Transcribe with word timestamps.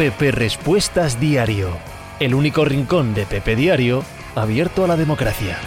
Pepe 0.00 0.30
Respuestas 0.30 1.20
Diario, 1.20 1.68
el 2.20 2.34
único 2.34 2.64
rincón 2.64 3.12
de 3.12 3.26
Pepe 3.26 3.54
Diario 3.54 4.02
abierto 4.34 4.82
a 4.82 4.86
la 4.86 4.96
democracia. 4.96 5.58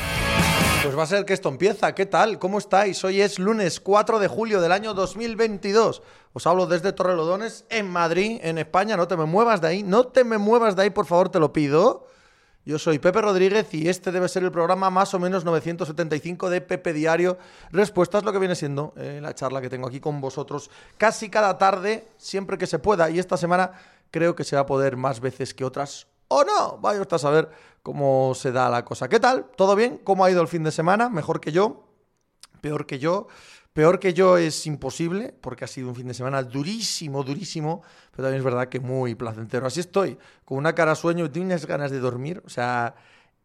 Pues 0.81 0.97
va 0.97 1.03
a 1.03 1.05
ser 1.05 1.23
que 1.23 1.33
esto 1.33 1.49
empieza. 1.49 1.93
¿Qué 1.93 2.07
tal? 2.07 2.39
¿Cómo 2.39 2.57
estáis? 2.57 3.03
Hoy 3.03 3.21
es 3.21 3.37
lunes 3.37 3.79
4 3.79 4.17
de 4.17 4.27
julio 4.27 4.59
del 4.59 4.71
año 4.71 4.95
2022. 4.95 6.01
Os 6.33 6.47
hablo 6.47 6.65
desde 6.65 6.93
Torrelodones, 6.93 7.65
en 7.69 7.87
Madrid, 7.87 8.39
en 8.41 8.57
España. 8.57 8.97
No 8.97 9.07
te 9.07 9.17
me 9.17 9.25
muevas 9.25 9.61
de 9.61 9.67
ahí. 9.67 9.83
No 9.83 10.07
te 10.07 10.23
me 10.23 10.39
muevas 10.39 10.75
de 10.75 10.81
ahí, 10.81 10.89
por 10.89 11.05
favor, 11.05 11.29
te 11.29 11.37
lo 11.39 11.53
pido. 11.53 12.07
Yo 12.65 12.79
soy 12.79 12.97
Pepe 12.97 13.21
Rodríguez 13.21 13.73
y 13.73 13.89
este 13.89 14.11
debe 14.13 14.29
ser 14.29 14.41
el 14.43 14.51
programa 14.51 14.89
más 14.89 15.13
o 15.13 15.19
menos 15.19 15.43
975 15.43 16.49
de 16.49 16.61
Pepe 16.61 16.93
Diario. 16.93 17.37
Respuestas, 17.71 18.23
lo 18.23 18.31
que 18.31 18.39
viene 18.39 18.55
siendo 18.55 18.93
eh, 18.95 19.19
la 19.21 19.35
charla 19.35 19.61
que 19.61 19.69
tengo 19.69 19.89
aquí 19.89 19.99
con 19.99 20.21
vosotros 20.21 20.71
casi 20.97 21.29
cada 21.29 21.57
tarde, 21.57 22.07
siempre 22.17 22.57
que 22.57 22.65
se 22.65 22.79
pueda. 22.79 23.09
Y 23.09 23.19
esta 23.19 23.35
semana 23.35 23.73
creo 24.13 24.35
que 24.35 24.43
se 24.43 24.55
va 24.55 24.61
a 24.61 24.65
poder 24.67 24.95
más 24.95 25.19
veces 25.19 25.55
que 25.55 25.65
otras. 25.65 26.07
¿O 26.27 26.43
no? 26.43 26.77
Vaya 26.77 27.01
usted 27.01 27.15
a 27.15 27.19
saber 27.19 27.49
cómo 27.81 28.33
se 28.35 28.51
da 28.51 28.69
la 28.69 28.85
cosa. 28.85 29.09
¿Qué 29.09 29.19
tal? 29.19 29.47
¿Todo 29.57 29.75
bien? 29.75 29.99
¿Cómo 30.03 30.23
ha 30.23 30.29
ido 30.29 30.39
el 30.39 30.47
fin 30.47 30.63
de 30.63 30.71
semana? 30.71 31.09
¿Mejor 31.09 31.41
que 31.41 31.51
yo? 31.51 31.87
¿Peor 32.61 32.85
que 32.85 32.99
yo? 32.99 33.27
Peor 33.73 33.99
que 33.99 34.13
yo 34.13 34.37
es 34.37 34.67
imposible, 34.67 35.33
porque 35.41 35.65
ha 35.65 35.67
sido 35.67 35.89
un 35.89 35.95
fin 35.95 36.07
de 36.07 36.13
semana 36.13 36.43
durísimo, 36.43 37.23
durísimo, 37.23 37.81
pero 38.11 38.25
también 38.25 38.37
es 38.37 38.45
verdad 38.45 38.69
que 38.69 38.79
muy 38.79 39.15
placentero. 39.15 39.65
Así 39.65 39.79
estoy, 39.79 40.19
con 40.45 40.59
una 40.59 40.75
cara 40.75 40.91
a 40.91 40.95
sueño 40.95 41.25
y 41.25 41.29
tienes 41.29 41.65
ganas 41.65 41.89
de 41.89 41.99
dormir. 41.99 42.43
O 42.45 42.49
sea, 42.49 42.93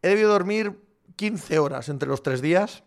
he 0.03 0.09
debido 0.09 0.29
dormir 0.29 0.79
15 1.15 1.57
horas 1.57 1.89
entre 1.89 2.07
los 2.07 2.21
tres 2.21 2.43
días 2.43 2.83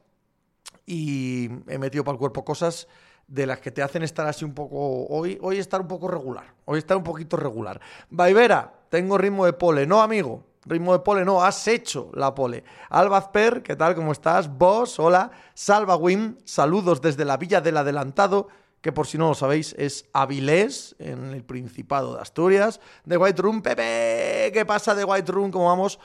y 0.87 1.51
he 1.67 1.79
metido 1.79 2.05
para 2.05 2.15
el 2.15 2.21
cuerpo 2.21 2.45
cosas 2.45 2.87
de 3.33 3.47
las 3.47 3.61
que 3.61 3.71
te 3.71 3.83
hacen 3.83 4.03
estar 4.03 4.27
así 4.27 4.45
un 4.45 4.53
poco. 4.53 5.07
Hoy, 5.09 5.39
hoy 5.41 5.59
estar 5.59 5.81
un 5.81 5.89
poco 5.89 6.07
regular. 6.07 6.45
Hoy 6.67 6.79
estar 6.79 6.99
un 6.99 7.03
poquito 7.03 7.39
regular. 7.39 7.81
Vaivera, 8.11 8.71
tengo 8.91 9.17
ritmo 9.17 9.47
de 9.47 9.55
pole. 9.55 9.87
No, 9.87 10.03
amigo. 10.03 10.45
Ritmo 10.67 10.93
de 10.93 10.99
pole, 10.99 11.25
no, 11.25 11.43
has 11.43 11.67
hecho 11.67 12.11
la 12.13 12.35
pole. 12.35 12.63
Albazper, 12.91 13.63
¿qué 13.63 13.75
tal? 13.75 13.95
¿Cómo 13.95 14.13
estás? 14.13 14.49
Vos, 14.49 15.01
hola. 15.01 15.31
Salva 15.55 15.97
Wim, 15.97 16.37
saludos 16.45 17.01
desde 17.01 17.25
la 17.25 17.39
Villa 17.39 17.63
del 17.63 17.79
Adelantado, 17.79 18.49
que 18.83 18.93
por 18.93 19.07
si 19.07 19.17
no 19.17 19.29
lo 19.29 19.35
sabéis 19.35 19.75
es 19.79 20.05
Avilés, 20.13 20.95
en 20.99 21.33
el 21.33 21.43
Principado 21.43 22.15
de 22.15 22.21
Asturias. 22.21 22.81
De 23.05 23.17
White 23.17 23.41
Room, 23.41 23.63
Pepe, 23.63 24.51
¿qué 24.53 24.65
pasa 24.67 24.95
de 24.95 25.05
White 25.05 25.33
Room? 25.33 25.51
¿Cómo 25.51 25.67
vamos? 25.67 25.99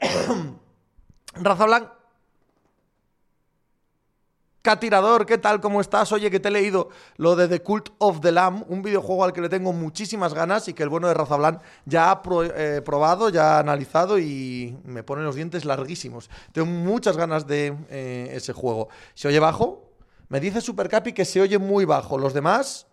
Raza 1.34 1.66
Blanc, 1.66 1.88
Catirador, 4.68 5.24
¿qué 5.24 5.38
tal? 5.38 5.62
¿Cómo 5.62 5.80
estás? 5.80 6.12
Oye, 6.12 6.30
que 6.30 6.40
te 6.40 6.48
he 6.48 6.50
leído 6.50 6.90
lo 7.16 7.36
de 7.36 7.48
The 7.48 7.62
Cult 7.62 7.88
of 7.96 8.20
the 8.20 8.30
Lamb, 8.30 8.66
un 8.68 8.82
videojuego 8.82 9.24
al 9.24 9.32
que 9.32 9.40
le 9.40 9.48
tengo 9.48 9.72
muchísimas 9.72 10.34
ganas 10.34 10.68
y 10.68 10.74
que 10.74 10.82
el 10.82 10.90
bueno 10.90 11.08
de 11.08 11.14
Razablan 11.14 11.58
ya 11.86 12.10
ha 12.10 12.20
eh, 12.54 12.82
probado, 12.84 13.30
ya 13.30 13.56
ha 13.56 13.60
analizado 13.60 14.18
y 14.18 14.76
me 14.84 15.02
pone 15.02 15.22
los 15.22 15.36
dientes 15.36 15.64
larguísimos. 15.64 16.28
Tengo 16.52 16.66
muchas 16.66 17.16
ganas 17.16 17.46
de 17.46 17.74
eh, 17.88 18.28
ese 18.34 18.52
juego. 18.52 18.90
¿Se 19.14 19.28
oye 19.28 19.40
bajo? 19.40 19.90
Me 20.28 20.38
dice 20.38 20.60
Supercapi 20.60 21.14
que 21.14 21.24
se 21.24 21.40
oye 21.40 21.56
muy 21.56 21.86
bajo. 21.86 22.18
¿Los 22.18 22.34
demás? 22.34 22.88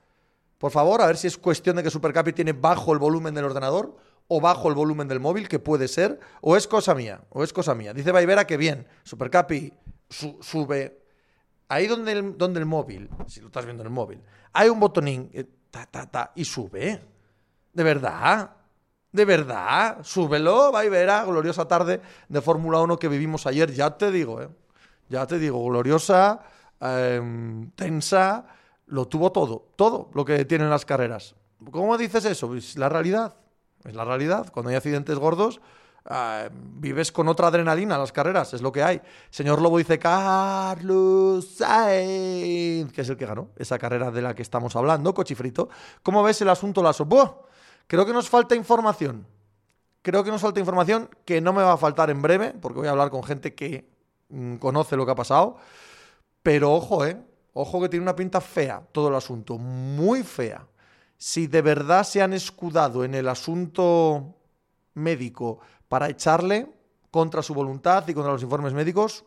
Por 0.58 0.72
favor, 0.72 1.02
a 1.02 1.08
ver 1.08 1.18
si 1.18 1.28
es 1.28 1.38
cuestión 1.38 1.76
de 1.76 1.84
que 1.84 1.90
Supercapi 1.90 2.32
tiene 2.32 2.54
bajo 2.54 2.94
el 2.94 3.00
volumen 3.00 3.36
del 3.36 3.44
ordenador 3.44 3.98
o 4.30 4.40
bajo 4.40 4.70
el 4.70 4.76
volumen 4.76 5.10
del 5.10 5.20
móvil, 5.20 5.50
que 5.50 5.60
puede 5.60 5.90
ser, 5.90 6.22
o 6.40 6.56
es 6.56 6.70
cosa 6.70 6.96
mía, 6.96 7.26
o 7.32 7.44
es 7.44 7.52
cosa 7.52 7.76
mía. 7.76 7.94
Dice 7.94 8.14
Vaivera 8.14 8.48
que 8.48 8.56
bien, 8.56 8.88
Supercapi 9.04 9.74
su 10.10 10.38
sube 10.42 11.05
ahí 11.68 11.88
donde 11.88 12.12
el, 12.12 12.38
donde 12.38 12.60
el 12.60 12.66
móvil, 12.66 13.10
si 13.28 13.42
lo 13.42 13.48
estás 13.48 13.66
viendo 13.66 13.84
en 13.84 13.88
el 13.88 13.94
móvil, 13.94 14.22
hay 14.54 14.70
un 14.70 14.80
botonín, 14.80 15.30
eh, 15.34 15.46
ta, 15.70 15.86
ta, 15.86 16.10
ta, 16.10 16.32
y 16.36 16.46
sube. 16.46 17.02
De 17.74 17.84
verdad. 17.84 18.52
De 19.12 19.26
verdad. 19.26 20.00
Súbelo, 20.04 20.72
va 20.72 20.86
y 20.86 20.90
verá. 20.90 21.24
Gloriosa 21.26 21.68
tarde 21.68 22.02
de 22.30 22.42
Fórmula 22.42 22.80
1 22.82 22.98
que 22.98 23.08
vivimos 23.08 23.46
ayer. 23.46 23.72
Ya 23.74 23.98
te 23.98 24.12
digo, 24.12 24.42
¿eh? 24.42 24.50
Ya 25.10 25.28
te 25.28 25.38
digo, 25.38 25.64
gloriosa, 25.66 26.42
eh, 26.80 27.22
tensa. 27.76 28.46
Lo 28.88 29.08
tuvo 29.08 29.32
todo. 29.32 29.68
Todo 29.76 30.10
lo 30.14 30.26
que 30.26 30.46
tienen 30.46 30.70
las 30.70 30.86
carreras. 30.86 31.36
¿Cómo 31.72 31.98
dices 31.98 32.26
eso? 32.26 32.56
Es 32.56 32.78
la 32.78 32.90
realidad. 32.90 33.36
Es 33.84 33.94
la 33.94 34.06
realidad. 34.06 34.52
Cuando 34.52 34.70
hay 34.70 34.76
accidentes 34.76 35.18
gordos, 35.18 35.62
Uh, 36.08 36.50
vives 36.54 37.12
con 37.12 37.28
otra 37.28 37.48
adrenalina 37.48 37.98
las 37.98 38.12
carreras, 38.12 38.54
es 38.54 38.62
lo 38.62 38.72
que 38.72 38.84
hay. 38.84 39.02
Señor 39.32 39.60
Lobo 39.60 39.80
dice 39.80 39.98
Carlos 39.98 41.48
Sainz, 41.48 42.92
que 42.92 43.02
es 43.02 43.10
el 43.10 43.18
que 43.18 43.26
ganó 43.26 43.50
esa 43.56 43.80
carrera 43.80 44.12
de 44.12 44.22
la 44.22 44.36
que 44.36 44.44
estamos 44.44 44.76
hablando, 44.76 45.16
cochifrito. 45.16 45.68
¿Cómo 46.04 46.22
ves 46.22 46.40
el 46.42 46.50
asunto 46.50 46.84
Lasso? 46.84 47.06
¡Buah! 47.06 47.32
Creo 47.88 48.06
que 48.06 48.14
nos 48.14 48.30
falta 48.30 48.56
información. 48.56 49.26
Creo 50.04 50.24
que 50.24 50.30
nos 50.30 50.42
falta 50.42 50.60
información 50.60 51.10
que 51.26 51.42
no 51.42 51.54
me 51.54 51.64
va 51.64 51.74
a 51.74 51.78
faltar 51.78 52.12
en 52.12 52.22
breve, 52.22 52.54
porque 52.62 52.80
voy 52.80 52.88
a 52.88 52.92
hablar 52.92 53.10
con 53.10 53.24
gente 53.24 53.56
que 53.56 53.90
mm, 54.30 54.58
conoce 54.58 54.96
lo 54.96 55.08
que 55.08 55.12
ha 55.12 55.16
pasado. 55.16 55.58
Pero 56.44 56.72
ojo, 56.72 57.04
eh. 57.06 57.18
Ojo 57.54 57.82
que 57.82 57.90
tiene 57.90 58.04
una 58.04 58.16
pinta 58.16 58.42
fea 58.42 58.86
todo 58.92 59.08
el 59.08 59.16
asunto, 59.16 59.58
muy 59.58 60.22
fea. 60.22 60.68
Si 61.18 61.48
de 61.48 61.64
verdad 61.64 62.04
se 62.04 62.22
han 62.22 62.34
escudado 62.34 63.04
en 63.04 63.16
el 63.16 63.28
asunto 63.28 64.36
médico 64.94 65.60
para 65.88 66.10
echarle 66.10 66.68
contra 67.12 67.42
su 67.42 67.54
voluntad 67.54 68.08
y 68.08 68.14
contra 68.14 68.34
los 68.34 68.44
informes 68.44 68.74
médicos. 68.74 69.24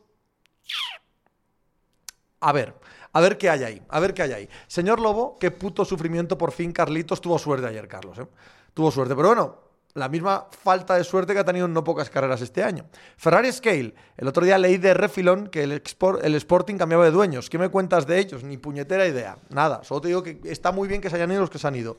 A 2.40 2.52
ver, 2.52 2.74
a 3.12 3.20
ver 3.20 3.38
qué 3.38 3.50
hay 3.50 3.64
ahí, 3.64 3.82
a 3.88 4.00
ver 4.00 4.14
qué 4.14 4.22
hay 4.22 4.32
ahí. 4.32 4.48
Señor 4.66 5.00
Lobo, 5.00 5.38
qué 5.38 5.50
puto 5.50 5.84
sufrimiento 5.84 6.38
por 6.38 6.52
fin 6.52 6.72
Carlitos 6.72 7.20
tuvo 7.20 7.38
suerte 7.38 7.66
ayer, 7.66 7.88
Carlos. 7.88 8.18
¿eh? 8.18 8.26
Tuvo 8.74 8.90
suerte, 8.90 9.16
pero 9.16 9.28
bueno, 9.28 9.56
la 9.94 10.08
misma 10.08 10.46
falta 10.50 10.94
de 10.94 11.04
suerte 11.04 11.32
que 11.32 11.40
ha 11.40 11.44
tenido 11.44 11.66
en 11.66 11.72
no 11.72 11.82
pocas 11.82 12.10
carreras 12.10 12.40
este 12.42 12.62
año. 12.62 12.84
Ferrari 13.16 13.50
Scale, 13.50 13.94
el 14.16 14.28
otro 14.28 14.44
día 14.44 14.58
leí 14.58 14.76
de 14.76 14.94
Refilón 14.94 15.48
que 15.48 15.64
el, 15.64 15.82
el 16.22 16.34
Sporting 16.36 16.76
cambiaba 16.76 17.04
de 17.04 17.10
dueños. 17.10 17.50
¿Qué 17.50 17.58
me 17.58 17.70
cuentas 17.70 18.06
de 18.06 18.18
ellos? 18.18 18.44
Ni 18.44 18.56
puñetera 18.56 19.06
idea. 19.06 19.38
Nada, 19.48 19.82
solo 19.82 20.00
te 20.02 20.08
digo 20.08 20.22
que 20.22 20.40
está 20.44 20.72
muy 20.72 20.88
bien 20.88 21.00
que 21.00 21.10
se 21.10 21.16
hayan 21.16 21.32
ido 21.32 21.40
los 21.40 21.50
que 21.50 21.58
se 21.58 21.66
han 21.66 21.74
ido. 21.74 21.96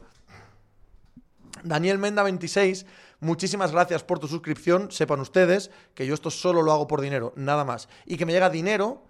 Daniel 1.64 1.98
Menda 1.98 2.24
26 2.24 2.86
Muchísimas 3.22 3.74
gracias 3.74 4.04
por 4.04 4.20
tu 4.20 4.30
suscripción. 4.30 4.92
Sepan 4.92 5.20
ustedes 5.20 5.72
que 5.94 6.06
yo 6.06 6.14
esto 6.14 6.32
solo 6.32 6.62
lo 6.62 6.72
hago 6.72 6.88
por 6.88 7.02
dinero, 7.02 7.34
nada 7.36 7.66
más. 7.66 7.90
Y 8.06 8.16
que 8.16 8.26
me 8.26 8.32
llega 8.32 8.50
dinero 8.50 9.04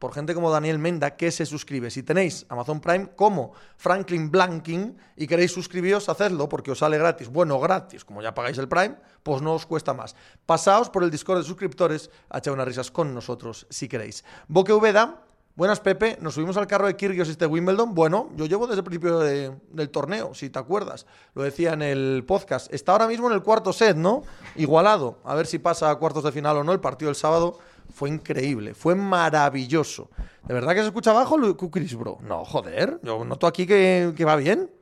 por 0.00 0.12
gente 0.12 0.34
como 0.34 0.50
Daniel 0.50 0.80
Menda 0.80 1.16
que 1.16 1.30
se 1.30 1.46
suscribe. 1.46 1.88
Si 1.92 2.02
tenéis 2.02 2.46
Amazon 2.48 2.80
Prime 2.80 3.10
como 3.14 3.52
Franklin 3.76 4.28
Blanking 4.32 4.98
y 5.16 5.28
queréis 5.28 5.52
suscribiros, 5.52 6.08
hacedlo 6.08 6.48
porque 6.48 6.72
os 6.72 6.80
sale 6.80 6.98
gratis. 6.98 7.28
Bueno, 7.28 7.60
gratis, 7.60 8.04
como 8.04 8.22
ya 8.22 8.34
pagáis 8.34 8.58
el 8.58 8.68
Prime, 8.68 8.96
pues 9.22 9.40
no 9.40 9.54
os 9.54 9.66
cuesta 9.66 9.94
más. 9.94 10.16
Pasaos 10.46 10.90
por 10.90 11.04
el 11.04 11.12
Discord 11.12 11.38
de 11.38 11.44
suscriptores 11.44 12.10
a 12.28 12.38
echar 12.38 12.54
unas 12.54 12.66
risas 12.66 12.90
con 12.90 13.14
nosotros 13.14 13.68
si 13.70 13.88
queréis. 13.88 14.24
Boque 14.48 14.72
Ubeda 14.72 15.22
Buenas, 15.56 15.78
Pepe. 15.78 16.18
Nos 16.20 16.34
subimos 16.34 16.56
al 16.56 16.66
carro 16.66 16.88
de 16.88 16.96
Kyrgios 16.96 17.28
este 17.28 17.46
Wimbledon. 17.46 17.94
Bueno, 17.94 18.28
yo 18.34 18.46
llevo 18.46 18.66
desde 18.66 18.80
el 18.80 18.84
principio 18.84 19.20
del 19.20 19.90
torneo, 19.90 20.34
si 20.34 20.50
te 20.50 20.58
acuerdas. 20.58 21.06
Lo 21.32 21.44
decía 21.44 21.74
en 21.74 21.82
el 21.82 22.24
podcast. 22.26 22.74
Está 22.74 22.90
ahora 22.90 23.06
mismo 23.06 23.28
en 23.28 23.34
el 23.34 23.42
cuarto 23.44 23.72
set, 23.72 23.96
¿no? 23.96 24.24
Igualado. 24.56 25.20
A 25.22 25.36
ver 25.36 25.46
si 25.46 25.60
pasa 25.60 25.90
a 25.90 25.94
cuartos 25.94 26.24
de 26.24 26.32
final 26.32 26.56
o 26.56 26.64
no. 26.64 26.72
El 26.72 26.80
partido 26.80 27.08
del 27.08 27.14
sábado 27.14 27.56
fue 27.94 28.08
increíble, 28.08 28.74
fue 28.74 28.96
maravilloso. 28.96 30.10
¿De 30.42 30.54
verdad 30.54 30.74
que 30.74 30.80
se 30.80 30.86
escucha 30.86 31.12
abajo, 31.12 31.36
Chris, 31.70 31.94
bro? 31.94 32.18
No, 32.22 32.44
joder. 32.44 32.98
Yo 33.04 33.24
noto 33.24 33.46
aquí 33.46 33.64
que, 33.64 34.12
que 34.16 34.24
va 34.24 34.34
bien. 34.34 34.72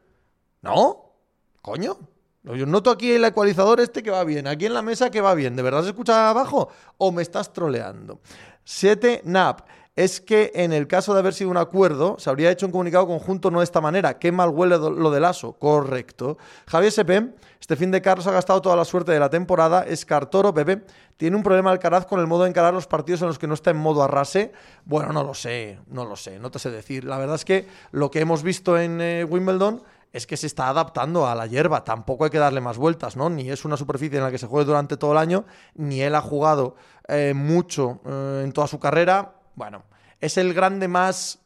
¿No? 0.63 1.13
Coño. 1.61 1.99
Yo 2.45 2.65
noto 2.65 2.91
aquí 2.91 3.13
el 3.13 3.25
ecualizador 3.27 3.79
este 3.79 4.03
que 4.03 4.11
va 4.11 4.25
bien, 4.25 4.47
aquí 4.49 4.67
en 4.67 4.75
la 4.75 4.83
mesa 4.83 5.11
que 5.11 5.21
va 5.21 5.35
bien. 5.35 5.55
¿De 5.55 5.63
verdad 5.63 5.83
se 5.83 5.91
escucha 5.91 6.31
abajo? 6.31 6.71
¿O 6.97 7.13
me 7.13 7.21
estás 7.21 7.53
troleando? 7.53 8.21
7 8.65 9.23
NAP 9.25 9.61
es 9.95 10.23
que 10.23 10.53
en 10.55 10.73
el 10.73 10.89
caso 10.89 11.13
de 11.13 11.21
haber 11.21 11.35
sido 11.35 11.51
un 11.51 11.59
acuerdo, 11.59 12.17
se 12.19 12.31
habría 12.31 12.51
hecho 12.51 12.65
un 12.65 12.73
comunicado 12.73 13.07
conjunto 13.07 13.51
no 13.51 13.59
de 13.59 13.65
esta 13.65 13.83
manera. 13.83 14.19
Qué 14.19 14.33
mal 14.33 14.49
huele 14.49 14.79
lo 14.79 15.11
del 15.11 15.25
ASO. 15.25 15.53
Correcto. 15.55 16.39
Javier 16.67 16.93
Sepe, 16.93 17.35
este 17.61 17.77
fin 17.77 17.91
de 17.91 18.01
Carlos 18.01 18.27
ha 18.27 18.33
gastado 18.33 18.63
toda 18.63 18.75
la 18.75 18.87
suerte 18.87 19.13
de 19.13 19.21
la 19.21 19.29
temporada. 19.29 19.85
Es 19.87 20.07
Cartoro, 20.07 20.55
Pepe. 20.55 20.83
¿Tiene 21.19 21.37
un 21.37 21.43
problema 21.43 21.71
Alcaraz 21.71 22.07
con 22.07 22.21
el 22.21 22.27
modo 22.27 22.45
de 22.45 22.49
encarar 22.49 22.73
los 22.73 22.87
partidos 22.87 23.21
en 23.21 23.29
los 23.29 23.39
que 23.39 23.47
no 23.47 23.53
está 23.53 23.71
en 23.71 23.77
modo 23.77 24.03
arrase? 24.03 24.53
Bueno, 24.87 25.13
no 25.13 25.25
lo 25.25 25.35
sé, 25.35 25.79
no 25.89 26.07
lo 26.07 26.17
sé, 26.17 26.39
no 26.39 26.51
te 26.51 26.59
sé 26.59 26.71
decir. 26.71 27.05
La 27.05 27.19
verdad 27.19 27.37
es 27.37 27.45
que 27.45 27.69
lo 27.91 28.11
que 28.11 28.21
hemos 28.21 28.43
visto 28.43 28.79
en 28.79 28.99
eh, 29.03 29.25
Wimbledon 29.25 29.83
es 30.11 30.27
que 30.27 30.39
se 30.39 30.47
está 30.47 30.69
adaptando 30.69 31.27
a 31.27 31.35
la 31.35 31.47
hierba. 31.47 31.85
Tampoco 31.85 32.25
hay 32.25 32.31
que 32.31 32.39
darle 32.39 32.63
más 32.63 32.79
vueltas, 32.79 33.15
¿no? 33.15 33.29
Ni 33.29 33.51
es 33.51 33.67
una 33.67 33.77
superficie 33.77 34.17
en 34.17 34.25
la 34.25 34.31
que 34.31 34.39
se 34.39 34.47
juegue 34.47 34.65
durante 34.65 34.97
todo 34.97 35.13
el 35.13 35.19
año, 35.19 35.45
ni 35.75 36.01
él 36.01 36.15
ha 36.15 36.23
jugado 36.23 36.77
eh, 37.09 37.35
mucho 37.35 38.01
eh, 38.07 38.43
en 38.45 38.53
toda 38.53 38.67
su 38.67 38.79
carrera 38.79 39.35
bueno, 39.55 39.85
es 40.23 40.39
el 40.39 40.55
grande 40.55 40.87
más 40.89 41.41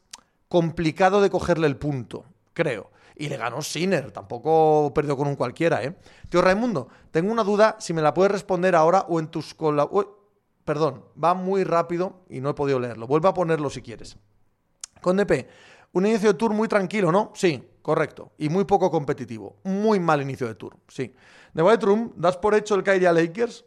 complicado 0.47 1.19
de 1.19 1.31
cogerle 1.31 1.67
el 1.67 1.77
punto, 1.77 2.25
creo. 2.53 2.91
Y 3.15 3.27
le 3.27 3.35
ganó 3.35 3.63
Sinner, 3.63 4.11
tampoco 4.11 4.93
perdió 4.93 5.17
con 5.17 5.27
un 5.27 5.35
cualquiera, 5.35 5.83
¿eh? 5.83 5.97
Tío 6.29 6.43
Raimundo, 6.43 6.87
tengo 7.09 7.31
una 7.31 7.43
duda 7.43 7.75
si 7.79 7.91
me 7.91 8.03
la 8.03 8.13
puedes 8.13 8.31
responder 8.31 8.75
ahora 8.75 9.05
o 9.09 9.19
en 9.19 9.27
tus 9.27 9.55
cola... 9.55 9.89
Perdón, 10.63 11.05
va 11.21 11.33
muy 11.33 11.63
rápido 11.63 12.21
y 12.29 12.39
no 12.39 12.49
he 12.49 12.53
podido 12.53 12.79
leerlo. 12.79 13.07
Vuelve 13.07 13.29
a 13.29 13.33
ponerlo 13.33 13.71
si 13.71 13.81
quieres. 13.81 14.17
Con 15.01 15.17
DP, 15.17 15.47
Un 15.93 16.05
inicio 16.05 16.33
de 16.33 16.37
tour 16.37 16.53
muy 16.53 16.67
tranquilo, 16.67 17.11
¿no? 17.11 17.31
Sí, 17.33 17.67
correcto. 17.81 18.33
Y 18.37 18.49
muy 18.49 18.65
poco 18.65 18.91
competitivo. 18.91 19.55
Muy 19.63 19.99
mal 19.99 20.21
inicio 20.21 20.45
de 20.45 20.53
tour, 20.53 20.77
sí. 20.87 21.15
De 21.53 21.63
White 21.63 21.83
Room, 21.83 22.13
¿das 22.15 22.37
por 22.37 22.53
hecho 22.53 22.75
el 22.75 23.07
a 23.07 23.11
Lakers? 23.13 23.65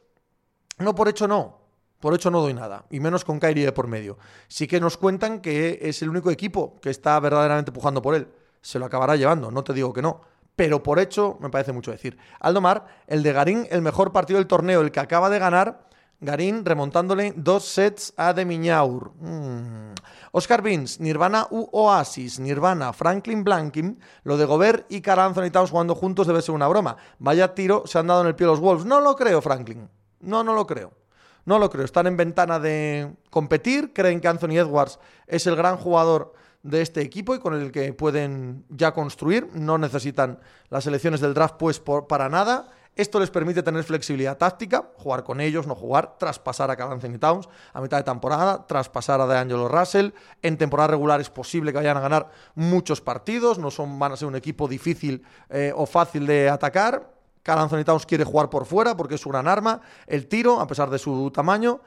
No, 0.79 0.95
por 0.95 1.09
hecho 1.09 1.27
no. 1.27 1.60
Por 2.01 2.15
hecho 2.15 2.31
no 2.31 2.41
doy 2.41 2.55
nada, 2.55 2.87
y 2.91 2.99
menos 2.99 3.25
con 3.27 3.39
Kyrie 3.39 3.67
de 3.67 3.73
por 3.73 3.87
medio. 3.87 4.17
Sí 4.49 4.67
que 4.67 4.81
nos 4.81 4.97
cuentan 4.97 5.41
que 5.41 5.79
es 5.83 6.01
el 6.01 6.09
único 6.09 6.31
equipo 6.31 6.81
que 6.81 6.89
está 6.89 7.21
verdaderamente 7.21 7.73
pujando 7.73 8.01
por 8.01 8.15
él. 8.15 8.29
Se 8.63 8.79
lo 8.79 8.87
acabará 8.87 9.17
llevando, 9.17 9.51
no 9.51 9.63
te 9.63 9.75
digo 9.75 9.93
que 9.93 10.01
no. 10.01 10.23
Pero 10.57 10.83
por 10.83 10.99
hecho 10.99 11.37
me 11.41 11.51
parece 11.51 11.73
mucho 11.73 11.91
decir. 11.91 12.19
Aldomar, 12.41 12.87
el 13.07 13.23
de 13.23 13.33
Garín, 13.33 13.67
el 13.71 13.83
mejor 13.83 14.13
partido 14.13 14.39
del 14.39 14.47
torneo, 14.47 14.81
el 14.81 14.91
que 14.91 15.01
acaba 15.01 15.29
de 15.29 15.39
ganar, 15.39 15.89
Garín 16.23 16.65
remontándole 16.65 17.33
dos 17.37 17.65
sets 17.65 18.15
a 18.17 18.33
De 18.33 18.45
Miñaur. 18.45 19.13
Mm. 19.21 19.95
Oscar 20.33 20.63
Vince, 20.63 21.03
Nirvana 21.03 21.49
u 21.51 21.69
Oasis, 21.73 22.39
Nirvana, 22.41 22.93
Franklin 22.93 23.43
Blankin, 23.43 23.99
lo 24.25 24.37
de 24.37 24.45
Gobert 24.45 24.87
y 24.91 25.01
Carl 25.01 25.21
Anthony 25.21 25.51
Towns 25.51 25.71
jugando 25.71 25.95
juntos 25.95 26.27
debe 26.27 26.43
ser 26.43 26.55
una 26.55 26.69
broma. 26.69 26.97
Vaya 27.19 27.55
tiro 27.55 27.85
se 27.87 27.99
han 27.99 28.07
dado 28.07 28.23
en 28.23 28.29
el 28.29 28.37
pie 28.37 28.47
los 28.47 28.61
Wolves. 28.61 28.85
No 28.85 29.01
lo 29.01 29.17
creo, 29.17 29.41
Franklin. 29.43 29.89
No, 30.21 30.45
no 30.45 30.55
lo 30.55 30.67
creo. 30.67 31.00
No 31.45 31.59
lo 31.59 31.71
creo. 31.71 31.85
Están 31.85 32.07
en 32.07 32.17
ventana 32.17 32.59
de 32.59 33.13
competir. 33.31 33.93
Creen 33.93 34.21
que 34.21 34.29
Anthony 34.29 34.59
Edwards 34.59 34.99
es 35.27 35.47
el 35.47 35.57
gran 35.57 35.77
jugador 35.77 36.33
de 36.63 36.83
este 36.83 37.01
equipo 37.01 37.35
y 37.35 37.39
con 37.39 37.55
el 37.55 37.73
que 37.73 37.93
pueden 37.93 38.65
ya 38.69 38.93
construir. 38.93 39.49
No 39.55 39.79
necesitan 39.79 40.41
las 40.69 40.87
elecciones 40.87 41.21
del 41.21 41.35
draft, 41.35 41.57
pues 41.59 41.81
para 41.81 42.29
nada. 42.29 42.69
Esto 42.97 43.21
les 43.21 43.31
permite 43.31 43.63
tener 43.63 43.85
flexibilidad 43.85 44.37
táctica, 44.37 44.91
jugar 44.97 45.23
con 45.23 45.41
ellos, 45.41 45.67
no 45.67 45.75
jugar, 45.75 46.19
traspasar 46.19 46.71
a 46.71 46.77
Carl 46.77 46.93
Anthony 46.93 47.19
Towns 47.19 47.49
a 47.73 47.81
mitad 47.81 47.97
de 47.97 48.03
temporada, 48.03 48.67
traspasar 48.67 49.21
a 49.21 49.27
DeAngelo 49.27 49.69
Russell. 49.69 50.11
En 50.43 50.59
temporada 50.59 50.89
regular 50.89 51.21
es 51.21 51.31
posible 51.31 51.73
que 51.73 51.79
vayan 51.79 51.97
a 51.97 52.01
ganar 52.01 52.31
muchos 52.57 53.01
partidos, 53.01 53.59
no 53.59 53.71
son, 53.71 53.99
van 53.99 54.13
a 54.13 54.17
ser 54.17 54.29
un 54.29 54.37
equipo 54.37 54.69
difícil 54.69 55.25
eh, 55.49 55.73
o 55.75 55.87
fácil 55.87 56.27
de 56.27 56.51
atacar. 56.51 57.20
Carl 57.43 57.69
quiere 58.07 58.25
jugar 58.25 58.51
por 58.51 58.67
fuera 58.67 58.97
porque 58.97 59.15
es 59.15 59.21
su 59.21 59.29
gran 59.29 59.49
arma. 59.49 59.81
El 60.07 60.29
tiro, 60.29 60.61
a 60.61 60.67
pesar 60.67 60.91
de 60.91 60.99
su 60.99 61.31
tamaño, 61.31 61.81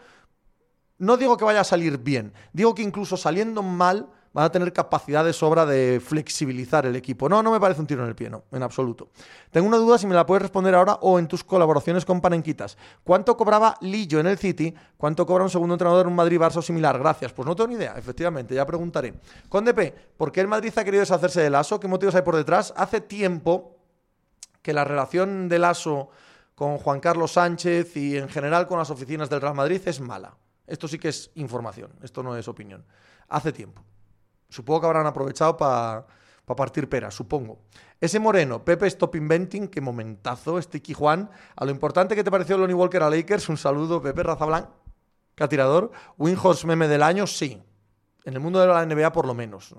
no 0.97 1.17
digo 1.17 1.37
que 1.37 1.45
vaya 1.45 1.61
a 1.61 1.65
salir 1.65 1.97
bien, 1.97 2.33
digo 2.53 2.73
que 2.73 2.81
incluso 2.81 3.17
saliendo 3.17 3.61
mal 3.61 4.09
van 4.33 4.45
a 4.45 4.51
tener 4.51 4.73
capacidad 4.73 5.23
de 5.23 5.31
sobra 5.31 5.65
de 5.65 6.01
flexibilizar 6.03 6.85
el 6.85 6.95
equipo. 6.95 7.29
No, 7.29 7.43
no 7.43 7.51
me 7.51 7.59
parece 7.59 7.81
un 7.81 7.87
tiro 7.87 8.01
en 8.03 8.09
el 8.09 8.15
pie, 8.15 8.29
no, 8.29 8.43
en 8.51 8.63
absoluto. 8.63 9.09
Tengo 9.51 9.67
una 9.67 9.77
duda 9.77 9.97
si 9.97 10.07
me 10.07 10.15
la 10.15 10.25
puedes 10.25 10.41
responder 10.41 10.73
ahora 10.73 10.97
o 11.01 11.19
en 11.19 11.27
tus 11.27 11.43
colaboraciones 11.43 12.03
con 12.03 12.19
Panenquitas. 12.19 12.77
¿Cuánto 13.03 13.37
cobraba 13.37 13.75
Lillo 13.81 14.19
en 14.19 14.27
el 14.27 14.37
City? 14.37 14.73
¿Cuánto 14.97 15.25
cobra 15.25 15.43
un 15.43 15.49
segundo 15.51 15.75
entrenador 15.75 16.07
en 16.07 16.11
un 16.11 16.15
Madrid-Barça 16.15 16.61
similar? 16.61 16.97
Gracias. 16.97 17.31
Pues 17.31 17.47
no 17.47 17.55
tengo 17.55 17.67
ni 17.67 17.75
idea, 17.75 17.93
efectivamente, 17.95 18.55
ya 18.55 18.65
preguntaré. 18.65 19.13
Con 19.49 19.65
DP, 19.65 19.93
¿por 20.17 20.31
qué 20.31 20.41
el 20.41 20.47
Madrid 20.47 20.73
ha 20.75 20.83
querido 20.83 21.01
deshacerse 21.01 21.41
del 21.41 21.53
ASO? 21.53 21.79
¿Qué 21.79 21.87
motivos 21.87 22.15
hay 22.15 22.23
por 22.23 22.35
detrás? 22.35 22.73
Hace 22.75 23.01
tiempo 23.01 23.72
que 24.63 24.73
la 24.73 24.83
relación 24.83 25.47
del 25.47 25.65
ASO 25.65 26.09
con 26.55 26.79
Juan 26.79 26.99
Carlos 26.99 27.33
Sánchez 27.33 27.95
y 27.97 28.17
en 28.17 28.29
general 28.29 28.65
con 28.65 28.79
las 28.79 28.89
oficinas 28.89 29.29
del 29.29 29.41
Real 29.41 29.53
Madrid 29.53 29.81
es 29.85 29.99
mala. 29.99 30.35
Esto 30.65 30.87
sí 30.87 30.97
que 30.97 31.09
es 31.09 31.29
información, 31.35 31.91
esto 32.01 32.23
no 32.23 32.35
es 32.35 32.47
opinión. 32.47 32.85
Hace 33.29 33.51
tiempo. 33.51 33.83
Supongo 34.49 34.81
que 34.81 34.87
habrán 34.87 35.05
aprovechado 35.05 35.57
para 35.57 36.05
partir 36.45 36.87
peras, 36.87 37.13
supongo. 37.13 37.59
Ese 37.99 38.19
Moreno, 38.19 38.63
Pepe 38.63 38.87
Stop 38.87 39.15
Inventing, 39.15 39.67
qué 39.67 39.81
momentazo, 39.81 40.57
este 40.57 40.81
Juan. 40.93 41.29
A 41.55 41.65
lo 41.65 41.71
importante 41.71 42.15
que 42.15 42.23
te 42.23 42.31
pareció 42.31 42.57
Lonnie 42.57 42.73
Walker 42.73 43.03
a 43.03 43.09
Lakers, 43.09 43.49
un 43.49 43.57
saludo, 43.57 44.01
Pepe 44.01 44.23
Raza 44.23 44.45
Blanc, 44.45 44.67
tirador. 45.49 45.91
Winhorse 46.17 46.67
meme 46.67 46.87
del 46.87 47.03
año, 47.03 47.27
sí. 47.27 47.61
En 48.25 48.33
el 48.33 48.39
mundo 48.39 48.59
de 48.59 48.67
la 48.67 48.85
NBA 48.85 49.11
por 49.11 49.27
lo 49.27 49.33
menos. 49.33 49.75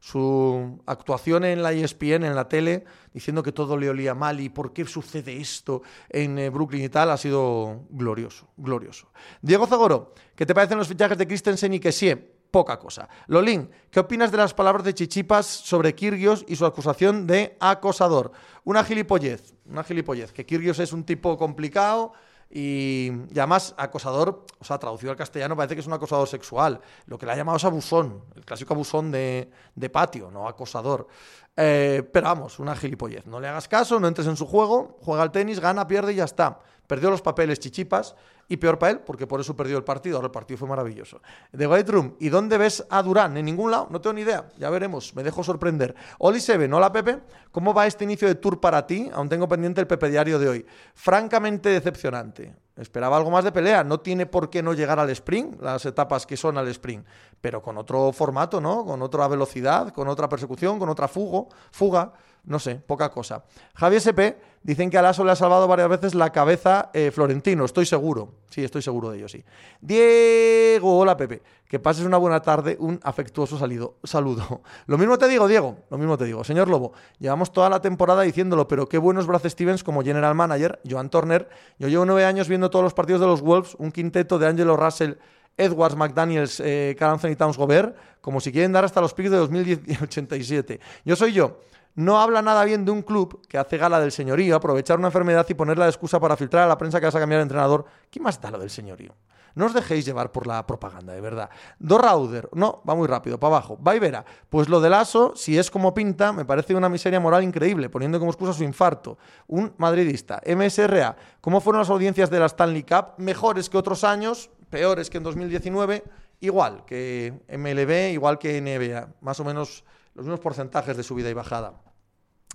Su 0.00 0.80
actuación 0.86 1.44
en 1.44 1.62
la 1.62 1.72
ESPN, 1.72 2.24
en 2.24 2.34
la 2.34 2.48
tele, 2.48 2.84
diciendo 3.12 3.42
que 3.42 3.52
todo 3.52 3.76
le 3.76 3.90
olía 3.90 4.14
mal 4.14 4.40
y 4.40 4.48
por 4.48 4.72
qué 4.72 4.84
sucede 4.84 5.36
esto 5.36 5.82
en 6.08 6.38
eh, 6.38 6.50
Brooklyn 6.50 6.84
y 6.84 6.88
tal, 6.88 7.10
ha 7.10 7.16
sido 7.16 7.86
glorioso, 7.90 8.48
glorioso. 8.56 9.10
Diego 9.42 9.66
Zagoro, 9.66 10.12
¿qué 10.36 10.46
te 10.46 10.54
parecen 10.54 10.78
los 10.78 10.88
fichajes 10.88 11.18
de 11.18 11.26
Christensen 11.26 11.74
y 11.74 11.80
sí? 11.92 12.14
poca 12.54 12.78
cosa. 12.78 13.08
Lolín, 13.26 13.68
¿qué 13.90 13.98
opinas 13.98 14.30
de 14.30 14.36
las 14.36 14.54
palabras 14.54 14.84
de 14.84 14.94
Chichipas 14.94 15.44
sobre 15.44 15.96
Kirgios 15.96 16.44
y 16.46 16.54
su 16.54 16.64
acusación 16.64 17.26
de 17.26 17.56
acosador? 17.58 18.30
Una 18.62 18.84
gilipollez, 18.84 19.54
una 19.66 19.82
gilipollez, 19.82 20.32
que 20.32 20.46
Kirgios 20.46 20.78
es 20.78 20.92
un 20.92 21.02
tipo 21.02 21.36
complicado 21.36 22.12
y, 22.56 23.10
además 23.32 23.74
acosador, 23.76 24.46
o 24.60 24.64
sea, 24.64 24.78
traducido 24.78 25.10
al 25.10 25.16
castellano 25.16 25.56
parece 25.56 25.74
que 25.74 25.80
es 25.80 25.88
un 25.88 25.92
acosador 25.92 26.28
sexual. 26.28 26.80
Lo 27.06 27.18
que 27.18 27.26
le 27.26 27.32
ha 27.32 27.36
llamado 27.36 27.56
es 27.56 27.64
abusón, 27.64 28.22
el 28.36 28.44
clásico 28.44 28.74
abusón 28.74 29.10
de, 29.10 29.50
patio, 29.92 30.30
no 30.30 30.46
acosador. 30.46 31.08
Eh, 31.56 32.08
pero 32.12 32.28
vamos, 32.28 32.60
una 32.60 32.76
gilipollez. 32.76 33.26
No 33.26 33.40
le 33.40 33.48
hagas 33.48 33.66
caso, 33.66 33.98
no 33.98 34.06
entres 34.06 34.28
en 34.28 34.36
su 34.36 34.46
juego, 34.46 34.98
juega 35.02 35.24
al 35.24 35.32
tenis, 35.32 35.58
gana, 35.58 35.88
pierde 35.88 36.12
y 36.12 36.16
ya 36.16 36.24
está. 36.24 36.60
Perdió 36.86 37.10
los 37.10 37.22
papeles 37.22 37.58
Chichipas 37.60 38.14
y 38.48 38.58
peor 38.58 38.78
para 38.78 38.92
él, 38.92 39.00
porque 39.00 39.26
por 39.26 39.40
eso 39.40 39.56
perdió 39.56 39.78
el 39.78 39.84
partido. 39.84 40.16
Ahora 40.16 40.26
el 40.26 40.32
partido 40.32 40.58
fue 40.58 40.68
maravilloso. 40.68 41.20
De 41.52 41.66
White 41.66 41.90
Room, 41.90 42.16
¿y 42.20 42.28
dónde 42.28 42.58
ves 42.58 42.84
a 42.90 43.02
Durán? 43.02 43.36
En 43.36 43.46
ningún 43.46 43.70
lado, 43.70 43.88
no 43.90 44.00
tengo 44.00 44.14
ni 44.14 44.20
idea. 44.20 44.48
Ya 44.58 44.68
veremos, 44.70 45.14
me 45.14 45.22
dejo 45.22 45.42
sorprender. 45.42 45.94
Oli 46.18 46.40
Seven, 46.40 46.72
hola 46.74 46.92
Pepe, 46.92 47.20
¿cómo 47.50 47.72
va 47.72 47.86
este 47.86 48.04
inicio 48.04 48.28
de 48.28 48.34
tour 48.34 48.60
para 48.60 48.86
ti? 48.86 49.10
Aún 49.14 49.28
tengo 49.28 49.48
pendiente 49.48 49.80
el 49.80 49.86
Pepe 49.86 50.10
Diario 50.10 50.38
de 50.38 50.48
hoy. 50.48 50.66
Francamente 50.94 51.70
decepcionante. 51.70 52.54
Esperaba 52.76 53.16
algo 53.16 53.30
más 53.30 53.44
de 53.44 53.52
pelea. 53.52 53.84
No 53.84 54.00
tiene 54.00 54.26
por 54.26 54.50
qué 54.50 54.62
no 54.62 54.74
llegar 54.74 54.98
al 54.98 55.08
sprint, 55.10 55.62
las 55.62 55.86
etapas 55.86 56.26
que 56.26 56.36
son 56.36 56.58
al 56.58 56.68
sprint, 56.68 57.06
pero 57.40 57.62
con 57.62 57.78
otro 57.78 58.12
formato, 58.12 58.60
¿no? 58.60 58.84
Con 58.84 59.00
otra 59.00 59.28
velocidad, 59.28 59.92
con 59.92 60.08
otra 60.08 60.28
persecución, 60.28 60.78
con 60.78 60.88
otra 60.88 61.06
fugo, 61.08 61.48
fuga 61.70 62.12
no 62.44 62.58
sé, 62.58 62.76
poca 62.76 63.10
cosa. 63.10 63.44
Javier 63.74 64.00
SP 64.04 64.20
dicen 64.64 64.90
que 64.90 64.98
a 64.98 65.02
le 65.02 65.08
ha 65.08 65.36
salvado 65.36 65.68
varias 65.68 65.88
veces 65.88 66.14
la 66.14 66.30
cabeza 66.30 66.90
eh, 66.94 67.12
Florentino, 67.12 67.64
estoy 67.64 67.86
seguro. 67.86 68.32
Sí, 68.48 68.64
estoy 68.64 68.82
seguro 68.82 69.10
de 69.10 69.18
ello, 69.18 69.28
sí. 69.28 69.44
Diego, 69.80 70.98
hola 70.98 71.16
Pepe. 71.16 71.42
Que 71.68 71.78
pases 71.78 72.04
una 72.04 72.16
buena 72.16 72.40
tarde, 72.40 72.76
un 72.80 72.98
afectuoso 73.02 73.58
salido, 73.58 73.96
saludo. 74.04 74.62
Lo 74.86 74.96
mismo 74.96 75.18
te 75.18 75.28
digo, 75.28 75.46
Diego, 75.48 75.76
lo 75.90 75.98
mismo 75.98 76.16
te 76.16 76.24
digo. 76.24 76.44
Señor 76.44 76.68
Lobo, 76.68 76.92
llevamos 77.18 77.52
toda 77.52 77.68
la 77.68 77.80
temporada 77.80 78.22
diciéndolo, 78.22 78.68
pero 78.68 78.88
qué 78.88 78.96
buenos 78.96 79.26
Brad 79.26 79.46
Stevens 79.48 79.82
como 79.84 80.02
general 80.02 80.34
manager, 80.34 80.80
Joan 80.88 81.10
Turner. 81.10 81.48
Yo 81.78 81.88
llevo 81.88 82.04
nueve 82.04 82.24
años 82.24 82.48
viendo 82.48 82.70
todos 82.70 82.84
los 82.84 82.94
partidos 82.94 83.20
de 83.20 83.26
los 83.26 83.42
Wolves, 83.42 83.74
un 83.78 83.92
quinteto 83.92 84.38
de 84.38 84.46
Angelo 84.46 84.76
Russell, 84.76 85.14
Edwards, 85.56 85.96
McDaniels, 85.96 86.60
eh, 86.60 86.96
Anthony 86.98 87.36
Towns, 87.36 87.56
Gobert, 87.56 87.96
como 88.20 88.40
si 88.40 88.52
quieren 88.52 88.72
dar 88.72 88.84
hasta 88.84 89.00
los 89.00 89.12
picks 89.12 89.30
de 89.30 89.36
2087. 89.36 90.80
Yo 91.04 91.16
soy 91.16 91.32
yo 91.32 91.58
no 91.94 92.20
habla 92.20 92.42
nada 92.42 92.64
bien 92.64 92.84
de 92.84 92.90
un 92.90 93.02
club 93.02 93.46
que 93.48 93.58
hace 93.58 93.78
gala 93.78 94.00
del 94.00 94.12
señorío, 94.12 94.56
aprovechar 94.56 94.98
una 94.98 95.08
enfermedad 95.08 95.46
y 95.48 95.54
ponerla 95.54 95.84
de 95.84 95.90
excusa 95.90 96.18
para 96.20 96.36
filtrar 96.36 96.64
a 96.64 96.68
la 96.68 96.78
prensa 96.78 96.98
que 97.00 97.06
vas 97.06 97.14
a 97.14 97.20
cambiar 97.20 97.38
de 97.38 97.44
entrenador. 97.44 97.84
¿Qué 98.10 98.20
más 98.20 98.40
da 98.40 98.50
lo 98.50 98.58
del 98.58 98.70
señorío? 98.70 99.14
No 99.54 99.66
os 99.66 99.74
dejéis 99.74 100.04
llevar 100.04 100.32
por 100.32 100.48
la 100.48 100.66
propaganda, 100.66 101.12
de 101.12 101.20
verdad. 101.20 101.48
Dorrauder, 101.78 102.48
no, 102.52 102.82
va 102.88 102.96
muy 102.96 103.06
rápido, 103.06 103.38
para 103.38 103.56
abajo. 103.56 103.78
Vaivera, 103.80 104.24
pues 104.48 104.68
lo 104.68 104.80
del 104.80 104.94
ASO, 104.94 105.34
si 105.36 105.56
es 105.56 105.70
como 105.70 105.94
pinta, 105.94 106.32
me 106.32 106.44
parece 106.44 106.74
una 106.74 106.88
miseria 106.88 107.20
moral 107.20 107.44
increíble, 107.44 107.88
poniendo 107.88 108.18
como 108.18 108.32
excusa 108.32 108.52
su 108.52 108.64
infarto. 108.64 109.16
Un 109.46 109.72
madridista. 109.76 110.40
MSRA, 110.44 111.16
¿cómo 111.40 111.60
fueron 111.60 111.80
las 111.80 111.90
audiencias 111.90 112.30
de 112.30 112.40
la 112.40 112.46
Stanley 112.46 112.82
Cup? 112.82 113.14
Mejores 113.18 113.70
que 113.70 113.78
otros 113.78 114.02
años, 114.02 114.50
peores 114.70 115.08
que 115.08 115.18
en 115.18 115.22
2019, 115.22 116.02
igual 116.40 116.84
que 116.84 117.32
MLB, 117.48 118.12
igual 118.12 118.38
que 118.38 118.60
NBA. 118.60 119.08
Más 119.20 119.38
o 119.38 119.44
menos 119.44 119.84
los 120.14 120.24
mismos 120.24 120.40
porcentajes 120.40 120.96
de 120.96 121.02
subida 121.02 121.30
y 121.30 121.34
bajada. 121.34 121.82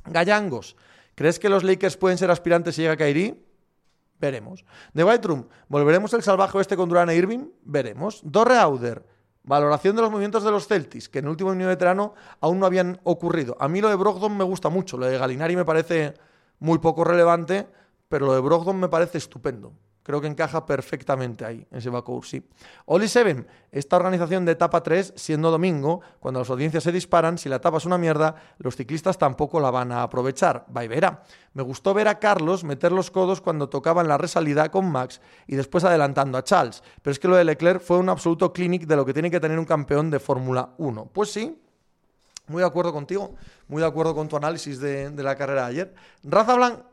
Gallangos, 0.06 0.76
¿crees 1.16 1.40
que 1.40 1.50
los 1.50 1.64
Lakers 1.64 1.98
pueden 1.98 2.18
ser 2.18 2.32
aspirantes 2.32 2.76
si 2.76 2.82
llega 2.82 2.98
Kyrie? 2.98 3.46
Veremos. 4.20 4.66
The 4.94 5.04
White 5.04 5.46
¿volveremos 5.68 6.14
el 6.14 6.24
salvaje 6.24 6.60
este 6.60 6.76
con 6.76 6.90
Durán 6.90 7.10
e 7.10 7.16
Irving? 7.16 7.50
Veremos. 7.64 8.22
Dorre 8.24 8.58
Auder, 8.58 9.06
valoración 9.44 9.96
de 9.96 10.02
los 10.02 10.12
movimientos 10.12 10.44
de 10.44 10.52
los 10.52 10.68
Celtics, 10.68 11.08
que 11.08 11.20
en 11.20 11.26
el 11.26 11.32
último 11.32 11.52
año 11.52 11.68
veterano 11.68 12.14
aún 12.42 12.60
no 12.60 12.66
habían 12.66 13.00
ocurrido. 13.04 13.56
A 13.60 13.68
mí 13.68 13.82
lo 13.82 13.90
de 13.90 13.96
Brogdon 13.96 14.36
me 14.38 14.44
gusta 14.44 14.70
mucho, 14.70 14.98
lo 14.98 15.06
de 15.06 15.18
Galinari 15.18 15.56
me 15.56 15.66
parece 15.66 16.16
muy 16.60 16.80
poco 16.80 17.04
relevante, 17.04 17.68
pero 18.10 18.26
lo 18.26 18.34
de 18.34 18.42
Brogdon 18.42 18.80
me 18.80 18.90
parece 18.90 19.18
estupendo. 19.18 19.74
Creo 20.10 20.22
que 20.22 20.26
encaja 20.26 20.66
perfectamente 20.66 21.46
ahí, 21.46 21.68
en 21.70 21.78
ese 21.78 21.92
backcourt, 21.92 22.26
sí. 22.26 22.44
Oli 22.86 23.08
Seven, 23.08 23.46
esta 23.72 23.96
organización 23.96 24.44
de 24.44 24.54
etapa 24.54 24.82
3, 24.82 25.14
siendo 25.16 25.52
domingo, 25.52 26.02
cuando 26.20 26.40
las 26.40 26.50
audiencias 26.50 26.82
se 26.82 26.92
disparan, 26.92 27.38
si 27.38 27.48
la 27.48 27.58
etapa 27.58 27.78
es 27.78 27.86
una 27.86 28.00
mierda, 28.00 28.34
los 28.58 28.76
ciclistas 28.76 29.20
tampoco 29.20 29.60
la 29.60 29.70
van 29.70 29.92
a 29.92 30.02
aprovechar. 30.02 30.66
Va 30.76 30.84
y 30.84 30.88
verá. 30.88 31.22
Me 31.54 31.62
gustó 31.62 31.94
ver 31.94 32.08
a 32.08 32.18
Carlos 32.18 32.64
meter 32.64 32.92
los 32.92 33.12
codos 33.12 33.40
cuando 33.40 33.70
tocaba 33.70 34.02
en 34.02 34.08
la 34.08 34.18
resalida 34.18 34.72
con 34.72 34.92
Max 34.92 35.22
y 35.46 35.56
después 35.56 35.84
adelantando 35.84 36.40
a 36.40 36.44
Charles. 36.44 36.82
Pero 37.04 37.12
es 37.12 37.20
que 37.20 37.28
lo 37.28 37.36
de 37.36 37.44
Leclerc 37.44 37.80
fue 37.80 38.00
un 38.00 38.10
absoluto 38.10 38.52
clinic 38.52 38.88
de 38.88 38.96
lo 38.96 39.06
que 39.06 39.14
tiene 39.14 39.30
que 39.30 39.40
tener 39.40 39.60
un 39.60 39.66
campeón 39.66 40.10
de 40.10 40.20
Fórmula 40.20 40.72
1. 40.80 41.06
Pues 41.14 41.32
sí, 41.32 41.62
muy 42.48 42.62
de 42.62 42.68
acuerdo 42.68 42.92
contigo, 42.92 43.36
muy 43.68 43.80
de 43.80 43.88
acuerdo 43.88 44.16
con 44.16 44.28
tu 44.28 44.36
análisis 44.36 44.80
de, 44.80 45.12
de 45.12 45.22
la 45.22 45.36
carrera 45.36 45.66
de 45.66 45.68
ayer. 45.68 45.96
Raza 46.24 46.56
Blanc 46.56 46.89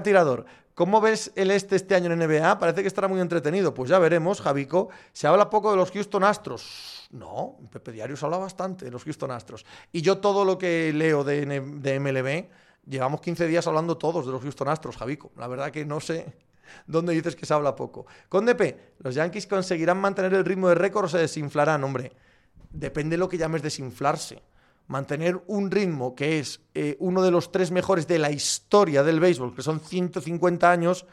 Tirador, 0.00 0.46
¿cómo 0.74 1.00
ves 1.00 1.32
el 1.34 1.50
este 1.50 1.76
este 1.76 1.94
año 1.94 2.12
en 2.12 2.20
NBA? 2.20 2.58
Parece 2.58 2.82
que 2.82 2.88
estará 2.88 3.08
muy 3.08 3.20
entretenido. 3.20 3.74
Pues 3.74 3.90
ya 3.90 3.98
veremos, 3.98 4.40
Javico. 4.40 4.88
Se 5.12 5.26
habla 5.26 5.50
poco 5.50 5.72
de 5.72 5.76
los 5.76 5.90
Houston 5.90 6.24
Astros. 6.24 7.08
No, 7.10 7.58
Pepe 7.70 7.92
Diario 7.92 8.16
se 8.16 8.24
habla 8.24 8.38
bastante 8.38 8.86
de 8.86 8.90
los 8.90 9.04
Houston 9.04 9.32
Astros. 9.32 9.66
Y 9.90 10.00
yo 10.00 10.18
todo 10.18 10.44
lo 10.44 10.56
que 10.56 10.92
leo 10.94 11.24
de, 11.24 11.98
MLB, 12.00 12.88
llevamos 12.88 13.20
15 13.20 13.46
días 13.48 13.66
hablando 13.66 13.98
todos 13.98 14.24
de 14.24 14.32
los 14.32 14.40
Houston 14.40 14.68
Astros, 14.68 14.96
Javico. 14.96 15.32
La 15.36 15.48
verdad 15.48 15.70
que 15.70 15.84
no 15.84 16.00
sé 16.00 16.32
dónde 16.86 17.12
dices 17.12 17.36
que 17.36 17.44
se 17.44 17.52
habla 17.52 17.76
poco. 17.76 18.06
Con 18.30 18.46
DP, 18.46 19.00
¿los 19.00 19.14
Yankees 19.14 19.46
conseguirán 19.46 19.98
mantener 19.98 20.32
el 20.32 20.44
ritmo 20.44 20.68
de 20.68 20.76
récord 20.76 21.04
o 21.04 21.08
se 21.08 21.18
desinflarán? 21.18 21.84
Hombre, 21.84 22.12
depende 22.70 23.16
de 23.16 23.18
lo 23.18 23.28
que 23.28 23.36
llames 23.36 23.60
desinflarse 23.60 24.40
mantener 24.92 25.42
un 25.46 25.70
ritmo 25.70 26.14
que 26.14 26.38
es 26.38 26.60
eh, 26.74 26.96
uno 27.00 27.22
de 27.22 27.30
los 27.30 27.50
tres 27.50 27.70
mejores 27.70 28.06
de 28.06 28.18
la 28.18 28.30
historia 28.30 29.02
del 29.02 29.18
béisbol, 29.18 29.54
que 29.54 29.62
son 29.62 29.80
150 29.80 30.70
años, 30.70 31.06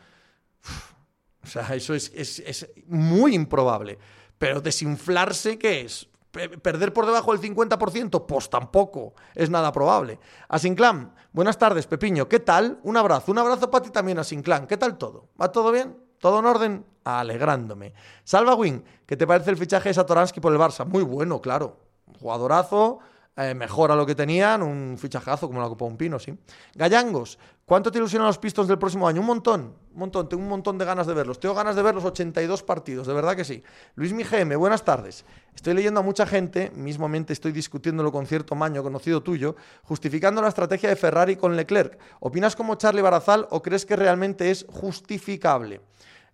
o 1.42 1.48
sea, 1.48 1.74
eso 1.74 1.96
es, 1.96 2.12
es, 2.14 2.70
muy 2.86 3.34
improbable. 3.34 3.98
Pero 4.38 4.62
desinflarse, 4.62 5.58
¿qué 5.58 5.82
es? 5.82 6.10
¿Perder 6.30 6.94
por 6.94 7.06
debajo 7.06 7.36
del 7.36 7.42
50%? 7.42 8.26
Pues 8.28 8.50
tampoco 8.50 9.14
es 9.34 9.50
nada 9.50 9.72
probable. 9.72 10.20
Asinclan, 10.50 11.16
buenas 11.32 11.58
tardes, 11.58 11.88
Pepiño. 11.88 12.28
¿Qué 12.28 12.40
tal? 12.40 12.80
Un 12.84 12.98
abrazo. 12.98 13.32
Un 13.32 13.40
abrazo 13.40 13.72
para 13.72 13.84
ti 13.84 13.90
también, 13.90 14.20
Asinclan. 14.20 14.68
¿Qué 14.68 14.78
tal 14.78 14.98
todo? 14.98 15.30
¿Va 15.42 15.52
todo 15.52 15.72
bien? 15.72 15.98
¿Todo 16.20 16.40
en 16.40 16.46
orden? 16.46 16.86
Alegrándome. 17.06 17.94
Salva 18.24 18.54
Win, 18.56 18.84
¿qué 19.06 19.16
te 19.18 19.26
parece 19.26 19.50
el 19.50 19.58
fichaje 19.58 19.90
de 19.90 19.94
Satoransky 19.94 20.42
por 20.42 20.52
el 20.54 20.60
Barça? 20.60 20.86
Muy 20.86 21.04
bueno, 21.04 21.42
claro. 21.42 21.80
Jugadorazo 22.20 23.00
eh, 23.42 23.56
mejora 23.56 23.96
lo 23.96 24.06
que 24.06 24.16
tenían, 24.16 24.62
un 24.62 24.98
fichajazo 24.98 25.48
como 25.48 25.62
la 25.62 25.70
Copa 25.70 25.86
Un 25.86 25.96
Pino, 25.96 26.20
sí. 26.20 26.38
Gallangos, 26.76 27.40
¿cuánto 27.64 27.90
te 27.90 27.98
ilusionan 27.98 28.28
los 28.28 28.38
Pistons 28.38 28.68
del 28.68 28.78
próximo 28.78 29.08
año? 29.08 29.22
Un 29.22 29.28
montón, 29.28 29.76
un 29.94 29.98
montón, 30.00 30.28
tengo 30.28 30.44
un 30.44 30.50
montón 30.50 30.78
de 30.78 30.84
ganas 30.84 31.08
de 31.08 31.14
verlos. 31.14 31.40
Tengo 31.40 31.56
ganas 31.56 31.78
de 31.78 31.82
ver 31.82 31.96
los 31.96 32.04
82 32.04 32.64
partidos, 32.64 33.08
de 33.08 33.14
verdad 33.14 33.38
que 33.38 33.46
sí. 33.46 33.64
Luis 33.96 34.12
Migm, 34.12 34.60
buenas 34.60 34.84
tardes. 34.84 35.24
Estoy 35.56 35.74
leyendo 35.74 36.02
a 36.02 36.04
mucha 36.04 36.26
gente, 36.26 36.70
mismamente 36.76 37.32
estoy 37.32 37.54
discutiéndolo 37.54 38.12
con 38.12 38.26
cierto 38.26 38.56
maño 38.56 38.84
conocido 38.84 39.24
tuyo, 39.24 39.56
justificando 39.84 40.42
la 40.42 40.50
estrategia 40.50 40.90
de 40.90 40.98
Ferrari 40.98 41.38
con 41.38 41.56
Leclerc. 41.56 41.98
¿Opinas 42.20 42.58
como 42.58 42.76
Charlie 42.76 43.02
Barazal 43.02 43.48
o 43.52 43.62
crees 43.62 43.86
que 43.86 43.96
realmente 43.96 44.52
es 44.52 44.66
justificable? 44.68 45.80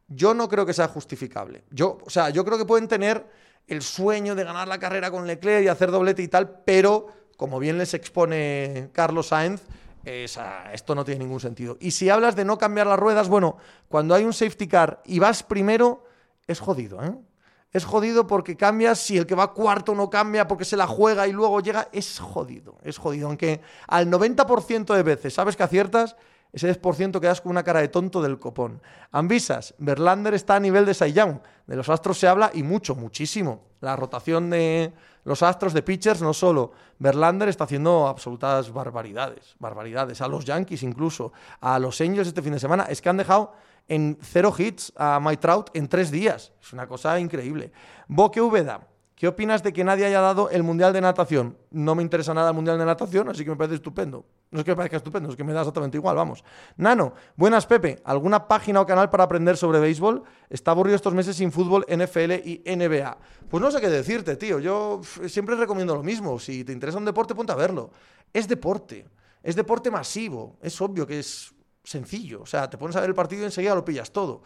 Yo 0.07 0.33
no 0.33 0.49
creo 0.49 0.65
que 0.65 0.73
sea 0.73 0.87
justificable. 0.87 1.65
Yo, 1.69 1.99
o 2.03 2.09
sea, 2.09 2.31
yo 2.31 2.43
creo 2.43 2.57
que 2.57 2.65
pueden 2.65 2.87
tener 2.87 3.27
el 3.67 3.81
sueño 3.81 4.35
de 4.35 4.43
ganar 4.43 4.67
la 4.67 4.79
carrera 4.79 5.11
con 5.11 5.27
Leclerc 5.27 5.63
y 5.63 5.67
hacer 5.67 5.91
doblete 5.91 6.21
y 6.21 6.27
tal, 6.27 6.61
pero 6.65 7.07
como 7.37 7.59
bien 7.59 7.77
les 7.77 7.93
expone 7.93 8.89
Carlos 8.93 9.27
Sainz, 9.27 9.61
esto 10.05 10.93
no 10.93 11.03
tiene 11.03 11.25
ningún 11.25 11.39
sentido. 11.39 11.77
Y 11.79 11.91
si 11.91 12.09
hablas 12.09 12.35
de 12.35 12.45
no 12.45 12.57
cambiar 12.57 12.87
las 12.87 12.99
ruedas, 12.99 13.27
bueno, 13.27 13.57
cuando 13.89 14.13
hay 14.13 14.23
un 14.23 14.33
safety 14.33 14.67
car 14.67 15.01
y 15.05 15.19
vas 15.19 15.43
primero, 15.43 16.05
es 16.47 16.59
jodido, 16.59 17.03
¿eh? 17.03 17.15
Es 17.71 17.83
jodido 17.83 18.25
porque 18.25 18.55
cambias, 18.55 18.99
si 18.99 19.17
el 19.17 19.25
que 19.25 19.35
va 19.35 19.51
cuarto 19.51 19.95
no 19.95 20.09
cambia 20.09 20.47
porque 20.47 20.63
se 20.63 20.77
la 20.77 20.87
juega 20.87 21.27
y 21.27 21.33
luego 21.33 21.59
llega, 21.59 21.89
es 21.91 22.19
jodido, 22.19 22.77
es 22.83 22.97
jodido. 22.97 23.27
Aunque 23.27 23.59
al 23.87 24.09
90% 24.09 24.95
de 24.95 25.03
veces 25.03 25.33
sabes 25.33 25.57
que 25.57 25.63
aciertas, 25.63 26.15
ese 26.55 26.73
10% 26.81 27.19
quedas 27.19 27.41
con 27.41 27.51
una 27.51 27.63
cara 27.63 27.81
de 27.81 27.89
tonto 27.89 28.21
del 28.21 28.39
copón. 28.39 28.81
Ambisas, 29.11 29.75
Verlander 29.77 30.33
está 30.33 30.55
a 30.55 30.59
nivel 30.61 30.85
de 30.85 31.11
Young. 31.11 31.39
De 31.67 31.75
los 31.75 31.89
Astros 31.89 32.17
se 32.17 32.29
habla 32.29 32.49
y 32.53 32.63
mucho, 32.63 32.95
muchísimo. 32.95 33.65
La 33.81 33.97
rotación 33.97 34.49
de 34.49 34.93
los 35.25 35.43
Astros 35.43 35.73
de 35.73 35.83
pitchers, 35.83 36.21
no 36.21 36.33
solo. 36.33 36.71
Verlander 36.97 37.49
está 37.49 37.65
haciendo 37.65 38.07
absolutas 38.07 38.71
barbaridades, 38.71 39.55
barbaridades. 39.59 40.21
A 40.21 40.29
los 40.29 40.45
Yankees 40.45 40.83
incluso, 40.83 41.33
a 41.59 41.77
los 41.77 41.99
Angels 41.99 42.29
este 42.29 42.41
fin 42.41 42.53
de 42.53 42.59
semana. 42.59 42.83
Es 42.83 43.01
que 43.01 43.09
han 43.09 43.17
dejado 43.17 43.51
en 43.89 44.17
cero 44.21 44.53
hits 44.57 44.93
a 44.95 45.19
Mike 45.21 45.41
Trout 45.41 45.71
en 45.73 45.89
tres 45.89 46.09
días. 46.09 46.53
Es 46.61 46.71
una 46.71 46.87
cosa 46.87 47.19
increíble. 47.19 47.73
Boque 48.07 48.39
Úbeda. 48.39 48.87
¿Qué 49.15 49.29
opinas 49.29 49.63
de 49.63 49.71
que 49.71 49.85
nadie 49.85 50.05
haya 50.05 50.19
dado 50.19 50.49
el 50.49 50.61
Mundial 50.61 50.91
de 50.91 50.99
Natación? 50.99 51.57
No 51.71 51.95
me 51.95 52.03
interesa 52.03 52.33
nada 52.33 52.49
el 52.49 52.55
Mundial 52.55 52.77
de 52.77 52.83
Natación, 52.83 53.29
así 53.29 53.45
que 53.45 53.49
me 53.49 53.55
parece 53.55 53.75
estupendo. 53.75 54.25
No 54.51 54.59
es 54.59 54.65
que 54.65 54.71
me 54.71 54.75
parezca 54.75 54.97
estupendo, 54.97 55.29
es 55.29 55.37
que 55.37 55.43
me 55.45 55.53
da 55.53 55.61
exactamente 55.61 55.95
igual, 55.97 56.17
vamos. 56.17 56.43
Nano, 56.75 57.13
buenas 57.37 57.65
Pepe, 57.65 58.01
¿alguna 58.03 58.45
página 58.45 58.81
o 58.81 58.85
canal 58.85 59.09
para 59.09 59.23
aprender 59.23 59.55
sobre 59.55 59.79
béisbol? 59.79 60.23
Está 60.49 60.71
aburrido 60.71 60.97
estos 60.97 61.13
meses 61.13 61.37
sin 61.37 61.53
fútbol, 61.53 61.85
NFL 61.87 62.33
y 62.43 62.61
NBA. 62.65 63.17
Pues 63.49 63.63
no 63.63 63.71
sé 63.71 63.79
qué 63.79 63.87
decirte, 63.87 64.35
tío. 64.35 64.59
Yo 64.59 64.99
siempre 65.27 65.55
recomiendo 65.55 65.95
lo 65.95 66.03
mismo. 66.03 66.37
Si 66.37 66.65
te 66.65 66.73
interesa 66.73 66.97
un 66.97 67.05
deporte, 67.05 67.33
ponte 67.33 67.53
a 67.53 67.55
verlo. 67.55 67.91
Es 68.33 68.49
deporte. 68.49 69.07
Es 69.41 69.55
deporte 69.55 69.89
masivo. 69.89 70.57
Es 70.61 70.81
obvio 70.81 71.07
que 71.07 71.19
es 71.19 71.53
sencillo. 71.85 72.41
O 72.41 72.45
sea, 72.45 72.69
te 72.69 72.77
pones 72.77 72.97
a 72.97 72.99
ver 72.99 73.11
el 73.11 73.15
partido 73.15 73.43
y 73.43 73.45
enseguida 73.45 73.75
lo 73.75 73.85
pillas 73.85 74.11
todo 74.11 74.41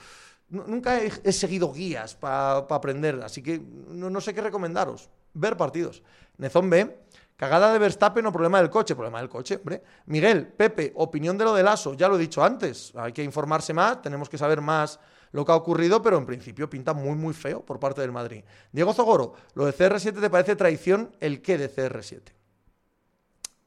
nunca 0.49 1.01
he, 1.01 1.31
seguido 1.31 1.71
guías 1.71 2.15
para 2.15 2.57
aprender, 2.57 3.21
así 3.23 3.41
que 3.41 3.59
no, 3.59 4.21
sé 4.21 4.33
qué 4.33 4.41
recomendaros. 4.41 5.09
Ver 5.33 5.55
partidos. 5.55 6.01
Nezón 6.37 6.69
B, 6.69 6.99
cagada 7.35 7.71
de 7.71 7.79
Verstappen 7.79 8.25
o 8.25 8.31
problema 8.31 8.59
del 8.59 8.69
coche. 8.69 8.95
Problema 8.95 9.19
del 9.19 9.29
coche, 9.29 9.57
hombre. 9.57 9.83
Miguel, 10.07 10.47
Pepe, 10.47 10.91
opinión 10.95 11.37
de 11.37 11.45
lo 11.45 11.53
del 11.53 11.67
ASO. 11.67 11.93
Ya 11.93 12.07
lo 12.07 12.15
he 12.15 12.19
dicho 12.19 12.43
antes. 12.43 12.93
Hay 12.95 13.13
que 13.13 13.23
informarse 13.23 13.73
más, 13.73 14.01
tenemos 14.01 14.29
que 14.29 14.37
saber 14.37 14.61
más 14.61 14.99
lo 15.31 15.45
que 15.45 15.51
ha 15.51 15.55
ocurrido, 15.55 16.01
pero 16.01 16.17
en 16.17 16.25
principio 16.25 16.69
pinta 16.69 16.93
muy, 16.93 17.15
muy 17.15 17.33
feo 17.33 17.63
por 17.63 17.79
parte 17.79 18.01
del 18.01 18.11
Madrid. 18.11 18.43
Diego 18.71 18.93
Zogoro, 18.93 19.33
¿lo 19.53 19.65
de 19.65 19.73
CR7 19.73 20.19
te 20.19 20.29
parece 20.29 20.55
traición? 20.55 21.15
¿El 21.19 21.41
qué 21.43 21.57
de 21.59 21.71
CR7? 21.71 22.33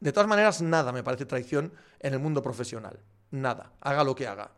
De 0.00 0.12
todas 0.12 0.28
maneras, 0.28 0.60
nada 0.60 0.90
me 0.90 1.04
parece 1.04 1.26
traición 1.26 1.72
en 2.00 2.14
el 2.14 2.18
mundo 2.18 2.42
profesional. 2.42 2.98
Nada. 3.30 3.70
Haga 3.80 4.02
lo 4.02 4.16
que 4.16 4.26
haga. 4.26 4.50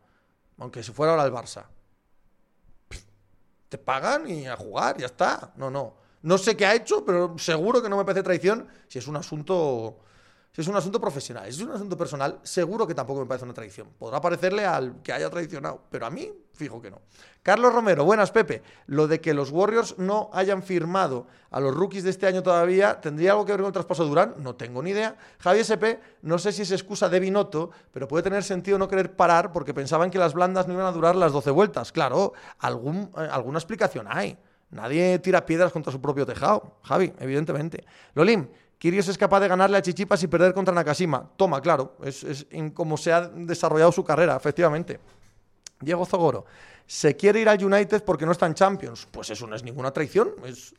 Aunque 0.56 0.82
se 0.82 0.92
fuera 0.92 1.12
ahora 1.12 1.24
al 1.24 1.32
Barça 1.32 1.66
te 3.74 3.78
pagan 3.78 4.30
y 4.30 4.46
a 4.46 4.56
jugar, 4.56 4.98
ya 4.98 5.06
está. 5.06 5.52
No, 5.56 5.68
no. 5.68 5.94
No 6.22 6.38
sé 6.38 6.56
qué 6.56 6.64
ha 6.64 6.76
hecho, 6.76 7.04
pero 7.04 7.36
seguro 7.38 7.82
que 7.82 7.88
no 7.88 7.96
me 7.96 8.04
parece 8.04 8.22
traición 8.22 8.68
si 8.86 9.00
es 9.00 9.08
un 9.08 9.16
asunto 9.16 9.98
si 10.54 10.60
es 10.60 10.68
un 10.68 10.76
asunto 10.76 11.00
profesional, 11.00 11.52
si 11.52 11.62
es 11.62 11.66
un 11.66 11.74
asunto 11.74 11.98
personal, 11.98 12.38
seguro 12.44 12.86
que 12.86 12.94
tampoco 12.94 13.18
me 13.18 13.26
parece 13.26 13.44
una 13.44 13.54
traición. 13.54 13.88
Podrá 13.98 14.20
parecerle 14.20 14.64
al 14.64 15.02
que 15.02 15.12
haya 15.12 15.28
traicionado, 15.28 15.82
pero 15.90 16.06
a 16.06 16.10
mí, 16.10 16.30
fijo 16.52 16.80
que 16.80 16.92
no. 16.92 17.00
Carlos 17.42 17.74
Romero, 17.74 18.04
buenas 18.04 18.30
Pepe. 18.30 18.62
Lo 18.86 19.08
de 19.08 19.20
que 19.20 19.34
los 19.34 19.50
Warriors 19.50 19.98
no 19.98 20.30
hayan 20.32 20.62
firmado 20.62 21.26
a 21.50 21.58
los 21.58 21.74
rookies 21.74 22.04
de 22.04 22.10
este 22.10 22.28
año 22.28 22.44
todavía, 22.44 23.00
¿tendría 23.00 23.32
algo 23.32 23.44
que 23.44 23.50
ver 23.50 23.62
con 23.62 23.66
el 23.66 23.72
traspaso 23.72 24.04
de 24.04 24.10
Durán? 24.10 24.34
No 24.38 24.54
tengo 24.54 24.80
ni 24.80 24.90
idea. 24.90 25.16
Javier 25.40 25.66
SP, 25.66 25.98
no 26.22 26.38
sé 26.38 26.52
si 26.52 26.62
es 26.62 26.70
excusa 26.70 27.08
de 27.08 27.18
Binotto, 27.18 27.72
pero 27.90 28.06
puede 28.06 28.22
tener 28.22 28.44
sentido 28.44 28.78
no 28.78 28.86
querer 28.86 29.16
parar 29.16 29.50
porque 29.50 29.74
pensaban 29.74 30.08
que 30.08 30.18
las 30.18 30.34
blandas 30.34 30.68
no 30.68 30.74
iban 30.74 30.86
a 30.86 30.92
durar 30.92 31.16
las 31.16 31.32
12 31.32 31.50
vueltas. 31.50 31.90
Claro, 31.90 32.32
algún, 32.60 33.10
eh, 33.16 33.28
alguna 33.28 33.58
explicación 33.58 34.06
hay. 34.08 34.38
Nadie 34.70 35.18
tira 35.20 35.46
piedras 35.46 35.72
contra 35.72 35.92
su 35.92 36.00
propio 36.00 36.26
tejado, 36.26 36.78
Javi, 36.82 37.12
evidentemente. 37.18 37.84
Lolim, 38.14 38.48
Kirios 38.84 39.08
es 39.08 39.16
capaz 39.16 39.40
de 39.40 39.48
ganarle 39.48 39.78
a 39.78 39.80
Chichipas 39.80 40.22
y 40.24 40.26
perder 40.26 40.52
contra 40.52 40.74
Nakashima. 40.74 41.26
Toma, 41.38 41.62
claro, 41.62 41.96
es, 42.04 42.46
como 42.74 42.98
se 42.98 43.14
ha 43.14 43.22
desarrollado 43.28 43.90
su 43.90 44.04
carrera, 44.04 44.36
efectivamente. 44.36 45.00
Diego 45.80 46.04
Zogoro, 46.04 46.44
¿se 46.86 47.16
quiere 47.16 47.40
ir 47.40 47.48
al 47.48 47.64
United 47.64 48.04
porque 48.04 48.26
no 48.26 48.32
está 48.32 48.44
en 48.44 48.52
Champions? 48.52 49.08
Pues 49.10 49.30
eso 49.30 49.46
no 49.46 49.56
es 49.56 49.62
ninguna 49.62 49.90
traición, 49.90 50.34
es 50.44 50.74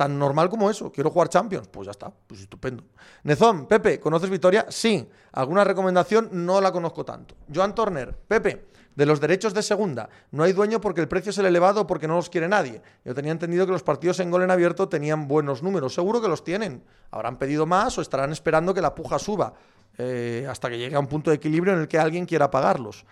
tan 0.00 0.18
normal 0.18 0.48
como 0.48 0.70
eso. 0.70 0.90
Quiero 0.90 1.10
jugar 1.10 1.28
Champions, 1.28 1.68
pues 1.68 1.84
ya 1.84 1.90
está, 1.90 2.10
pues 2.26 2.40
estupendo. 2.40 2.84
Nezón, 3.24 3.66
Pepe, 3.66 4.00
¿conoces 4.00 4.30
Vitoria? 4.30 4.64
Sí. 4.70 5.06
¿Alguna 5.32 5.62
recomendación? 5.62 6.30
No 6.32 6.58
la 6.58 6.72
conozco 6.72 7.04
tanto. 7.04 7.34
Joan 7.54 7.74
Turner, 7.74 8.16
Pepe, 8.16 8.68
de 8.96 9.04
los 9.04 9.20
derechos 9.20 9.52
de 9.52 9.62
segunda. 9.62 10.08
No 10.30 10.42
hay 10.42 10.54
dueño 10.54 10.80
porque 10.80 11.02
el 11.02 11.08
precio 11.08 11.28
es 11.28 11.36
el 11.36 11.44
elevado 11.44 11.82
o 11.82 11.86
porque 11.86 12.08
no 12.08 12.14
los 12.14 12.30
quiere 12.30 12.48
nadie. 12.48 12.80
Yo 13.04 13.14
tenía 13.14 13.30
entendido 13.30 13.66
que 13.66 13.72
los 13.72 13.82
partidos 13.82 14.18
en 14.20 14.30
gol 14.30 14.42
en 14.42 14.50
abierto 14.50 14.88
tenían 14.88 15.28
buenos 15.28 15.62
números. 15.62 15.92
Seguro 15.92 16.22
que 16.22 16.28
los 16.28 16.44
tienen. 16.44 16.82
Habrán 17.10 17.36
pedido 17.36 17.66
más 17.66 17.98
o 17.98 18.00
estarán 18.00 18.32
esperando 18.32 18.72
que 18.72 18.80
la 18.80 18.94
puja 18.94 19.18
suba 19.18 19.52
eh, 19.98 20.46
hasta 20.48 20.70
que 20.70 20.78
llegue 20.78 20.96
a 20.96 21.00
un 21.00 21.08
punto 21.08 21.28
de 21.28 21.36
equilibrio 21.36 21.74
en 21.74 21.80
el 21.80 21.88
que 21.88 21.98
alguien 21.98 22.24
quiera 22.24 22.50
pagarlos. 22.50 23.04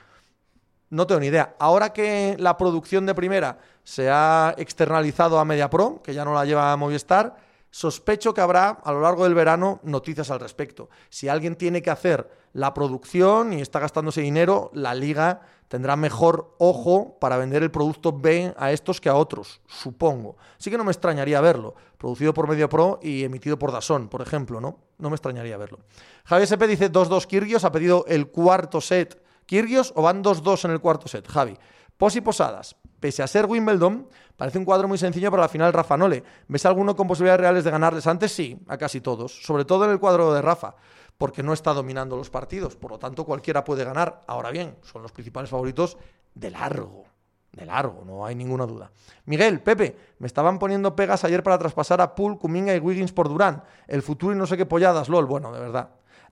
No 0.90 1.06
tengo 1.06 1.20
ni 1.20 1.26
idea. 1.26 1.54
Ahora 1.58 1.92
que 1.92 2.36
la 2.38 2.56
producción 2.56 3.06
de 3.06 3.14
primera 3.14 3.58
se 3.84 4.10
ha 4.10 4.54
externalizado 4.56 5.38
a 5.38 5.44
MediaPro, 5.44 6.02
que 6.02 6.14
ya 6.14 6.24
no 6.24 6.34
la 6.34 6.44
lleva 6.44 6.72
a 6.72 6.76
Movistar, 6.76 7.36
sospecho 7.70 8.32
que 8.32 8.40
habrá 8.40 8.70
a 8.70 8.92
lo 8.92 9.00
largo 9.00 9.24
del 9.24 9.34
verano 9.34 9.80
noticias 9.82 10.30
al 10.30 10.40
respecto. 10.40 10.88
Si 11.10 11.28
alguien 11.28 11.56
tiene 11.56 11.82
que 11.82 11.90
hacer 11.90 12.30
la 12.54 12.72
producción 12.72 13.52
y 13.52 13.60
está 13.60 13.78
gastándose 13.78 14.22
dinero, 14.22 14.70
la 14.72 14.94
liga 14.94 15.42
tendrá 15.68 15.96
mejor 15.96 16.54
ojo 16.58 17.18
para 17.20 17.36
vender 17.36 17.62
el 17.62 17.70
producto 17.70 18.12
B 18.12 18.54
a 18.56 18.72
estos 18.72 19.00
que 19.00 19.10
a 19.10 19.14
otros, 19.14 19.60
supongo. 19.66 20.38
Sí 20.56 20.70
que 20.70 20.78
no 20.78 20.84
me 20.84 20.92
extrañaría 20.92 21.42
verlo, 21.42 21.74
producido 21.98 22.32
por 22.32 22.48
MediaPro 22.48 23.00
y 23.02 23.24
emitido 23.24 23.58
por 23.58 23.70
Dazón, 23.70 24.08
por 24.08 24.22
ejemplo, 24.22 24.62
¿no? 24.62 24.78
No 24.96 25.10
me 25.10 25.16
extrañaría 25.16 25.58
verlo. 25.58 25.78
Javier 26.24 26.48
SP 26.48 26.66
dice 26.66 26.90
2-2 26.90 27.26
Kirgios, 27.26 27.64
ha 27.64 27.72
pedido 27.72 28.06
el 28.08 28.28
cuarto 28.28 28.80
set 28.80 29.22
Kirgios 29.48 29.94
o 29.96 30.02
van 30.02 30.22
2-2 30.22 30.66
en 30.66 30.72
el 30.72 30.80
cuarto 30.80 31.08
set, 31.08 31.26
Javi. 31.26 31.56
Pos 31.96 32.14
y 32.14 32.20
Posadas. 32.20 32.76
Pese 33.00 33.22
a 33.22 33.26
ser 33.26 33.46
Wimbledon, 33.46 34.06
parece 34.36 34.58
un 34.58 34.66
cuadro 34.66 34.88
muy 34.88 34.98
sencillo 34.98 35.30
para 35.30 35.44
la 35.44 35.48
final 35.48 35.72
Rafa 35.72 35.96
Nole. 35.96 36.22
¿Ves 36.48 36.66
alguno 36.66 36.94
con 36.94 37.08
posibilidades 37.08 37.40
reales 37.40 37.64
de 37.64 37.70
ganarles 37.70 38.06
antes? 38.06 38.30
Sí, 38.30 38.58
a 38.68 38.76
casi 38.76 39.00
todos. 39.00 39.42
Sobre 39.42 39.64
todo 39.64 39.86
en 39.86 39.92
el 39.92 39.98
cuadro 39.98 40.34
de 40.34 40.42
Rafa. 40.42 40.74
porque 41.16 41.42
no 41.42 41.52
está 41.52 41.72
dominando 41.72 42.16
los 42.16 42.30
partidos. 42.30 42.76
Por 42.76 42.92
lo 42.92 42.98
tanto, 42.98 43.24
cualquiera 43.24 43.64
puede 43.64 43.84
ganar. 43.84 44.20
Ahora 44.28 44.50
bien, 44.50 44.76
son 44.82 45.02
los 45.02 45.12
principales 45.12 45.50
favoritos 45.50 45.96
de 46.34 46.50
largo. 46.50 47.04
De 47.50 47.64
largo, 47.64 48.04
no 48.06 48.24
hay 48.24 48.34
ninguna 48.34 48.66
duda. 48.66 48.92
Miguel, 49.24 49.60
Pepe, 49.60 49.96
me 50.18 50.26
estaban 50.26 50.58
poniendo 50.58 50.94
pegas 50.94 51.24
ayer 51.24 51.42
para 51.42 51.58
traspasar 51.58 52.00
a 52.00 52.14
Pool, 52.14 52.38
Kuminga 52.38 52.76
y 52.76 52.78
Wiggins 52.78 53.12
por 53.12 53.28
Durán. 53.28 53.64
El 53.88 54.02
futuro 54.02 54.34
y 54.34 54.36
no 54.38 54.46
sé 54.46 54.56
qué 54.56 54.66
polladas, 54.66 55.08
lol. 55.08 55.26
Bueno, 55.26 55.50
de 55.50 55.58
verdad. 55.58 55.88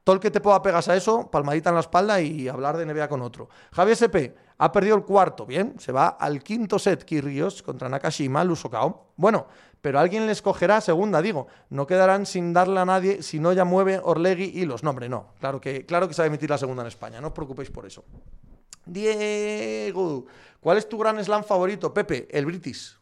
Todo 0.07 0.15
el 0.15 0.21
que 0.21 0.31
te 0.31 0.41
pueda 0.41 0.63
pegas 0.63 0.87
a 0.87 0.95
eso, 0.95 1.29
palmadita 1.33 1.71
en 1.71 1.75
la 1.75 1.81
espalda 1.81 2.21
y 2.21 2.47
hablar 2.47 2.77
de 2.77 2.87
NBA 2.87 3.09
con 3.09 3.23
otro. 3.23 3.49
Javier 3.73 3.99
SP 3.99 4.39
ha 4.57 4.71
perdido 4.71 4.95
el 4.95 5.03
cuarto, 5.03 5.45
bien, 5.45 5.75
se 5.81 5.91
va 5.91 6.07
al 6.07 6.45
quinto 6.45 6.79
set 6.79 7.03
Kirrios 7.03 7.61
contra 7.61 7.89
Nakashima, 7.89 8.45
Lusokao. 8.45 9.15
Bueno, 9.17 9.49
pero 9.83 9.99
alguien 9.99 10.29
les 10.29 10.43
cogerá 10.43 10.81
segunda, 10.81 11.21
digo. 11.21 11.49
No 11.71 11.89
quedarán 11.89 12.25
sin 12.25 12.53
darle 12.53 12.79
a 12.79 12.85
nadie 12.85 13.21
si 13.21 13.41
no 13.41 13.53
ya 13.53 13.65
mueve 13.65 14.01
Orlegui 14.01 14.45
y 14.55 14.65
los 14.65 14.85
nombres. 14.85 15.11
No, 15.11 15.33
claro 15.41 15.61
que, 15.61 15.85
claro 15.85 16.07
que 16.07 16.15
se 16.15 16.23
va 16.23 16.27
a 16.27 16.29
emitir 16.29 16.51
la 16.51 16.59
segunda 16.59 16.83
en 16.83 16.87
España, 16.87 17.21
no 17.21 17.27
os 17.27 17.33
preocupéis 17.33 17.71
por 17.71 17.85
eso. 17.85 18.05
Diego, 18.85 20.27
¿cuál 20.61 20.79
es 20.79 20.89
tu 20.89 20.99
gran 20.99 21.19
slam 21.25 21.43
favorito? 21.43 21.93
Pepe, 21.93 22.29
el 22.31 22.47
British 22.47 22.97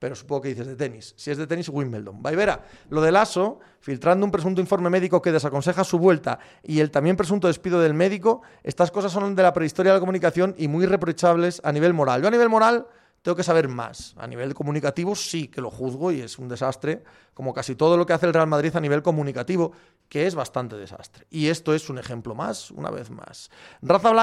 pero 0.00 0.16
supongo 0.16 0.40
que 0.40 0.48
dices 0.48 0.66
de 0.66 0.76
tenis. 0.76 1.14
Si 1.16 1.30
es 1.30 1.36
de 1.36 1.46
tenis, 1.46 1.68
Wimbledon. 1.68 2.22
Vaivera, 2.22 2.64
lo 2.88 3.02
del 3.02 3.14
ASO, 3.16 3.60
filtrando 3.80 4.24
un 4.24 4.32
presunto 4.32 4.60
informe 4.60 4.88
médico 4.88 5.20
que 5.20 5.30
desaconseja 5.30 5.84
su 5.84 5.98
vuelta 5.98 6.40
y 6.64 6.80
el 6.80 6.90
también 6.90 7.16
presunto 7.16 7.46
despido 7.46 7.78
del 7.80 7.92
médico, 7.92 8.40
estas 8.64 8.90
cosas 8.90 9.12
son 9.12 9.36
de 9.36 9.42
la 9.42 9.52
prehistoria 9.52 9.92
de 9.92 9.98
la 9.98 10.00
comunicación 10.00 10.54
y 10.56 10.68
muy 10.68 10.86
reprochables 10.86 11.60
a 11.64 11.70
nivel 11.70 11.92
moral. 11.92 12.22
Yo 12.22 12.28
a 12.28 12.30
nivel 12.30 12.48
moral 12.48 12.86
tengo 13.20 13.36
que 13.36 13.42
saber 13.42 13.68
más. 13.68 14.14
A 14.16 14.26
nivel 14.26 14.54
comunicativo 14.54 15.14
sí 15.14 15.48
que 15.48 15.60
lo 15.60 15.70
juzgo 15.70 16.10
y 16.12 16.22
es 16.22 16.38
un 16.38 16.48
desastre, 16.48 17.04
como 17.34 17.52
casi 17.52 17.74
todo 17.74 17.98
lo 17.98 18.06
que 18.06 18.14
hace 18.14 18.24
el 18.24 18.32
Real 18.32 18.46
Madrid 18.46 18.74
a 18.74 18.80
nivel 18.80 19.02
comunicativo, 19.02 19.72
que 20.08 20.26
es 20.26 20.34
bastante 20.34 20.76
desastre. 20.76 21.26
Y 21.28 21.48
esto 21.48 21.74
es 21.74 21.90
un 21.90 21.98
ejemplo 21.98 22.34
más, 22.34 22.70
una 22.70 22.90
vez 22.90 23.10
más. 23.10 23.50
Raza 23.82 24.14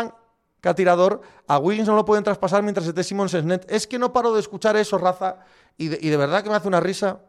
Blanc 0.67 0.75
tirador, 0.75 1.21
a 1.47 1.57
Wiggins 1.59 1.87
no 1.87 1.95
lo 1.95 2.05
pueden 2.05 2.23
traspasar 2.23 2.61
mientras 2.63 2.85
esté 2.87 3.03
Simons 3.03 3.33
en 3.33 3.47
net. 3.47 3.65
Es 3.69 3.87
que 3.87 3.97
no 3.97 4.11
paro 4.11 4.33
de 4.33 4.39
escuchar 4.39 4.75
eso, 4.75 4.97
raza, 4.97 5.37
y 5.77 5.87
de, 5.87 6.17
verdad 6.17 6.43
que 6.43 6.49
me 6.49 6.55
hace 6.55 6.67
una 6.67 6.79
risa. 6.79 7.21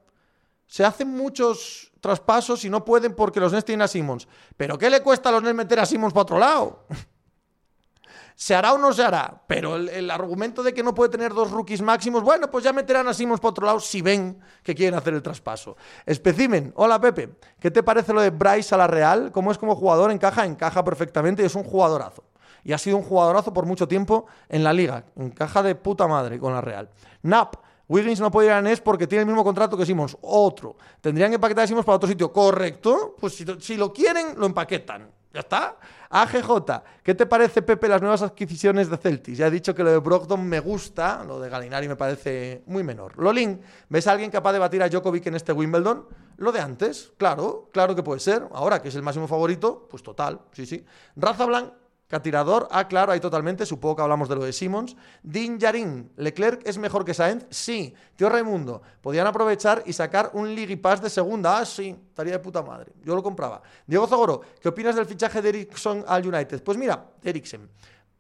Se 0.66 0.85
hacen 0.85 1.09
muchos 1.09 1.92
traspasos 2.00 2.64
y 2.64 2.71
no 2.71 2.85
pueden 2.85 3.14
porque 3.14 3.40
los 3.40 3.52
Nets 3.52 3.64
tienen 3.64 3.83
a 3.83 3.88
Simmons. 3.88 4.26
¿Pero 4.57 4.76
qué 4.76 4.90
le 4.90 5.02
cuesta 5.02 5.28
a 5.28 5.33
los 5.33 5.42
Nets 5.42 5.54
meter 5.54 5.80
a 5.80 5.87
Simmons 5.87 6.12
para 6.12 6.23
otro 6.23 6.38
lado? 6.38 6.87
¿Se 8.35 8.54
hará 8.54 8.73
o 8.73 8.78
no 8.78 8.92
se 8.92 9.02
hará? 9.02 9.42
Pero 9.49 9.76
el, 9.76 10.11
argumento 10.11 10.62
de 10.62 10.73
que 10.73 10.83
no 10.83 10.95
puede 10.95 11.11
tener 11.11 11.35
dos 11.35 11.50
rookies 11.50 11.83
máximos, 11.83 12.23
bueno, 12.23 12.50
pues 12.50 12.62
ya 12.62 12.73
meterán 12.73 13.09
a 13.09 13.14
Simmons 13.14 13.40
para 13.40 13.50
otro 13.50 13.66
lado 13.66 13.80
si 13.80 14.00
ven 14.00 14.40
que 14.62 14.75
quieren 14.75 14.97
hacer 14.97 15.14
el 15.14 15.23
traspaso. 15.23 15.76
Especimen, 16.07 16.73
hola 16.76 17.00
Pepe, 17.00 17.37
¿qué 17.59 17.71
te 17.71 17.83
parece 17.83 18.12
lo 18.12 18.21
de 18.21 18.30
Bryce 18.30 18.75
a 18.75 18.78
la 18.78 18.87
Real? 18.87 19.33
¿Cómo 19.33 19.50
es 19.50 19.59
como 19.59 19.75
jugador? 19.75 20.12
Encaja, 20.12 20.47
encaja 20.47 20.85
perfectamente 20.85 21.42
y 21.42 21.47
es 21.47 21.54
un 21.57 21.64
jugadorazo 21.64 22.27
y 22.65 22.73
ha 22.73 22.79
sido 22.79 22.97
un 22.97 23.03
jugadorazo 23.03 23.53
por 23.53 23.67
mucho 23.67 23.88
tiempo 23.88 24.27
en 24.49 24.65
la 24.65 24.73
liga. 24.73 25.05
Encaja 25.17 25.62
de 25.62 25.75
puta 25.75 26.07
madre 26.07 26.38
con 26.38 26.53
la 26.53 26.61
Real. 26.61 26.88
Nap. 27.23 27.57
Wiggins 27.88 28.21
no 28.21 28.31
puede 28.31 28.49
ir 28.49 28.53
a 28.53 28.61
NES 28.61 28.83
porque 28.83 29.07
tiene 29.07 29.23
el 29.23 29.27
mismo 29.27 29.43
contrato 29.43 29.77
que 29.77 29.87
Simons. 29.87 30.17
Otro. 30.21 30.77
Tendrían 31.00 31.31
que 31.31 31.37
empaquetar 31.37 31.65
a 31.65 31.67
Simons 31.67 31.87
para 31.87 31.97
otro 31.97 32.09
sitio. 32.09 32.31
¿Correcto? 32.31 33.17
Pues 33.19 33.35
si, 33.61 33.77
lo 33.77 33.93
quieren, 33.93 34.35
lo 34.37 34.47
empaquetan. 34.47 35.11
¿Ya 35.33 35.41
está? 35.41 35.77
AGJ, 36.11 36.83
¿qué 37.03 37.15
te 37.15 37.27
parece, 37.27 37.61
Pepe, 37.61 37.87
las 37.87 38.00
nuevas 38.00 38.23
adquisiciones 38.23 38.88
de 38.88 38.97
Celtics? 38.97 39.37
Ya 39.37 39.47
he 39.47 39.50
dicho 39.50 39.75
que 39.75 39.85
lo 39.85 39.91
de 39.91 39.99
Brogdon 39.99 40.43
me 40.49 40.59
gusta, 40.59 41.23
lo 41.23 41.38
de 41.38 41.50
Galinari 41.50 41.87
me 41.87 41.97
parece 41.97 42.62
muy 42.67 42.83
menor. 42.83 43.19
Lolin, 43.19 43.61
¿ves 43.91 44.07
a 44.07 44.12
alguien 44.12 44.31
capaz 44.31 44.53
de 44.53 44.59
batir 44.59 44.83
a 44.83 44.88
Djokovic 44.88 45.27
en 45.27 45.37
este 45.37 45.53
Wimbledon? 45.53 46.07
Lo 46.38 46.50
de 46.50 46.61
antes, 46.61 47.12
claro, 47.19 47.69
claro 47.73 47.95
que 47.95 48.03
puede 48.03 48.21
ser. 48.21 48.49
Ahora 48.53 48.81
que 48.81 48.88
es 48.88 48.95
el 48.95 49.03
máximo 49.03 49.29
favorito, 49.29 49.87
pues 49.91 50.03
total, 50.03 50.41
sí, 50.53 50.65
sí. 50.65 50.85
Raza 51.15 51.45
Blanc, 51.45 51.73
Catirador, 52.09 52.69
ah, 52.71 52.88
claro, 52.88 53.12
ahí 53.12 53.21
totalmente, 53.21 53.67
supongo 53.67 53.97
que 53.97 54.03
hablamos 54.03 54.31
de 54.31 54.35
lo 54.35 54.45
de 54.45 54.55
Simmons. 54.55 54.97
Din 55.23 55.59
Yarin, 55.59 56.11
¿Leclerc 56.17 56.67
es 56.67 56.79
mejor 56.79 57.05
que 57.05 57.12
Sainz? 57.12 57.45
Sí. 57.50 57.95
Tío 58.17 58.31
Raimundo, 58.31 58.81
podían 59.03 59.27
aprovechar 59.27 59.83
y 59.85 59.93
sacar 59.93 60.31
un 60.33 60.55
League 60.55 60.79
Pass 60.79 61.03
de 61.03 61.11
segunda. 61.11 61.59
Ah, 61.59 61.67
sí, 61.67 61.95
estaría 62.09 62.33
de 62.33 62.38
puta 62.38 62.62
madre. 62.62 62.95
Yo 63.05 63.15
lo 63.15 63.23
compraba. 63.23 63.61
Diego 63.87 64.07
Zagoro, 64.07 64.41
¿qué 64.59 64.71
opinas 64.71 64.97
del 64.97 65.05
fichaje 65.05 65.43
de 65.43 65.50
Ericsson 65.50 66.03
al 66.09 66.27
United? 66.27 66.62
Pues 66.62 66.79
mira, 66.79 67.11
Ericsson, 67.23 67.69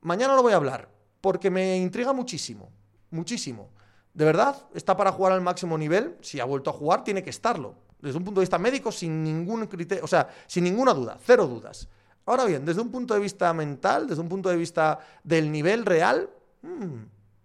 mañana 0.02 0.34
lo 0.34 0.42
voy 0.42 0.52
a 0.52 0.56
hablar, 0.56 0.86
porque 1.22 1.48
me 1.50 1.78
intriga 1.78 2.12
muchísimo, 2.12 2.70
muchísimo. 3.10 3.70
De 4.12 4.26
verdad, 4.26 4.68
está 4.74 4.98
para 4.98 5.12
jugar 5.12 5.32
al 5.32 5.40
máximo 5.40 5.78
nivel. 5.78 6.18
Si 6.20 6.40
ha 6.40 6.44
vuelto 6.44 6.68
a 6.68 6.74
jugar, 6.74 7.04
tiene 7.04 7.22
que 7.22 7.30
estarlo. 7.30 7.74
Desde 8.00 8.18
un 8.18 8.24
punto 8.24 8.40
de 8.40 8.44
vista 8.44 8.58
médico, 8.58 8.92
sin 8.92 9.24
ningún 9.24 9.66
criterio, 9.66 10.04
o 10.04 10.08
sea, 10.08 10.28
sin 10.46 10.64
ninguna 10.64 10.92
duda, 10.92 11.18
cero 11.24 11.46
dudas. 11.46 11.88
Ahora 12.28 12.44
bien, 12.44 12.62
desde 12.62 12.82
un 12.82 12.90
punto 12.90 13.14
de 13.14 13.20
vista 13.20 13.54
mental, 13.54 14.06
desde 14.06 14.20
un 14.20 14.28
punto 14.28 14.50
de 14.50 14.56
vista 14.56 14.98
del 15.24 15.50
nivel 15.50 15.86
real, 15.86 16.28
mm, 16.60 16.94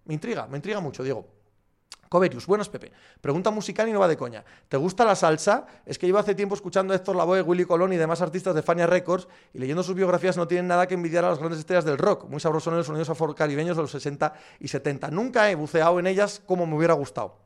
me 0.03 0.13
intriga, 0.13 0.45
me 0.47 0.57
intriga 0.57 0.81
mucho, 0.81 1.03
Diego. 1.03 1.25
Coverius, 2.09 2.45
buenos 2.45 2.67
Pepe. 2.67 2.91
Pregunta 3.21 3.49
musical 3.49 3.87
y 3.87 3.93
no 3.93 4.01
va 4.01 4.09
de 4.09 4.17
coña. 4.17 4.43
¿Te 4.67 4.75
gusta 4.75 5.05
la 5.05 5.15
salsa? 5.15 5.65
Es 5.85 5.97
que 5.97 6.05
llevo 6.05 6.19
hace 6.19 6.35
tiempo 6.35 6.53
escuchando 6.53 6.91
a 6.91 6.97
Héctor 6.97 7.15
Lavoe, 7.15 7.41
Willy 7.41 7.63
Colón 7.63 7.93
y 7.93 7.97
demás 7.97 8.21
artistas 8.21 8.53
de 8.53 8.61
Fania 8.61 8.85
Records 8.85 9.29
y 9.53 9.59
leyendo 9.59 9.83
sus 9.83 9.95
biografías 9.95 10.35
no 10.35 10.49
tienen 10.49 10.67
nada 10.67 10.85
que 10.85 10.95
envidiar 10.95 11.23
a 11.23 11.29
las 11.29 11.39
grandes 11.39 11.59
estrellas 11.59 11.85
del 11.85 11.97
rock. 11.97 12.25
Muy 12.29 12.41
sabrosos 12.41 12.71
en 12.71 12.77
los 12.77 12.85
sonidos 12.85 13.09
afrocaribeños 13.09 13.77
de 13.77 13.83
los 13.83 13.91
60 13.91 14.33
y 14.59 14.67
70. 14.67 15.11
Nunca 15.11 15.49
he 15.49 15.55
buceado 15.55 15.97
en 15.97 16.07
ellas 16.07 16.41
como 16.45 16.67
me 16.67 16.75
hubiera 16.75 16.93
gustado. 16.93 17.42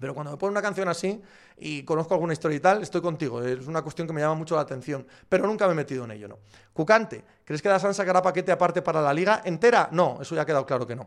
Pero 0.00 0.14
cuando 0.14 0.32
me 0.32 0.38
pone 0.38 0.52
una 0.52 0.62
canción 0.62 0.88
así 0.88 1.20
y 1.58 1.82
conozco 1.84 2.14
alguna 2.14 2.32
historia 2.32 2.56
y 2.56 2.60
tal, 2.60 2.82
estoy 2.82 3.02
contigo. 3.02 3.42
Es 3.42 3.66
una 3.66 3.82
cuestión 3.82 4.06
que 4.06 4.14
me 4.14 4.22
llama 4.22 4.34
mucho 4.34 4.56
la 4.56 4.62
atención. 4.62 5.06
Pero 5.28 5.46
nunca 5.46 5.66
me 5.66 5.72
he 5.72 5.76
metido 5.76 6.04
en 6.04 6.12
ello, 6.12 6.26
¿no? 6.26 6.38
Cucante, 6.72 7.22
¿crees 7.44 7.60
que 7.60 7.68
Dasan 7.68 7.92
sacará 7.92 8.22
paquete 8.22 8.50
aparte 8.50 8.80
para 8.80 9.02
la 9.02 9.12
liga 9.12 9.42
entera? 9.44 9.90
No, 9.92 10.18
eso 10.20 10.34
ya 10.34 10.42
ha 10.42 10.46
quedado 10.46 10.64
claro 10.64 10.86
que 10.86 10.96
no. 10.96 11.06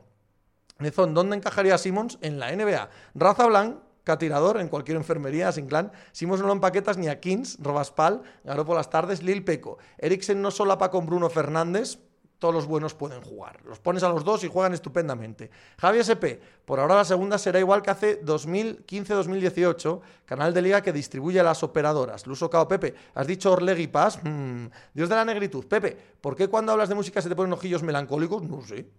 Nezón, 0.77 1.13
¿dónde 1.13 1.36
encajaría 1.36 1.77
Simons? 1.77 2.19
En 2.21 2.39
la 2.39 2.56
NBA. 2.56 2.89
Raza 3.15 3.47
Blanc, 3.47 3.77
catirador 4.03 4.60
en 4.60 4.67
cualquier 4.67 4.97
enfermería, 4.97 5.51
sin 5.51 5.65
clan. 5.65 5.91
Simons 6.12 6.41
no 6.41 6.47
lo 6.47 6.53
empaquetas 6.53 6.97
ni 6.97 7.08
a 7.08 7.19
Kings, 7.19 7.58
Robaspal, 7.60 8.21
ganó 8.43 8.63
por 8.65 8.75
las 8.75 8.91
tardes, 8.91 9.23
Lil 9.23 9.43
Peco. 9.43 9.79
Eriksen 9.97 10.41
no 10.41 10.51
solapa 10.51 10.91
con 10.91 11.08
Bruno 11.08 11.29
Fernández, 11.29 11.97
todos 12.43 12.53
los 12.53 12.65
buenos 12.65 12.93
pueden 12.93 13.21
jugar. 13.21 13.63
Los 13.63 13.79
pones 13.79 14.03
a 14.03 14.10
los 14.10 14.25
dos 14.25 14.43
y 14.43 14.49
juegan 14.49 14.73
estupendamente. 14.73 15.49
Javi 15.79 15.99
SP, 16.03 16.43
por 16.65 16.77
ahora 16.77 16.95
la 16.95 17.06
segunda 17.06 17.38
será 17.38 17.58
igual 17.58 17.82
que 17.82 17.89
hace 17.89 18.21
2015-2018, 18.21 20.01
canal 20.25 20.53
de 20.53 20.62
liga 20.62 20.82
que 20.82 20.91
distribuye 20.91 21.39
a 21.39 21.43
las 21.43 21.63
operadoras. 21.63 22.27
Luso 22.27 22.49
Cao 22.49 22.67
Pepe, 22.67 22.95
has 23.15 23.27
dicho 23.27 23.53
Orlegui 23.53 23.88
Paz. 23.88 24.19
Mm, 24.21 24.65
Dios 24.93 25.08
de 25.08 25.15
la 25.15 25.23
negritud. 25.23 25.65
Pepe, 25.67 25.97
¿por 26.19 26.36
qué 26.36 26.49
cuando 26.49 26.73
hablas 26.73 26.89
de 26.89 26.95
música 26.95 27.21
se 27.21 27.29
te 27.29 27.36
ponen 27.38 27.53
ojillos 27.53 27.82
melancólicos? 27.82 28.43
No 28.43 28.62
sé. 28.62 28.89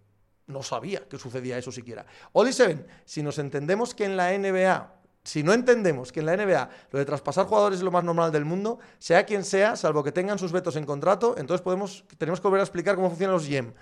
No 0.47 0.63
sabía 0.63 1.07
que 1.07 1.19
sucedía 1.19 1.59
eso 1.59 1.71
siquiera. 1.71 2.07
Oli 2.33 2.55
Seven, 2.55 2.87
si 3.05 3.23
nos 3.23 3.37
entendemos 3.37 3.95
que 3.95 4.07
en 4.07 4.17
la 4.17 4.33
NBA 4.39 5.04
si 5.25 5.43
no 5.43 5.55
entendemos 5.55 6.13
que 6.13 6.21
en 6.21 6.27
la 6.27 6.37
NBA 6.37 6.69
lo 6.91 6.99
de 6.99 7.05
traspasar 7.07 7.47
jugadores 7.47 7.79
es 7.79 7.85
lo 7.85 7.91
más 7.91 8.05
normal 8.05 8.31
del 8.31 8.45
mundo, 8.45 8.79
sea 8.99 9.25
quien 9.25 9.43
sea, 9.43 9.75
salvo 9.75 10.05
que 10.05 10.13
tengan 10.13 10.39
sus 10.39 10.53
vetos 10.53 10.77
en 10.77 10.85
contrato, 10.85 11.35
entonces 11.39 11.65
tenemos 12.19 12.41
que 12.41 12.47
volver 12.47 12.61
a 12.61 12.65
explicar 12.65 12.95
cómo 12.95 13.09
funcionan 13.09 13.35
los 13.35 13.49
GM. 13.49 13.73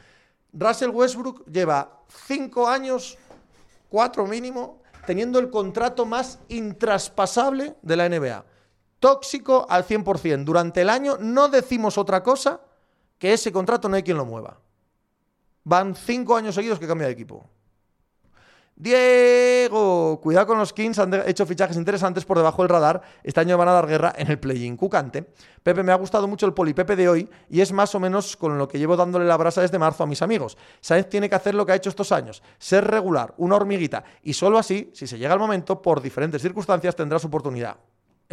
Russell 0.52 0.90
Westbrook 0.90 1.44
lleva 1.50 2.00
cinco 2.26 2.68
años, 2.68 3.18
cuatro 3.88 4.26
mínimo, 4.26 4.82
teniendo 5.04 5.40
el 5.40 5.50
contrato 5.50 6.06
más 6.06 6.38
intraspasable 6.48 7.74
de 7.82 7.96
la 7.96 8.08
NBA. 8.08 8.44
Tóxico 9.00 9.66
al 9.68 9.84
100%. 9.84 10.44
Durante 10.44 10.82
el 10.82 10.90
año 10.90 11.16
no 11.18 11.48
decimos 11.48 11.98
otra 11.98 12.22
cosa 12.22 12.60
que 13.18 13.32
ese 13.32 13.50
contrato 13.50 13.88
no 13.88 13.96
hay 13.96 14.04
quien 14.04 14.16
lo 14.16 14.24
mueva. 14.24 14.60
Van 15.64 15.96
cinco 15.96 16.36
años 16.36 16.54
seguidos 16.54 16.78
que 16.78 16.86
cambia 16.86 17.08
de 17.08 17.14
equipo. 17.14 17.44
Diego, 18.82 20.18
cuidado 20.20 20.48
con 20.48 20.58
los 20.58 20.72
Kings, 20.72 20.98
han 20.98 21.14
hecho 21.28 21.46
fichajes 21.46 21.76
interesantes 21.76 22.24
por 22.24 22.36
debajo 22.36 22.62
del 22.62 22.68
radar. 22.68 23.00
Este 23.22 23.38
año 23.38 23.56
van 23.56 23.68
a 23.68 23.72
dar 23.74 23.86
guerra 23.86 24.12
en 24.16 24.28
el 24.28 24.40
play-in 24.40 24.76
cucante. 24.76 25.24
Pepe, 25.62 25.84
me 25.84 25.92
ha 25.92 25.94
gustado 25.94 26.26
mucho 26.26 26.46
el 26.46 26.52
polipepe 26.52 26.96
de 26.96 27.08
hoy 27.08 27.30
y 27.48 27.60
es 27.60 27.70
más 27.70 27.94
o 27.94 28.00
menos 28.00 28.36
con 28.36 28.58
lo 28.58 28.66
que 28.66 28.80
llevo 28.80 28.96
dándole 28.96 29.24
la 29.24 29.36
brasa 29.36 29.60
desde 29.60 29.78
marzo 29.78 30.02
a 30.02 30.08
mis 30.08 30.20
amigos. 30.20 30.58
Sainz 30.80 31.08
tiene 31.08 31.28
que 31.28 31.36
hacer 31.36 31.54
lo 31.54 31.64
que 31.64 31.70
ha 31.70 31.76
hecho 31.76 31.90
estos 31.90 32.10
años, 32.10 32.42
ser 32.58 32.84
regular, 32.84 33.34
una 33.36 33.54
hormiguita, 33.54 34.02
y 34.24 34.32
solo 34.32 34.58
así, 34.58 34.90
si 34.94 35.06
se 35.06 35.16
llega 35.16 35.34
el 35.34 35.38
momento, 35.38 35.80
por 35.80 36.02
diferentes 36.02 36.42
circunstancias, 36.42 36.96
tendrá 36.96 37.20
su 37.20 37.28
oportunidad. 37.28 37.76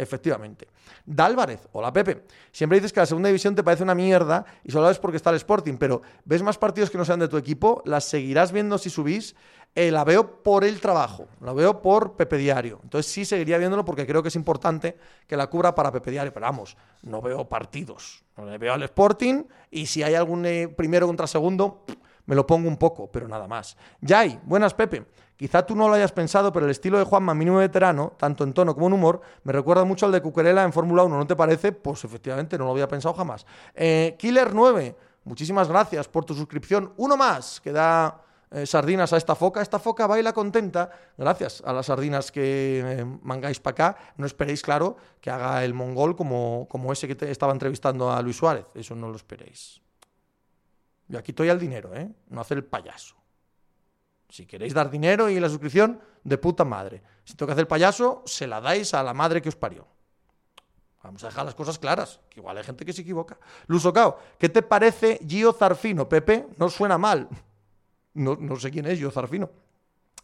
Efectivamente. 0.00 0.66
Dálvarez, 1.04 1.68
hola 1.72 1.92
Pepe. 1.92 2.24
Siempre 2.50 2.78
dices 2.78 2.90
que 2.90 3.00
la 3.00 3.06
segunda 3.06 3.28
división 3.28 3.54
te 3.54 3.62
parece 3.62 3.82
una 3.82 3.94
mierda 3.94 4.46
y 4.64 4.72
solo 4.72 4.88
es 4.88 4.98
porque 4.98 5.18
está 5.18 5.28
el 5.28 5.36
Sporting, 5.36 5.76
pero 5.76 6.00
¿ves 6.24 6.42
más 6.42 6.56
partidos 6.56 6.88
que 6.88 6.96
no 6.96 7.04
sean 7.04 7.20
de 7.20 7.28
tu 7.28 7.36
equipo? 7.36 7.82
¿Las 7.84 8.06
seguirás 8.06 8.50
viendo 8.50 8.78
si 8.78 8.88
subís? 8.88 9.34
Eh, 9.74 9.90
la 9.90 10.02
veo 10.02 10.42
por 10.42 10.64
el 10.64 10.80
trabajo, 10.80 11.28
la 11.42 11.52
veo 11.52 11.82
por 11.82 12.16
Pepe 12.16 12.38
Diario. 12.38 12.80
Entonces 12.82 13.12
sí 13.12 13.26
seguiría 13.26 13.58
viéndolo 13.58 13.84
porque 13.84 14.06
creo 14.06 14.22
que 14.22 14.28
es 14.28 14.36
importante 14.36 14.96
que 15.26 15.36
la 15.36 15.48
cubra 15.48 15.74
para 15.74 15.92
Pepe 15.92 16.10
Diario. 16.10 16.32
Pero 16.32 16.46
vamos, 16.46 16.78
no 17.02 17.20
veo 17.20 17.46
partidos. 17.46 18.24
veo 18.58 18.72
al 18.72 18.82
Sporting 18.84 19.44
y 19.70 19.84
si 19.84 20.02
hay 20.02 20.14
algún 20.14 20.46
eh, 20.46 20.66
primero 20.66 21.06
contra 21.06 21.26
segundo, 21.26 21.84
me 22.30 22.36
lo 22.36 22.46
pongo 22.46 22.68
un 22.68 22.76
poco, 22.76 23.10
pero 23.10 23.26
nada 23.26 23.48
más. 23.48 23.76
Yay, 24.02 24.38
buenas 24.44 24.72
Pepe. 24.72 25.04
Quizá 25.36 25.66
tú 25.66 25.74
no 25.74 25.88
lo 25.88 25.94
hayas 25.94 26.12
pensado, 26.12 26.52
pero 26.52 26.64
el 26.64 26.70
estilo 26.70 26.96
de 26.96 27.02
Juanma 27.02 27.34
mínimo 27.34 27.58
veterano, 27.58 28.12
tanto 28.16 28.44
en 28.44 28.52
tono 28.52 28.72
como 28.72 28.86
en 28.86 28.92
humor, 28.92 29.20
me 29.42 29.52
recuerda 29.52 29.84
mucho 29.84 30.06
al 30.06 30.12
de 30.12 30.22
Cuquerela 30.22 30.62
en 30.62 30.72
Fórmula 30.72 31.02
1, 31.02 31.18
¿no 31.18 31.26
te 31.26 31.34
parece? 31.34 31.72
Pues 31.72 32.04
efectivamente, 32.04 32.56
no 32.56 32.66
lo 32.66 32.70
había 32.70 32.86
pensado 32.86 33.14
jamás. 33.14 33.44
Eh, 33.74 34.14
Killer 34.16 34.54
9, 34.54 34.94
muchísimas 35.24 35.68
gracias 35.68 36.06
por 36.06 36.24
tu 36.24 36.32
suscripción. 36.34 36.92
Uno 36.98 37.16
más 37.16 37.60
que 37.60 37.72
da 37.72 38.22
eh, 38.52 38.64
sardinas 38.64 39.12
a 39.12 39.16
esta 39.16 39.34
foca. 39.34 39.60
Esta 39.60 39.80
foca 39.80 40.06
baila 40.06 40.32
contenta 40.32 40.88
gracias 41.18 41.64
a 41.66 41.72
las 41.72 41.86
sardinas 41.86 42.30
que 42.30 42.80
eh, 42.84 43.04
mangáis 43.22 43.58
para 43.58 43.72
acá. 43.72 43.96
No 44.18 44.24
esperéis, 44.24 44.62
claro, 44.62 44.96
que 45.20 45.30
haga 45.30 45.64
el 45.64 45.74
mongol 45.74 46.14
como, 46.14 46.68
como 46.70 46.92
ese 46.92 47.08
que 47.08 47.16
te 47.16 47.28
estaba 47.28 47.52
entrevistando 47.52 48.12
a 48.12 48.22
Luis 48.22 48.36
Suárez. 48.36 48.66
Eso 48.76 48.94
no 48.94 49.08
lo 49.08 49.16
esperéis. 49.16 49.80
Yo 51.10 51.18
aquí 51.18 51.32
estoy 51.32 51.48
al 51.48 51.58
dinero, 51.58 51.92
¿eh? 51.94 52.08
No 52.28 52.40
hacer 52.40 52.58
el 52.58 52.64
payaso. 52.64 53.16
Si 54.28 54.46
queréis 54.46 54.72
dar 54.72 54.88
dinero 54.88 55.28
y 55.28 55.40
la 55.40 55.48
suscripción, 55.48 56.00
de 56.22 56.38
puta 56.38 56.64
madre. 56.64 57.02
Si 57.24 57.34
que 57.34 57.44
hacer 57.44 57.58
el 57.58 57.66
payaso, 57.66 58.22
se 58.26 58.46
la 58.46 58.60
dais 58.60 58.94
a 58.94 59.02
la 59.02 59.12
madre 59.12 59.42
que 59.42 59.48
os 59.48 59.56
parió. 59.56 59.88
Vamos 61.02 61.24
a 61.24 61.26
dejar 61.26 61.44
las 61.44 61.56
cosas 61.56 61.80
claras, 61.80 62.20
que 62.28 62.38
igual 62.38 62.56
hay 62.58 62.62
gente 62.62 62.84
que 62.84 62.92
se 62.92 63.02
equivoca. 63.02 63.38
Lusocao, 63.66 64.18
¿qué 64.38 64.48
te 64.48 64.62
parece 64.62 65.18
Gio 65.26 65.52
Zarfino? 65.52 66.08
Pepe, 66.08 66.46
no 66.58 66.68
suena 66.68 66.96
mal. 66.96 67.28
No, 68.14 68.36
no 68.36 68.54
sé 68.54 68.70
quién 68.70 68.86
es 68.86 68.96
Gio 68.96 69.10
Zarfino. 69.10 69.50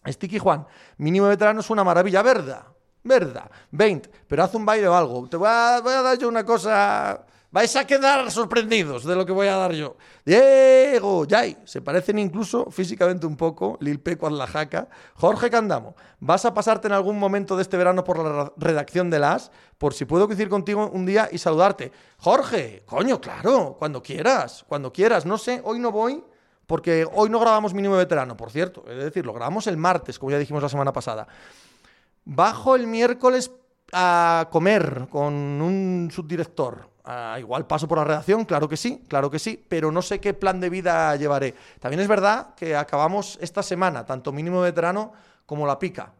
Sticky 0.06 0.38
Juan, 0.38 0.68
mínimo 0.98 1.26
veterano 1.26 1.60
es 1.60 1.70
una 1.70 1.82
maravilla, 1.82 2.22
¿verdad? 2.22 2.64
¿Verdad? 3.02 3.50
20, 3.72 4.08
pero 4.28 4.44
haz 4.44 4.54
un 4.54 4.64
baile 4.64 4.86
o 4.86 4.94
algo. 4.94 5.28
Te 5.28 5.36
voy 5.36 5.48
a, 5.50 5.80
voy 5.82 5.94
a 5.94 6.02
dar 6.02 6.16
yo 6.16 6.28
una 6.28 6.44
cosa 6.44 7.26
Vais 7.52 7.74
a 7.76 7.86
quedar 7.86 8.30
sorprendidos 8.30 9.04
de 9.04 9.14
lo 9.14 9.24
que 9.24 9.32
voy 9.32 9.46
a 9.46 9.56
dar 9.56 9.72
yo. 9.72 9.96
Diego, 10.24 11.24
Yay, 11.24 11.58
se 11.64 11.80
parecen 11.80 12.18
incluso 12.18 12.70
físicamente 12.70 13.24
un 13.24 13.36
poco, 13.36 13.78
Lil 13.80 14.00
Peco 14.00 14.28
la 14.28 14.46
jaca. 14.46 14.88
Jorge 15.14 15.48
Candamo, 15.48 15.94
¿vas 16.18 16.44
a 16.44 16.52
pasarte 16.52 16.88
en 16.88 16.92
algún 16.92 17.18
momento 17.18 17.56
de 17.56 17.62
este 17.62 17.76
verano 17.76 18.02
por 18.02 18.18
la 18.18 18.52
redacción 18.56 19.10
de 19.10 19.20
las? 19.20 19.52
Por 19.78 19.94
si 19.94 20.04
puedo 20.04 20.26
coincidir 20.26 20.50
contigo 20.50 20.90
un 20.92 21.06
día 21.06 21.28
y 21.30 21.38
saludarte. 21.38 21.92
Jorge, 22.18 22.82
coño, 22.84 23.20
claro, 23.20 23.76
cuando 23.78 24.02
quieras, 24.02 24.64
cuando 24.68 24.92
quieras. 24.92 25.24
No 25.24 25.38
sé, 25.38 25.60
hoy 25.64 25.78
no 25.78 25.92
voy 25.92 26.22
porque 26.66 27.06
hoy 27.14 27.30
no 27.30 27.38
grabamos 27.38 27.74
mínimo 27.74 27.96
veterano, 27.96 28.36
por 28.36 28.50
cierto. 28.50 28.84
Es 28.88 29.04
decir, 29.04 29.24
lo 29.24 29.32
grabamos 29.32 29.66
el 29.68 29.76
martes, 29.76 30.18
como 30.18 30.32
ya 30.32 30.38
dijimos 30.38 30.62
la 30.62 30.68
semana 30.68 30.92
pasada. 30.92 31.28
Bajo 32.24 32.74
el 32.74 32.88
miércoles 32.88 33.52
a 33.92 34.48
comer 34.50 35.06
con 35.10 35.32
un 35.32 36.10
subdirector 36.12 36.95
Ah, 37.08 37.36
igual 37.38 37.68
paso 37.68 37.86
por 37.86 37.98
la 37.98 38.04
redacción, 38.04 38.44
claro 38.44 38.68
que 38.68 38.76
sí, 38.76 39.04
claro 39.06 39.30
que 39.30 39.38
sí, 39.38 39.64
pero 39.68 39.92
no 39.92 40.02
sé 40.02 40.18
qué 40.18 40.34
plan 40.34 40.58
de 40.58 40.68
vida 40.68 41.14
llevaré. 41.14 41.54
También 41.78 42.00
es 42.00 42.08
verdad 42.08 42.56
que 42.56 42.74
acabamos 42.74 43.38
esta 43.40 43.62
semana, 43.62 44.04
tanto 44.04 44.32
mínimo 44.32 44.60
veterano 44.60 45.12
como 45.46 45.68
la 45.68 45.78
pica. 45.78 46.12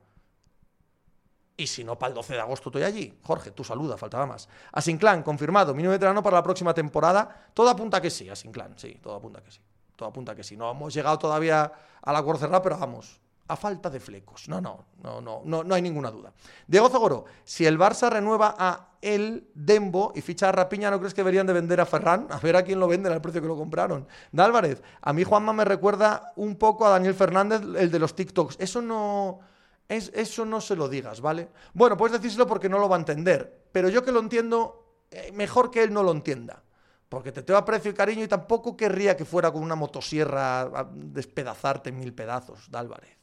Y 1.57 1.67
si 1.67 1.83
no, 1.83 1.99
para 1.99 2.11
el 2.11 2.15
12 2.15 2.35
de 2.35 2.41
agosto 2.41 2.69
estoy 2.69 2.85
allí. 2.85 3.19
Jorge, 3.21 3.51
tú 3.51 3.65
saluda, 3.65 3.97
faltaba 3.97 4.27
más. 4.27 4.49
Asinclan, 4.71 5.25
confirmado, 5.25 5.75
mínimo 5.75 5.91
veterano 5.91 6.23
para 6.23 6.37
la 6.37 6.43
próxima 6.45 6.73
temporada. 6.73 7.49
Todo 7.53 7.69
apunta 7.69 8.01
que 8.01 8.11
sí, 8.11 8.29
Asinclan, 8.29 8.79
sí, 8.79 9.01
todo 9.03 9.17
apunta 9.17 9.43
que 9.43 9.51
sí. 9.51 9.61
Todo 9.97 10.11
apunta 10.11 10.37
que 10.37 10.45
sí. 10.45 10.57
No 10.57 10.71
hemos 10.71 10.95
llegado 10.95 11.19
todavía 11.19 11.73
a 12.01 12.13
la 12.13 12.23
cerrada, 12.23 12.63
pero 12.63 12.79
vamos 12.79 13.19
a 13.49 13.57
falta 13.57 13.91
de 13.91 14.01
flecos. 14.01 14.49
No, 14.49 14.61
no, 14.61 14.87
no, 15.03 15.21
no, 15.21 15.43
no, 15.45 15.65
no 15.65 15.75
hay 15.75 15.83
ninguna 15.83 16.11
duda. 16.11 16.33
Diego 16.67 16.89
Zogoro, 16.89 17.25
si 17.45 17.67
el 17.67 17.79
Barça 17.79 18.11
renueva 18.11 18.55
a 18.59 18.89
el 19.01 19.49
Dembo 19.55 20.13
y 20.17 20.21
ficha 20.21 20.49
a 20.49 20.53
Rapiña, 20.53 20.91
¿no 20.91 20.99
crees 20.99 21.15
que 21.15 21.21
deberían 21.21 21.47
de 21.47 21.53
vender 21.53 21.81
a 21.81 21.87
Ferran? 21.87 22.27
A 22.31 22.39
ver 22.39 22.57
a 22.57 22.63
quién 22.65 22.81
lo 22.81 22.89
venden 22.89 23.13
al 23.13 23.21
precio 23.21 23.41
que 23.41 23.47
lo 23.47 23.57
compraron. 23.57 24.09
De 24.33 24.43
Álvarez, 24.43 24.83
a 25.01 25.13
mí 25.13 25.23
Juanma 25.23 25.53
me 25.53 25.65
recuerda 25.65 26.33
un 26.37 26.57
poco 26.57 26.87
a 26.87 26.91
Daniel 26.91 27.15
Fernández, 27.15 27.61
el 27.77 27.91
de 27.91 27.99
los 27.99 28.15
TikToks. 28.15 28.57
Eso 28.59 28.83
no... 28.83 29.41
Es, 29.89 30.11
eso 30.15 30.45
no 30.45 30.61
se 30.61 30.75
lo 30.75 30.89
digas, 30.89 31.21
¿vale? 31.21 31.49
Bueno, 31.73 31.97
puedes 31.97 32.21
decírselo 32.21 32.45
porque 32.49 32.69
no 32.69 32.81
lo 32.81 32.89
va 32.89 32.97
a 32.97 32.99
entender, 32.99 33.69
pero 33.71 33.89
yo 33.89 34.05
que 34.05 34.11
lo 34.11 34.19
entiendo, 34.19 35.05
eh, 35.13 35.31
mejor 35.33 35.71
que 35.71 35.85
él 35.85 35.93
no 35.93 36.03
lo 36.03 36.11
entienda. 36.11 36.65
Porque 37.09 37.31
te 37.31 37.45
tengo 37.45 37.59
aprecio 37.59 37.93
y 37.93 37.95
cariño 37.95 38.25
y 38.25 38.29
tampoco 38.29 38.77
querría 38.77 39.17
que 39.17 39.25
fuera 39.25 39.53
con 39.53 39.63
una 39.63 39.77
motosierra 39.77 40.63
a 40.63 40.91
despedazarte 40.93 41.91
en 41.91 42.01
mil 42.01 42.13
pedazos, 42.13 42.69
de 42.69 42.79
Álvarez. 42.79 43.17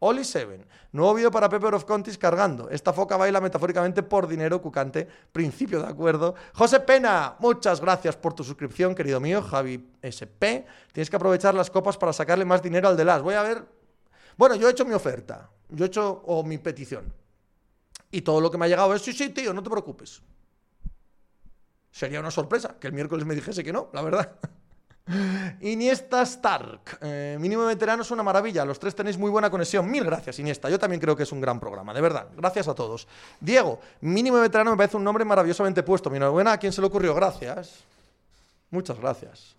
Oli 0.00 0.24
Seven, 0.24 0.66
nuevo 0.92 1.14
vídeo 1.14 1.30
para 1.30 1.48
Pepper 1.48 1.74
of 1.74 1.84
Contis 1.84 2.16
cargando. 2.16 2.68
Esta 2.70 2.92
foca 2.92 3.16
baila 3.16 3.40
metafóricamente 3.40 4.02
por 4.02 4.26
dinero 4.26 4.60
cucante. 4.62 5.06
Principio 5.32 5.82
de 5.82 5.88
acuerdo. 5.88 6.34
José 6.54 6.80
Pena, 6.80 7.36
muchas 7.38 7.80
gracias 7.80 8.16
por 8.16 8.34
tu 8.34 8.44
suscripción, 8.44 8.94
querido 8.94 9.20
mío. 9.20 9.42
Javi 9.42 9.92
SP, 10.00 10.64
tienes 10.92 11.10
que 11.10 11.16
aprovechar 11.16 11.54
las 11.54 11.70
copas 11.70 11.96
para 11.96 12.12
sacarle 12.12 12.44
más 12.44 12.62
dinero 12.62 12.88
al 12.88 12.96
de 12.96 13.04
las. 13.04 13.22
Voy 13.22 13.34
a 13.34 13.42
ver. 13.42 13.64
Bueno, 14.36 14.54
yo 14.54 14.68
he 14.68 14.72
hecho 14.72 14.84
mi 14.84 14.94
oferta. 14.94 15.50
Yo 15.68 15.84
he 15.84 15.88
hecho 15.88 16.22
o 16.26 16.42
mi 16.42 16.58
petición. 16.58 17.12
Y 18.10 18.22
todo 18.22 18.40
lo 18.40 18.50
que 18.50 18.58
me 18.58 18.66
ha 18.66 18.68
llegado 18.68 18.94
es: 18.94 19.02
sí, 19.02 19.12
sí, 19.12 19.30
tío, 19.30 19.52
no 19.52 19.62
te 19.62 19.70
preocupes. 19.70 20.22
Sería 21.90 22.20
una 22.20 22.30
sorpresa 22.30 22.76
que 22.78 22.86
el 22.86 22.92
miércoles 22.92 23.26
me 23.26 23.34
dijese 23.34 23.64
que 23.64 23.72
no, 23.72 23.90
la 23.92 24.02
verdad. 24.02 24.36
Iniesta 25.60 26.22
Stark. 26.22 26.98
Eh, 27.00 27.36
mínimo 27.40 27.64
veterano 27.64 28.02
es 28.02 28.10
una 28.10 28.22
maravilla. 28.22 28.64
Los 28.64 28.78
tres 28.78 28.94
tenéis 28.94 29.18
muy 29.18 29.30
buena 29.30 29.50
conexión. 29.50 29.90
Mil 29.90 30.04
gracias, 30.04 30.38
Iniesta. 30.38 30.70
Yo 30.70 30.78
también 30.78 31.00
creo 31.00 31.16
que 31.16 31.24
es 31.24 31.32
un 31.32 31.40
gran 31.40 31.58
programa, 31.58 31.92
de 31.92 32.00
verdad. 32.00 32.28
Gracias 32.36 32.68
a 32.68 32.74
todos. 32.74 33.06
Diego, 33.40 33.80
mínimo 34.00 34.38
veterano 34.38 34.70
me 34.70 34.76
parece 34.76 34.96
un 34.96 35.04
nombre 35.04 35.24
maravillosamente 35.24 35.82
puesto. 35.82 36.10
Mi 36.10 36.16
enhorabuena 36.16 36.52
a 36.52 36.58
quien 36.58 36.72
se 36.72 36.80
le 36.80 36.86
ocurrió. 36.86 37.14
Gracias. 37.14 37.84
Muchas 38.70 38.98
gracias. 38.98 39.56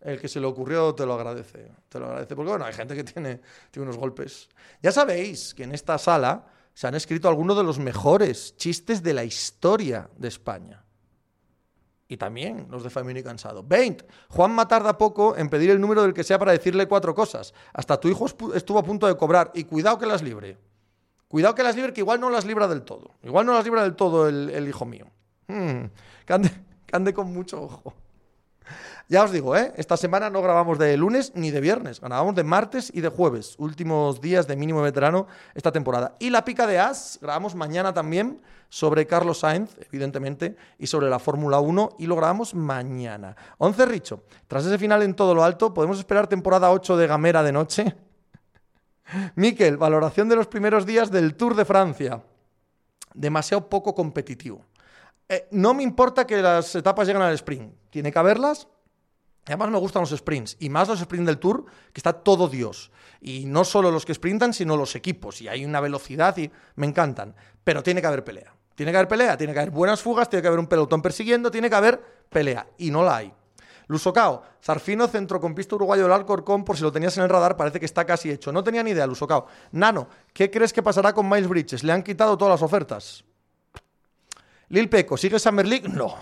El 0.00 0.20
que 0.20 0.28
se 0.28 0.38
le 0.38 0.46
ocurrió 0.46 0.94
te 0.94 1.06
lo 1.06 1.14
agradece. 1.14 1.70
Te 1.88 1.98
lo 1.98 2.06
agradece. 2.06 2.36
Porque 2.36 2.50
bueno, 2.50 2.64
hay 2.64 2.74
gente 2.74 2.94
que 2.94 3.04
tiene, 3.04 3.40
tiene 3.70 3.84
unos 3.88 3.96
golpes. 3.96 4.48
Ya 4.82 4.92
sabéis 4.92 5.54
que 5.54 5.64
en 5.64 5.72
esta 5.72 5.96
sala 5.98 6.46
se 6.74 6.86
han 6.86 6.94
escrito 6.94 7.28
algunos 7.28 7.56
de 7.56 7.62
los 7.62 7.78
mejores 7.78 8.56
chistes 8.56 9.02
de 9.02 9.14
la 9.14 9.24
historia 9.24 10.10
de 10.16 10.28
España. 10.28 10.83
Y 12.14 12.16
también 12.16 12.68
los 12.70 12.84
de 12.84 12.90
Family 12.90 13.24
Cansado. 13.24 13.64
20. 13.64 14.06
Juanma 14.28 14.68
tarda 14.68 14.96
poco 14.96 15.36
en 15.36 15.48
pedir 15.48 15.70
el 15.70 15.80
número 15.80 16.02
del 16.02 16.14
que 16.14 16.22
sea 16.22 16.38
para 16.38 16.52
decirle 16.52 16.86
cuatro 16.86 17.12
cosas. 17.12 17.52
Hasta 17.72 17.98
tu 17.98 18.08
hijo 18.08 18.26
estuvo 18.54 18.78
a 18.78 18.84
punto 18.84 19.08
de 19.08 19.16
cobrar. 19.16 19.50
Y 19.52 19.64
cuidado 19.64 19.98
que 19.98 20.06
las 20.06 20.22
libre. 20.22 20.56
Cuidado 21.26 21.56
que 21.56 21.64
las 21.64 21.74
libre, 21.74 21.92
que 21.92 22.02
igual 22.02 22.20
no 22.20 22.30
las 22.30 22.44
libra 22.44 22.68
del 22.68 22.82
todo. 22.82 23.10
Igual 23.24 23.46
no 23.46 23.52
las 23.52 23.64
libra 23.64 23.82
del 23.82 23.96
todo 23.96 24.28
el, 24.28 24.68
hijo 24.68 24.84
mío. 24.84 25.06
Hmm. 25.48 25.86
Que, 26.24 26.52
ande, 26.92 27.12
con 27.12 27.32
mucho 27.32 27.60
ojo. 27.60 27.92
Ya 29.08 29.22
os 29.22 29.32
digo, 29.32 29.54
¿eh? 29.54 29.72
esta 29.76 29.98
semana 29.98 30.30
no 30.30 30.40
grabamos 30.40 30.78
de 30.78 30.96
lunes 30.96 31.32
ni 31.34 31.50
de 31.50 31.60
viernes, 31.60 32.00
grabamos 32.00 32.34
de 32.34 32.42
martes 32.42 32.90
y 32.94 33.02
de 33.02 33.10
jueves, 33.10 33.54
últimos 33.58 34.20
días 34.22 34.46
de 34.46 34.56
mínimo 34.56 34.80
veterano 34.80 35.26
esta 35.54 35.70
temporada. 35.70 36.16
Y 36.18 36.30
la 36.30 36.44
pica 36.44 36.66
de 36.66 36.78
As, 36.78 37.18
grabamos 37.20 37.54
mañana 37.54 37.92
también, 37.92 38.40
sobre 38.70 39.06
Carlos 39.06 39.40
Sainz, 39.40 39.76
evidentemente, 39.86 40.56
y 40.78 40.86
sobre 40.86 41.10
la 41.10 41.18
Fórmula 41.18 41.60
1, 41.60 41.96
y 41.98 42.06
lo 42.06 42.16
grabamos 42.16 42.54
mañana. 42.54 43.36
11 43.58 43.86
Richo, 43.86 44.22
tras 44.48 44.64
ese 44.64 44.78
final 44.78 45.02
en 45.02 45.14
todo 45.14 45.34
lo 45.34 45.44
alto, 45.44 45.74
¿podemos 45.74 45.98
esperar 45.98 46.26
temporada 46.26 46.70
8 46.70 46.96
de 46.96 47.06
Gamera 47.06 47.42
de 47.42 47.52
noche? 47.52 47.94
Miquel, 49.36 49.76
valoración 49.76 50.30
de 50.30 50.36
los 50.36 50.46
primeros 50.46 50.86
días 50.86 51.10
del 51.10 51.34
Tour 51.36 51.54
de 51.54 51.66
Francia. 51.66 52.22
Demasiado 53.12 53.68
poco 53.68 53.94
competitivo. 53.94 54.64
Eh, 55.28 55.46
no 55.52 55.74
me 55.74 55.82
importa 55.82 56.26
que 56.26 56.40
las 56.42 56.74
etapas 56.74 57.06
lleguen 57.06 57.22
al 57.22 57.34
sprint, 57.34 57.72
tiene 57.90 58.10
que 58.10 58.18
haberlas. 58.18 58.66
Además 59.46 59.70
me 59.70 59.78
gustan 59.78 60.02
los 60.02 60.10
sprints, 60.10 60.56
y 60.58 60.70
más 60.70 60.88
los 60.88 61.00
sprints 61.00 61.26
del 61.26 61.38
Tour, 61.38 61.64
que 61.92 61.98
está 61.98 62.12
todo 62.12 62.48
Dios. 62.48 62.90
Y 63.20 63.44
no 63.46 63.64
solo 63.64 63.90
los 63.90 64.06
que 64.06 64.14
sprintan, 64.14 64.54
sino 64.54 64.76
los 64.76 64.94
equipos. 64.96 65.40
Y 65.42 65.48
hay 65.48 65.64
una 65.64 65.80
velocidad 65.80 66.36
y 66.38 66.50
me 66.76 66.86
encantan. 66.86 67.34
Pero 67.62 67.82
tiene 67.82 68.00
que 68.00 68.06
haber 68.06 68.24
pelea. 68.24 68.54
Tiene 68.74 68.90
que 68.90 68.98
haber 68.98 69.08
pelea, 69.08 69.36
tiene 69.36 69.52
que 69.52 69.60
haber 69.60 69.70
buenas 69.70 70.02
fugas, 70.02 70.28
tiene 70.28 70.42
que 70.42 70.48
haber 70.48 70.60
un 70.60 70.66
pelotón 70.66 71.00
persiguiendo, 71.00 71.50
tiene 71.50 71.68
que 71.70 71.76
haber 71.76 72.02
pelea. 72.28 72.66
Y 72.78 72.90
no 72.90 73.04
la 73.04 73.16
hay. 73.16 73.32
Lusocao, 73.86 74.42
Zarfino, 74.62 75.06
centrocampista 75.08 75.74
uruguayo 75.76 76.04
del 76.04 76.12
Alcorcón, 76.12 76.64
por 76.64 76.76
si 76.76 76.82
lo 76.82 76.90
tenías 76.90 77.16
en 77.18 77.24
el 77.24 77.28
radar, 77.28 77.56
parece 77.56 77.78
que 77.78 77.86
está 77.86 78.04
casi 78.04 78.30
hecho. 78.30 78.50
No 78.50 78.64
tenía 78.64 78.82
ni 78.82 78.92
idea, 78.92 79.06
Lusocao. 79.06 79.46
Nano, 79.72 80.08
¿qué 80.32 80.50
crees 80.50 80.72
que 80.72 80.82
pasará 80.82 81.12
con 81.12 81.28
Miles 81.28 81.48
Bridges? 81.48 81.84
¿Le 81.84 81.92
han 81.92 82.02
quitado 82.02 82.38
todas 82.38 82.52
las 82.52 82.62
ofertas? 82.62 83.24
Lil 84.68 84.88
Peco, 84.88 85.16
¿sigue 85.16 85.38
Summer 85.38 85.66
League? 85.66 85.88
No. 85.88 86.16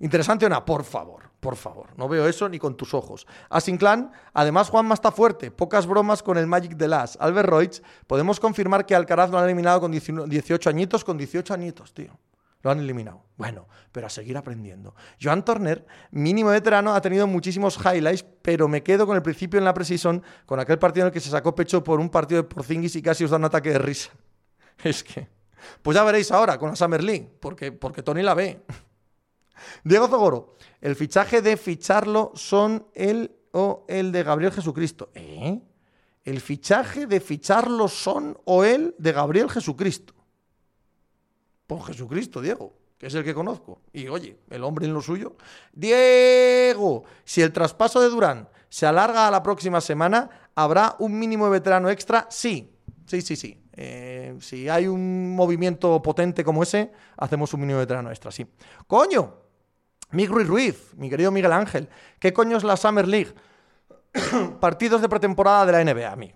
Interesante 0.00 0.46
o 0.46 0.64
por 0.64 0.84
favor, 0.84 1.30
por 1.40 1.56
favor. 1.56 1.88
No 1.96 2.08
veo 2.08 2.26
eso 2.26 2.48
ni 2.48 2.58
con 2.58 2.76
tus 2.76 2.94
ojos. 2.94 3.26
Asinclan, 3.48 4.12
además 4.34 4.68
Juanma 4.68 4.94
está 4.94 5.10
fuerte. 5.10 5.50
Pocas 5.50 5.86
bromas 5.86 6.22
con 6.22 6.36
el 6.38 6.46
Magic 6.46 6.76
de 6.76 6.88
Las. 6.88 7.16
Albert 7.20 7.48
Roig, 7.48 7.82
podemos 8.06 8.40
confirmar 8.40 8.86
que 8.86 8.94
Alcaraz 8.94 9.30
lo 9.30 9.38
han 9.38 9.44
eliminado 9.44 9.80
con 9.80 9.92
18 9.92 10.70
añitos, 10.70 11.04
con 11.04 11.16
18 11.16 11.54
añitos, 11.54 11.94
tío. 11.94 12.18
Lo 12.62 12.70
han 12.70 12.80
eliminado. 12.80 13.22
Bueno, 13.36 13.68
pero 13.92 14.08
a 14.08 14.10
seguir 14.10 14.36
aprendiendo. 14.36 14.94
Joan 15.22 15.44
Turner, 15.44 15.86
mínimo 16.10 16.50
veterano, 16.50 16.94
ha 16.94 17.00
tenido 17.00 17.26
muchísimos 17.26 17.78
highlights, 17.78 18.24
pero 18.42 18.66
me 18.66 18.82
quedo 18.82 19.06
con 19.06 19.14
el 19.14 19.22
principio 19.22 19.58
en 19.58 19.64
la 19.64 19.74
precision, 19.74 20.22
con 20.46 20.58
aquel 20.58 20.78
partido 20.78 21.04
en 21.04 21.08
el 21.08 21.12
que 21.12 21.20
se 21.20 21.30
sacó 21.30 21.54
pecho 21.54 21.84
por 21.84 22.00
un 22.00 22.10
partido 22.10 22.42
de 22.42 22.48
Porzingis 22.48 22.96
y 22.96 23.02
casi 23.02 23.24
os 23.24 23.30
da 23.30 23.36
un 23.36 23.44
ataque 23.44 23.70
de 23.70 23.78
risa. 23.78 24.10
Es 24.84 25.04
que... 25.04 25.28
Pues 25.82 25.96
ya 25.96 26.04
veréis 26.04 26.30
ahora 26.30 26.58
con 26.58 26.70
la 26.70 26.76
Summer 26.76 27.02
League, 27.02 27.30
porque, 27.40 27.72
porque 27.72 28.02
Tony 28.02 28.22
la 28.22 28.34
ve. 28.34 28.62
Diego 29.84 30.08
Zogoro, 30.08 30.56
el 30.80 30.96
fichaje 30.96 31.42
de 31.42 31.56
ficharlo 31.56 32.32
son 32.34 32.86
el 32.94 33.36
o 33.52 33.84
el 33.88 34.12
de 34.12 34.22
Gabriel 34.22 34.52
Jesucristo. 34.52 35.10
¿Eh? 35.14 35.60
El 36.24 36.40
fichaje 36.40 37.06
de 37.06 37.20
ficharlo 37.20 37.88
son 37.88 38.36
o 38.44 38.64
el 38.64 38.94
de 38.98 39.12
Gabriel 39.12 39.48
Jesucristo. 39.48 40.12
Por 41.66 41.82
Jesucristo, 41.84 42.40
Diego, 42.40 42.74
que 42.98 43.06
es 43.06 43.14
el 43.14 43.24
que 43.24 43.32
conozco. 43.32 43.80
Y 43.92 44.08
oye, 44.08 44.36
el 44.50 44.62
hombre 44.64 44.86
en 44.86 44.92
lo 44.92 45.00
suyo. 45.00 45.36
Diego, 45.72 47.04
si 47.24 47.42
el 47.42 47.52
traspaso 47.52 48.00
de 48.00 48.08
Durán 48.08 48.48
se 48.68 48.86
alarga 48.86 49.26
a 49.26 49.30
la 49.30 49.42
próxima 49.42 49.80
semana, 49.80 50.50
¿habrá 50.54 50.96
un 50.98 51.18
mínimo 51.18 51.46
de 51.46 51.52
veterano 51.52 51.88
extra? 51.88 52.26
Sí, 52.28 52.76
sí, 53.06 53.22
sí, 53.22 53.36
sí. 53.36 53.62
Eh, 53.72 54.36
si 54.40 54.68
hay 54.68 54.86
un 54.86 55.34
movimiento 55.34 56.02
potente 56.02 56.44
como 56.44 56.62
ese, 56.62 56.92
hacemos 57.16 57.54
un 57.54 57.60
mínimo 57.60 57.78
de 57.78 57.84
veterano 57.86 58.10
extra, 58.10 58.30
sí. 58.30 58.46
¡Coño! 58.86 59.45
Miguel 60.10 60.46
Ruiz 60.46 60.94
mi 60.96 61.10
querido 61.10 61.30
Miguel 61.30 61.52
Ángel, 61.52 61.88
¿qué 62.18 62.32
coño 62.32 62.56
es 62.56 62.64
la 62.64 62.76
Summer 62.76 63.06
League? 63.06 63.34
Partidos 64.60 65.02
de 65.02 65.08
pretemporada 65.08 65.66
de 65.66 65.72
la 65.72 65.92
NBA, 65.92 66.10
a 66.10 66.16
mí. 66.16 66.32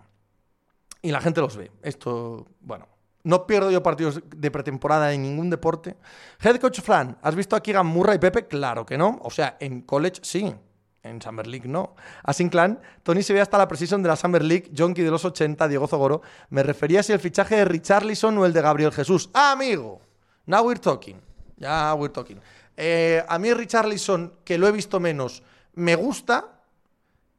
Y 1.02 1.10
la 1.10 1.20
gente 1.20 1.40
los 1.40 1.56
ve. 1.56 1.70
Esto, 1.82 2.46
bueno, 2.60 2.86
no 3.22 3.46
pierdo 3.46 3.70
yo 3.70 3.82
partidos 3.82 4.20
de 4.24 4.50
pretemporada 4.50 5.12
en 5.12 5.22
ningún 5.22 5.50
deporte. 5.50 5.96
Head 6.42 6.56
coach 6.56 6.80
Fran, 6.80 7.18
¿has 7.22 7.34
visto 7.34 7.56
a 7.56 7.62
Keegan 7.62 7.86
Murray 7.86 8.16
y 8.16 8.18
Pepe? 8.18 8.46
Claro 8.46 8.84
que 8.86 8.98
no. 8.98 9.18
O 9.22 9.30
sea, 9.30 9.56
en 9.60 9.82
college 9.82 10.20
sí. 10.22 10.54
En 11.02 11.22
Summer 11.22 11.46
League 11.46 11.66
no. 11.66 11.94
A 12.22 12.34
Clan, 12.34 12.78
Tony 13.02 13.22
se 13.22 13.32
ve 13.32 13.40
hasta 13.40 13.56
la 13.56 13.66
precisión 13.66 14.02
de 14.02 14.08
la 14.08 14.16
Summer 14.16 14.44
League, 14.44 14.70
Jonky 14.76 15.02
de 15.02 15.10
los 15.10 15.24
80, 15.24 15.66
Diego 15.68 15.86
Zogoro. 15.86 16.20
Me 16.50 16.62
refería 16.62 17.02
si 17.02 17.12
el 17.12 17.20
fichaje 17.20 17.56
de 17.56 17.64
Richarlison 17.64 18.36
o 18.36 18.44
el 18.44 18.52
de 18.52 18.60
Gabriel 18.60 18.92
Jesús. 18.92 19.30
amigo! 19.32 20.00
Now 20.46 20.66
we're 20.66 20.80
talking. 20.80 21.18
Ya 21.56 21.94
we're 21.94 22.12
talking. 22.12 22.38
Eh, 22.82 23.22
a 23.28 23.38
mí 23.38 23.52
Richarlison, 23.52 24.38
que 24.42 24.56
lo 24.56 24.66
he 24.66 24.72
visto 24.72 25.00
menos, 25.00 25.42
me 25.74 25.96
gusta. 25.96 26.62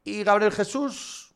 Y 0.04 0.23
Gabriel 0.23 0.51
Jesús, 0.51 1.34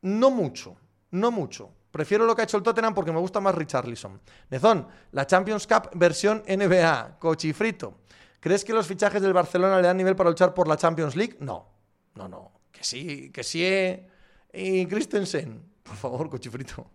no 0.00 0.30
mucho. 0.30 0.78
No 1.10 1.30
mucho. 1.30 1.70
Prefiero 1.90 2.24
lo 2.24 2.34
que 2.34 2.40
ha 2.40 2.44
hecho 2.44 2.56
el 2.56 2.62
Tottenham 2.62 2.94
porque 2.94 3.12
me 3.12 3.20
gusta 3.20 3.40
más 3.40 3.54
Richarlison. 3.54 4.22
Nezón, 4.48 4.88
la 5.12 5.26
Champions 5.26 5.66
Cup 5.66 5.90
versión 5.92 6.44
NBA, 6.48 7.18
cochifrito. 7.18 7.98
¿Crees 8.40 8.64
que 8.64 8.72
los 8.72 8.86
fichajes 8.86 9.20
del 9.20 9.34
Barcelona 9.34 9.76
le 9.82 9.86
dan 9.86 9.98
nivel 9.98 10.16
para 10.16 10.30
luchar 10.30 10.54
por 10.54 10.66
la 10.66 10.78
Champions 10.78 11.14
League? 11.14 11.36
No, 11.40 11.68
no, 12.14 12.28
no. 12.28 12.52
Que 12.72 12.84
sí, 12.84 13.30
que 13.30 13.44
sí. 13.44 13.62
Eh. 13.62 14.08
Y 14.54 14.86
Christensen, 14.86 15.62
por 15.82 15.96
favor, 15.96 16.30
cochifrito. 16.30 16.90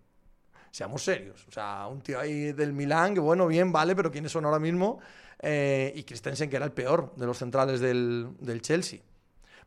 Seamos 0.72 1.04
serios. 1.04 1.46
O 1.46 1.52
sea, 1.52 1.86
un 1.86 2.00
tío 2.00 2.18
ahí 2.18 2.52
del 2.52 2.72
Milán, 2.72 3.12
que 3.12 3.20
bueno, 3.20 3.46
bien, 3.46 3.70
vale, 3.70 3.94
pero 3.94 4.10
¿quiénes 4.10 4.32
son 4.32 4.46
ahora 4.46 4.58
mismo? 4.58 5.00
Eh, 5.38 5.92
y 5.94 6.02
Christensen, 6.02 6.48
que 6.48 6.56
era 6.56 6.64
el 6.64 6.72
peor 6.72 7.14
de 7.14 7.26
los 7.26 7.36
centrales 7.36 7.78
del, 7.78 8.30
del 8.40 8.62
Chelsea. 8.62 9.00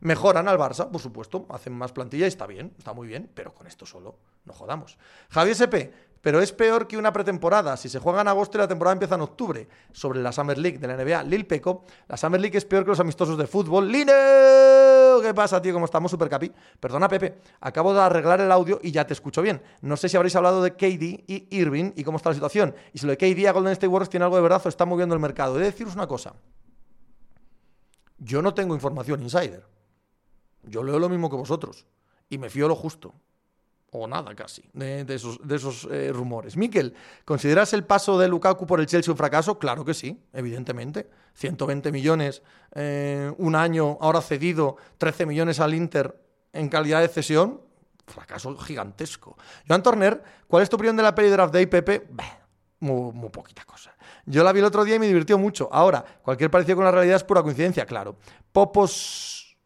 Mejoran 0.00 0.48
al 0.48 0.58
Barça, 0.58 0.90
por 0.90 1.00
supuesto, 1.00 1.46
hacen 1.48 1.72
más 1.72 1.92
plantilla 1.92 2.24
y 2.24 2.28
está 2.28 2.46
bien, 2.46 2.74
está 2.76 2.92
muy 2.92 3.06
bien, 3.06 3.30
pero 3.32 3.54
con 3.54 3.68
esto 3.68 3.86
solo 3.86 4.18
no 4.44 4.52
jodamos. 4.52 4.98
Javier 5.30 5.56
SP, 5.56 5.94
pero 6.26 6.42
es 6.42 6.50
peor 6.50 6.88
que 6.88 6.98
una 6.98 7.12
pretemporada. 7.12 7.76
Si 7.76 7.88
se 7.88 8.00
juega 8.00 8.20
en 8.20 8.26
agosto 8.26 8.58
y 8.58 8.60
la 8.60 8.66
temporada 8.66 8.94
empieza 8.94 9.14
en 9.14 9.20
octubre. 9.20 9.68
Sobre 9.92 10.20
la 10.20 10.32
Summer 10.32 10.58
League 10.58 10.76
de 10.76 10.88
la 10.88 10.96
NBA, 10.96 11.22
Lil 11.22 11.46
Peco, 11.46 11.84
la 12.08 12.16
Summer 12.16 12.40
League 12.40 12.58
es 12.58 12.64
peor 12.64 12.82
que 12.82 12.90
los 12.90 12.98
amistosos 12.98 13.38
de 13.38 13.46
fútbol. 13.46 13.88
¡Lino! 13.88 14.12
¿Qué 15.22 15.32
pasa, 15.32 15.62
tío? 15.62 15.72
¿Cómo 15.72 15.84
estamos? 15.84 16.10
Super 16.10 16.28
capi. 16.28 16.50
Perdona, 16.80 17.08
Pepe, 17.08 17.38
acabo 17.60 17.94
de 17.94 18.00
arreglar 18.00 18.40
el 18.40 18.50
audio 18.50 18.80
y 18.82 18.90
ya 18.90 19.06
te 19.06 19.12
escucho 19.12 19.40
bien. 19.40 19.62
No 19.82 19.96
sé 19.96 20.08
si 20.08 20.16
habréis 20.16 20.34
hablado 20.34 20.64
de 20.64 20.72
KD 20.72 21.22
y 21.28 21.46
Irving 21.50 21.92
y 21.94 22.02
cómo 22.02 22.16
está 22.16 22.30
la 22.30 22.34
situación. 22.34 22.74
Y 22.92 22.98
si 22.98 23.06
lo 23.06 23.14
de 23.14 23.18
KD 23.18 23.46
a 23.46 23.52
Golden 23.52 23.74
State 23.74 23.86
Warriors 23.86 24.10
tiene 24.10 24.24
algo 24.24 24.34
de 24.34 24.42
verdad 24.42 24.60
o 24.64 24.68
está 24.68 24.84
moviendo 24.84 25.14
el 25.14 25.20
mercado. 25.20 25.54
He 25.54 25.60
de 25.60 25.66
deciros 25.66 25.94
una 25.94 26.08
cosa. 26.08 26.34
Yo 28.18 28.42
no 28.42 28.52
tengo 28.52 28.74
información 28.74 29.22
insider. 29.22 29.64
Yo 30.64 30.82
leo 30.82 30.98
lo 30.98 31.08
mismo 31.08 31.30
que 31.30 31.36
vosotros. 31.36 31.86
Y 32.28 32.38
me 32.38 32.50
fío 32.50 32.66
lo 32.66 32.74
justo 32.74 33.14
o 33.90 34.06
nada 34.06 34.34
casi, 34.34 34.62
de, 34.72 35.06
esos, 35.08 35.88
eh, 35.90 36.10
rumores. 36.12 36.56
Miquel, 36.56 36.94
¿consideras 37.24 37.72
el 37.72 37.84
paso 37.84 38.18
de 38.18 38.28
Lukaku 38.28 38.66
por 38.66 38.80
el 38.80 38.86
Chelsea 38.86 39.12
un 39.12 39.16
fracaso? 39.16 39.58
Claro 39.58 39.84
que 39.84 39.94
sí, 39.94 40.20
evidentemente. 40.32 41.08
120 41.34 41.92
millones, 41.92 42.42
eh, 42.74 43.32
un 43.38 43.54
año, 43.54 43.98
ahora 44.00 44.20
cedido, 44.20 44.76
13 44.98 45.26
millones 45.26 45.60
al 45.60 45.74
Inter 45.74 46.18
en 46.52 46.68
calidad 46.68 47.00
de 47.00 47.08
cesión, 47.08 47.60
fracaso 48.06 48.56
gigantesco. 48.56 49.36
Joan 49.68 49.82
Torner, 49.82 50.22
¿cuál 50.48 50.62
es 50.62 50.70
tu 50.70 50.76
opinión 50.76 50.96
de 50.96 51.02
la 51.02 51.14
peli 51.14 51.28
Draft 51.28 51.52
Day, 51.52 51.66
Pepe? 51.66 52.08
muy, 52.80 53.12
muy, 53.12 53.30
poquita 53.30 53.64
cosa. 53.64 53.94
Yo 54.26 54.44
la 54.44 54.52
vi 54.52 54.60
el 54.60 54.66
otro 54.66 54.84
día 54.84 54.96
y 54.96 54.98
me 54.98 55.06
divirtió 55.06 55.38
mucho. 55.38 55.68
Ahora, 55.72 56.04
cualquier 56.22 56.50
parecido 56.50 56.76
con 56.76 56.84
la 56.84 56.90
realidad 56.90 57.16
es 57.16 57.24
pura 57.24 57.42
coincidencia, 57.42 57.86
claro. 57.86 58.16
Popos... 58.52 59.56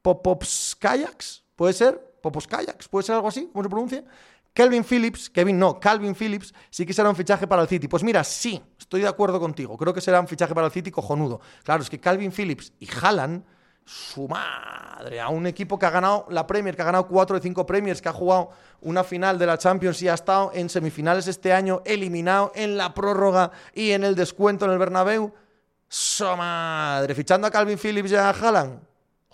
Popops 0.00 0.76
Kayaks, 0.78 1.44
¿puede 1.56 1.72
ser? 1.72 2.07
Popos 2.22 2.46
Kayaks, 2.46 2.88
¿puede 2.88 3.04
ser 3.04 3.14
algo 3.14 3.28
así? 3.28 3.48
¿Cómo 3.52 3.62
se 3.62 3.68
pronuncia? 3.68 4.04
Kelvin 4.52 4.84
Phillips, 4.84 5.30
Kevin 5.30 5.58
no, 5.58 5.78
Calvin 5.78 6.16
Phillips 6.16 6.52
sí 6.70 6.84
que 6.84 6.92
será 6.92 7.08
un 7.08 7.16
fichaje 7.16 7.46
para 7.46 7.62
el 7.62 7.68
City. 7.68 7.86
Pues 7.86 8.02
mira, 8.02 8.24
sí, 8.24 8.60
estoy 8.78 9.02
de 9.02 9.08
acuerdo 9.08 9.38
contigo. 9.38 9.76
Creo 9.76 9.94
que 9.94 10.00
será 10.00 10.20
un 10.20 10.26
fichaje 10.26 10.54
para 10.54 10.66
el 10.66 10.72
City 10.72 10.90
cojonudo. 10.90 11.40
Claro, 11.62 11.82
es 11.82 11.88
que 11.88 12.00
Calvin 12.00 12.32
Phillips 12.32 12.72
y 12.80 12.88
Haaland, 12.90 13.44
su 13.84 14.26
madre, 14.26 15.20
a 15.20 15.28
un 15.28 15.46
equipo 15.46 15.78
que 15.78 15.86
ha 15.86 15.90
ganado 15.90 16.26
la 16.30 16.44
Premier, 16.46 16.74
que 16.74 16.82
ha 16.82 16.86
ganado 16.86 17.06
cuatro 17.06 17.36
de 17.36 17.42
cinco 17.42 17.64
Premiers, 17.64 18.02
que 18.02 18.08
ha 18.08 18.12
jugado 18.12 18.50
una 18.80 19.04
final 19.04 19.38
de 19.38 19.46
la 19.46 19.58
Champions 19.58 20.02
y 20.02 20.08
ha 20.08 20.14
estado 20.14 20.50
en 20.52 20.68
semifinales 20.68 21.28
este 21.28 21.52
año, 21.52 21.80
eliminado 21.84 22.50
en 22.54 22.76
la 22.76 22.94
prórroga 22.94 23.52
y 23.72 23.92
en 23.92 24.02
el 24.02 24.16
descuento 24.16 24.64
en 24.64 24.72
el 24.72 24.78
Bernabéu. 24.78 25.32
Su 25.88 26.24
madre, 26.24 27.14
fichando 27.14 27.46
a 27.46 27.50
Calvin 27.50 27.78
Phillips 27.78 28.10
y 28.10 28.16
a 28.16 28.30
Haaland. 28.30 28.87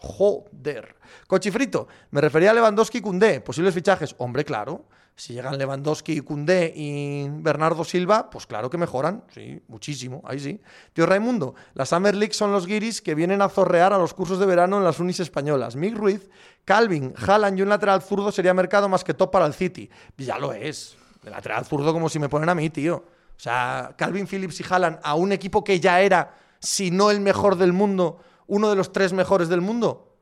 Joder. 0.04 0.96
Cochifrito, 1.26 1.88
me 2.10 2.20
refería 2.20 2.50
a 2.50 2.54
Lewandowski 2.54 2.98
y 2.98 3.00
Cundé. 3.00 3.40
Posibles 3.40 3.74
fichajes. 3.74 4.14
Hombre, 4.18 4.44
claro. 4.44 4.84
Si 5.16 5.32
llegan 5.32 5.56
Lewandowski, 5.56 6.20
Cundé 6.22 6.72
y 6.74 7.28
Bernardo 7.28 7.84
Silva, 7.84 8.28
pues 8.30 8.46
claro 8.46 8.68
que 8.68 8.76
mejoran. 8.76 9.22
Sí, 9.32 9.62
muchísimo. 9.68 10.20
Ahí 10.24 10.40
sí. 10.40 10.60
Tío 10.92 11.06
Raimundo, 11.06 11.54
las 11.74 11.90
Summer 11.90 12.16
League 12.16 12.34
son 12.34 12.50
los 12.50 12.66
guiris 12.66 13.00
que 13.00 13.14
vienen 13.14 13.40
a 13.40 13.48
zorrear 13.48 13.92
a 13.92 13.98
los 13.98 14.12
cursos 14.12 14.40
de 14.40 14.46
verano 14.46 14.78
en 14.78 14.84
las 14.84 14.98
unis 14.98 15.20
españolas. 15.20 15.76
Mick 15.76 15.96
Ruiz, 15.96 16.28
Calvin, 16.64 17.14
Haaland 17.16 17.58
y 17.58 17.62
un 17.62 17.68
lateral 17.68 18.02
zurdo 18.02 18.32
sería 18.32 18.52
mercado 18.54 18.88
más 18.88 19.04
que 19.04 19.14
top 19.14 19.30
para 19.30 19.46
el 19.46 19.54
City. 19.54 19.88
Ya 20.18 20.38
lo 20.38 20.52
es. 20.52 20.96
De 21.22 21.30
lateral 21.30 21.64
zurdo 21.64 21.92
como 21.92 22.08
si 22.08 22.18
me 22.18 22.28
ponen 22.28 22.48
a 22.48 22.54
mí, 22.54 22.68
tío. 22.70 22.96
O 22.96 23.40
sea, 23.40 23.94
Calvin 23.96 24.26
Phillips 24.26 24.60
y 24.60 24.64
Haaland 24.68 24.98
a 25.02 25.14
un 25.14 25.30
equipo 25.30 25.62
que 25.62 25.78
ya 25.78 26.00
era, 26.00 26.34
si 26.58 26.90
no 26.90 27.12
el 27.12 27.20
mejor 27.20 27.56
del 27.56 27.72
mundo, 27.72 28.18
uno 28.46 28.70
de 28.70 28.76
los 28.76 28.92
tres 28.92 29.12
mejores 29.12 29.48
del 29.48 29.60
mundo 29.60 30.14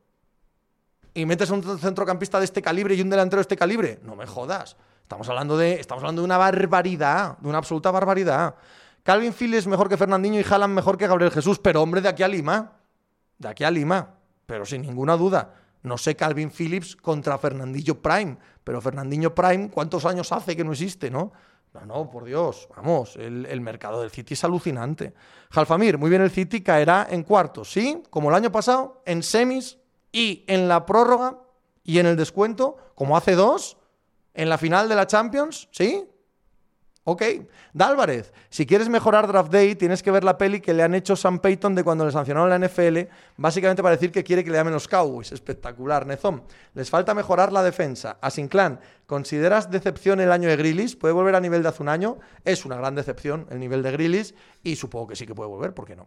y 1.14 1.26
metes 1.26 1.50
a 1.50 1.54
un 1.54 1.78
centrocampista 1.78 2.38
de 2.38 2.44
este 2.44 2.62
calibre 2.62 2.94
y 2.94 3.02
un 3.02 3.11
delantero 3.11 3.38
de 3.38 3.42
este 3.42 3.56
calibre, 3.56 4.00
no 4.02 4.16
me 4.16 4.26
jodas. 4.26 4.76
Estamos 5.02 5.28
hablando 5.28 5.58
de, 5.58 5.74
estamos 5.74 6.02
hablando 6.02 6.22
de 6.22 6.24
una 6.26 6.38
barbaridad, 6.38 7.37
de 7.38 7.48
una 7.48 7.58
absoluta 7.58 7.90
barbaridad. 7.90 8.54
Calvin 9.02 9.35
Phillips 9.35 9.66
mejor 9.66 9.88
que 9.88 9.96
Fernandinho 9.96 10.40
y 10.40 10.44
Haaland 10.48 10.74
mejor 10.74 10.96
que 10.96 11.06
Gabriel 11.06 11.30
Jesús, 11.30 11.58
pero 11.58 11.82
hombre, 11.82 12.00
de 12.00 12.08
aquí 12.08 12.22
a 12.22 12.28
Lima. 12.28 12.72
De 13.37 13.48
aquí 13.48 13.64
a 13.64 13.70
Lima. 13.70 14.14
Pero 14.46 14.64
sin 14.64 14.82
ninguna 14.82 15.16
duda. 15.16 15.54
No 15.82 15.98
sé 15.98 16.14
Calvin 16.14 16.50
Phillips 16.50 16.96
contra 16.96 17.37
Fernandinho 17.38 18.00
Prime, 18.00 18.38
pero 18.62 18.80
Fernandinho 18.80 19.35
Prime, 19.35 19.68
¿cuántos 19.70 20.06
años 20.06 20.30
hace 20.30 20.56
que 20.56 20.64
no 20.64 20.72
existe, 20.72 21.11
no? 21.11 21.32
No, 21.74 21.87
no, 21.87 22.11
por 22.11 22.24
Dios, 22.24 22.68
vamos, 22.76 23.16
el, 23.16 23.46
el, 23.46 23.61
mercado 23.62 24.02
del 24.02 24.11
City 24.11 24.35
es 24.35 24.44
alucinante. 24.44 25.14
Jalfamir, 25.50 25.96
muy 25.96 26.11
bien 26.11 26.20
el 26.20 26.30
City, 26.30 26.61
caerá 26.61 27.06
en 27.08 27.22
cuartos, 27.22 27.72
¿sí? 27.72 28.02
Como 28.11 28.28
el 28.28 28.35
año 28.35 28.52
pasado, 28.52 29.02
en 29.06 29.22
semis 29.22 29.78
y 30.12 30.44
en 30.48 30.68
la 30.68 30.85
prórroga 30.85 31.38
y 31.82 31.98
en 31.98 32.06
el 32.06 32.16
descuento, 32.16 32.76
como 32.94 33.16
hace 33.16 33.35
dos, 33.35 33.78
en 34.35 34.50
la 34.50 34.58
final 34.58 34.88
de 34.88 34.96
la 34.96 35.06
Champions, 35.06 35.68
¿sí? 35.70 36.06
Ok. 37.05 37.23
Dálvarez, 37.73 38.33
si 38.49 38.65
quieres 38.65 38.88
mejorar 38.88 39.27
Draft 39.27 39.51
Day, 39.51 39.75
tienes 39.75 40.05
que 40.05 40.12
ver 40.12 40.23
la 40.23 40.38
peli 40.38 40.61
que 40.61 40.73
le 40.73 40.85
han 40.85 40.95
hecho 40.95 41.17
Sam 41.17 41.41
Payton 41.41 41.75
de 41.75 41.83
cuando 41.83 42.07
le 42.07 42.12
sancionaron 42.12 42.49
la 42.49 42.59
NFL, 42.65 43.11
básicamente 43.37 43.83
para 43.83 43.97
decir 43.97 44.12
que 44.12 44.23
quiere 44.23 44.45
que 44.45 44.51
le 44.51 44.59
llamen 44.59 44.73
los 44.73 44.87
Cowboys. 44.87 45.33
Espectacular, 45.33 46.07
Nezón. 46.07 46.45
Les 46.75 46.91
falta 46.91 47.12
mejorar 47.12 47.53
la 47.53 47.65
defensa. 47.65 48.19
Asinclan, 48.21 48.79
¿consideras 49.07 49.69
decepción 49.69 50.21
el 50.21 50.31
año 50.31 50.49
de 50.49 50.57
Grillis? 50.57 50.95
¿Puede 50.95 51.12
volver 51.12 51.35
a 51.35 51.41
nivel 51.41 51.65
de 51.65 51.71
hace 51.71 51.83
un 51.83 51.88
año? 51.88 52.19
Es 52.45 52.65
una 52.65 52.77
gran 52.77 52.95
decepción 52.95 53.47
el 53.51 53.59
nivel 53.59 53.83
de 53.83 53.91
Grillis 53.91 54.35
y 54.62 54.77
supongo 54.77 55.09
que 55.09 55.17
sí 55.17 55.27
que 55.27 55.35
puede 55.35 55.51
volver, 55.51 55.75
¿por 55.75 55.87
qué 55.87 55.97
no? 55.97 56.07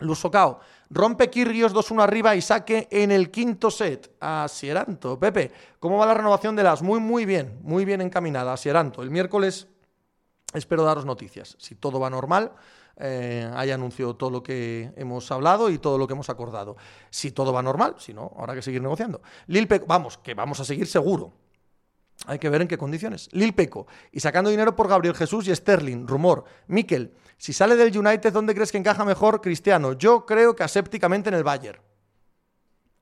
Lusocao, 0.00 0.60
rompe 0.90 1.28
Kirrios 1.28 1.74
2-1 1.74 2.02
arriba 2.02 2.34
y 2.36 2.40
saque 2.40 2.88
en 2.90 3.10
el 3.10 3.30
quinto 3.30 3.70
set 3.70 4.14
a 4.20 4.46
Sieranto. 4.48 5.18
Pepe, 5.18 5.50
¿cómo 5.80 5.98
va 5.98 6.06
la 6.06 6.14
renovación 6.14 6.54
de 6.54 6.62
las? 6.62 6.82
Muy, 6.82 7.00
muy 7.00 7.24
bien, 7.24 7.58
muy 7.62 7.84
bien 7.84 8.00
encaminada 8.00 8.52
a 8.52 8.56
Sieranto. 8.56 9.02
El 9.02 9.10
miércoles 9.10 9.66
espero 10.54 10.84
daros 10.84 11.04
noticias. 11.04 11.56
Si 11.58 11.74
todo 11.74 12.00
va 12.00 12.10
normal, 12.10 12.52
eh, 12.96 13.48
hay 13.54 13.70
anuncio 13.70 14.14
todo 14.14 14.30
lo 14.30 14.42
que 14.42 14.92
hemos 14.96 15.30
hablado 15.30 15.70
y 15.70 15.78
todo 15.78 15.98
lo 15.98 16.06
que 16.06 16.14
hemos 16.14 16.30
acordado. 16.30 16.76
Si 17.10 17.30
todo 17.30 17.52
va 17.52 17.62
normal, 17.62 17.94
si 17.98 18.12
no, 18.12 18.32
habrá 18.36 18.54
que 18.54 18.62
seguir 18.62 18.82
negociando. 18.82 19.22
Lil 19.46 19.68
vamos, 19.86 20.18
que 20.18 20.34
vamos 20.34 20.60
a 20.60 20.64
seguir 20.64 20.86
seguro. 20.86 21.32
Hay 22.26 22.38
que 22.38 22.48
ver 22.48 22.62
en 22.62 22.68
qué 22.68 22.76
condiciones. 22.76 23.28
Lil 23.32 23.54
Peco. 23.54 23.86
Y 24.10 24.20
sacando 24.20 24.50
dinero 24.50 24.74
por 24.74 24.88
Gabriel 24.88 25.14
Jesús 25.14 25.46
y 25.46 25.54
Sterling. 25.54 26.06
Rumor. 26.06 26.44
Miquel. 26.66 27.14
Si 27.36 27.52
sale 27.52 27.76
del 27.76 27.96
United, 27.96 28.32
¿dónde 28.32 28.54
crees 28.54 28.72
que 28.72 28.78
encaja 28.78 29.04
mejor 29.04 29.40
Cristiano? 29.40 29.92
Yo 29.92 30.26
creo 30.26 30.56
que 30.56 30.64
asépticamente 30.64 31.28
en 31.28 31.36
el 31.36 31.44
Bayern. 31.44 31.80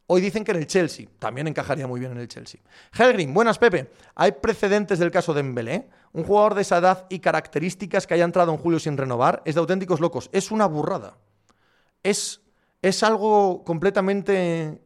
Hoy 0.09 0.21
dicen 0.21 0.45
que 0.45 0.53
en 0.53 0.59
el 0.59 0.66
Chelsea. 0.66 1.07
También 1.19 1.49
encajaría 1.49 1.87
muy 1.87 1.99
bien 1.99 2.12
en 2.12 2.19
el 2.19 2.29
Chelsea. 2.29 2.61
Helgrim, 2.97 3.35
buenas 3.35 3.59
Pepe. 3.59 3.90
Hay 4.14 4.33
precedentes 4.33 4.99
del 4.99 5.11
caso 5.11 5.35
de 5.35 5.40
Embelé. 5.40 5.88
Un 6.12 6.25
jugador 6.25 6.55
de 6.55 6.62
esa 6.62 6.79
edad 6.79 7.07
y 7.09 7.19
características 7.19 8.07
que 8.07 8.14
haya 8.14 8.25
entrado 8.25 8.53
en 8.53 8.59
julio 8.59 8.79
sin 8.79 8.97
renovar 8.97 9.42
es 9.45 9.55
de 9.57 9.61
auténticos 9.61 10.01
locos. 10.01 10.31
Es 10.33 10.51
una 10.51 10.66
burrada. 10.66 11.19
Es, 12.03 12.40
es 12.83 13.03
algo 13.03 13.64
completamente 13.64 14.81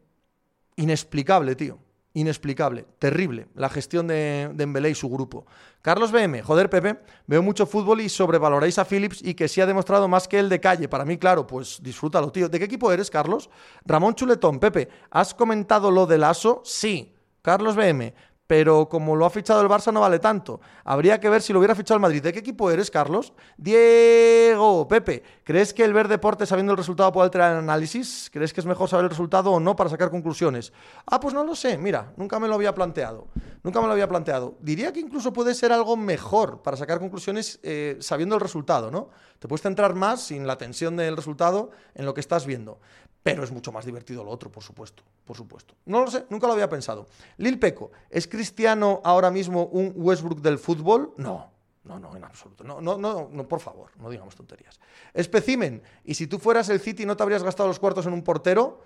inexplicable, 0.76 1.54
tío 1.54 1.78
inexplicable, 2.12 2.86
terrible, 2.98 3.48
la 3.54 3.68
gestión 3.68 4.06
de, 4.06 4.50
de 4.52 4.90
y 4.90 4.94
su 4.94 5.08
grupo. 5.08 5.46
Carlos 5.82 6.12
BM, 6.12 6.42
joder 6.42 6.68
Pepe, 6.68 7.00
veo 7.26 7.42
mucho 7.42 7.66
fútbol 7.66 8.00
y 8.00 8.08
sobrevaloráis 8.08 8.78
a 8.78 8.84
Phillips 8.84 9.22
y 9.22 9.34
que 9.34 9.48
sí 9.48 9.60
ha 9.60 9.66
demostrado 9.66 10.08
más 10.08 10.26
que 10.26 10.38
el 10.38 10.48
de 10.48 10.60
calle. 10.60 10.88
Para 10.88 11.04
mí, 11.04 11.18
claro, 11.18 11.46
pues 11.46 11.80
disfrútalo, 11.82 12.32
tío. 12.32 12.48
¿De 12.48 12.58
qué 12.58 12.64
equipo 12.64 12.92
eres, 12.92 13.10
Carlos? 13.10 13.48
Ramón 13.84 14.14
Chuletón, 14.14 14.58
Pepe, 14.58 14.88
¿has 15.10 15.34
comentado 15.34 15.90
lo 15.90 16.06
del 16.06 16.24
ASO? 16.24 16.62
Sí. 16.64 17.14
Carlos 17.42 17.74
BM, 17.74 18.12
pero 18.50 18.88
como 18.88 19.14
lo 19.14 19.26
ha 19.26 19.30
fichado 19.30 19.60
el 19.60 19.68
Barça 19.68 19.92
no 19.92 20.00
vale 20.00 20.18
tanto. 20.18 20.60
Habría 20.82 21.20
que 21.20 21.28
ver 21.28 21.40
si 21.40 21.52
lo 21.52 21.60
hubiera 21.60 21.76
fichado 21.76 21.94
el 21.98 22.02
Madrid. 22.02 22.20
¿De 22.20 22.32
qué 22.32 22.40
equipo 22.40 22.68
eres, 22.68 22.90
Carlos? 22.90 23.32
Diego, 23.56 24.88
Pepe, 24.88 25.22
¿crees 25.44 25.72
que 25.72 25.84
el 25.84 25.92
ver 25.92 26.08
deporte 26.08 26.44
sabiendo 26.46 26.72
el 26.72 26.76
resultado 26.76 27.12
puede 27.12 27.26
alterar 27.26 27.52
el 27.52 27.58
análisis? 27.58 28.28
¿Crees 28.32 28.52
que 28.52 28.58
es 28.58 28.66
mejor 28.66 28.88
saber 28.88 29.04
el 29.04 29.10
resultado 29.10 29.52
o 29.52 29.60
no 29.60 29.76
para 29.76 29.88
sacar 29.88 30.10
conclusiones? 30.10 30.72
Ah, 31.06 31.20
pues 31.20 31.32
no 31.32 31.44
lo 31.44 31.54
sé, 31.54 31.78
mira, 31.78 32.12
nunca 32.16 32.40
me 32.40 32.48
lo 32.48 32.56
había 32.56 32.74
planteado. 32.74 33.28
Nunca 33.62 33.80
me 33.80 33.86
lo 33.86 33.92
había 33.92 34.08
planteado. 34.08 34.56
Diría 34.58 34.92
que 34.92 34.98
incluso 34.98 35.32
puede 35.32 35.54
ser 35.54 35.70
algo 35.70 35.96
mejor 35.96 36.60
para 36.62 36.76
sacar 36.76 36.98
conclusiones 36.98 37.60
eh, 37.62 37.98
sabiendo 38.00 38.34
el 38.34 38.40
resultado, 38.40 38.90
¿no? 38.90 39.10
Te 39.38 39.46
puedes 39.46 39.62
centrar 39.62 39.94
más 39.94 40.22
sin 40.22 40.48
la 40.48 40.58
tensión 40.58 40.96
del 40.96 41.16
resultado 41.16 41.70
en 41.94 42.04
lo 42.04 42.14
que 42.14 42.20
estás 42.20 42.46
viendo. 42.46 42.80
Pero 43.22 43.44
es 43.44 43.50
mucho 43.50 43.70
más 43.70 43.84
divertido 43.84 44.24
lo 44.24 44.30
otro, 44.30 44.50
por 44.50 44.62
supuesto, 44.62 45.02
por 45.24 45.36
supuesto. 45.36 45.74
No 45.84 46.04
lo 46.04 46.10
sé, 46.10 46.24
nunca 46.30 46.46
lo 46.46 46.54
había 46.54 46.68
pensado. 46.68 47.06
Lil 47.36 47.58
Peco, 47.58 47.90
¿es 48.08 48.26
Cristiano 48.26 49.00
ahora 49.04 49.30
mismo 49.30 49.66
un 49.66 49.92
Westbrook 49.94 50.40
del 50.40 50.58
fútbol? 50.58 51.12
No, 51.18 51.50
no, 51.84 51.98
no, 51.98 52.16
en 52.16 52.24
absoluto. 52.24 52.64
No, 52.64 52.80
no, 52.80 52.96
no, 52.96 53.28
no, 53.30 53.48
por 53.48 53.60
favor, 53.60 53.90
no 53.98 54.08
digamos 54.08 54.34
tonterías. 54.34 54.80
Especimen, 55.12 55.82
¿y 56.04 56.14
si 56.14 56.26
tú 56.26 56.38
fueras 56.38 56.68
el 56.70 56.80
City 56.80 57.04
no 57.04 57.16
te 57.16 57.22
habrías 57.22 57.42
gastado 57.42 57.68
los 57.68 57.78
cuartos 57.78 58.06
en 58.06 58.14
un 58.14 58.22
portero? 58.22 58.80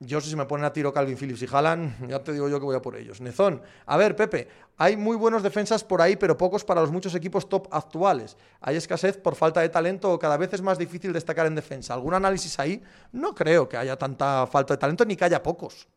Yo 0.00 0.20
si 0.20 0.36
me 0.36 0.46
ponen 0.46 0.64
a 0.64 0.72
tiro 0.72 0.92
Calvin 0.92 1.16
Phillips 1.16 1.42
y 1.42 1.48
jalan, 1.48 1.96
ya 2.08 2.22
te 2.22 2.32
digo 2.32 2.48
yo 2.48 2.60
que 2.60 2.64
voy 2.64 2.76
a 2.76 2.80
por 2.80 2.94
ellos. 2.94 3.20
Nezón, 3.20 3.60
a 3.84 3.96
ver, 3.96 4.14
Pepe, 4.14 4.46
hay 4.76 4.96
muy 4.96 5.16
buenos 5.16 5.42
defensas 5.42 5.82
por 5.82 6.00
ahí, 6.00 6.14
pero 6.14 6.38
pocos 6.38 6.64
para 6.64 6.80
los 6.80 6.92
muchos 6.92 7.16
equipos 7.16 7.48
top 7.48 7.66
actuales. 7.72 8.36
Hay 8.60 8.76
escasez 8.76 9.16
por 9.16 9.34
falta 9.34 9.60
de 9.60 9.68
talento 9.70 10.12
o 10.12 10.18
cada 10.18 10.36
vez 10.36 10.54
es 10.54 10.62
más 10.62 10.78
difícil 10.78 11.12
destacar 11.12 11.46
en 11.46 11.56
defensa. 11.56 11.94
¿Algún 11.94 12.14
análisis 12.14 12.60
ahí? 12.60 12.80
No 13.10 13.34
creo 13.34 13.68
que 13.68 13.76
haya 13.76 13.96
tanta 13.96 14.46
falta 14.46 14.74
de 14.74 14.78
talento 14.78 15.04
ni 15.04 15.16
que 15.16 15.24
haya 15.24 15.42
pocos. 15.42 15.88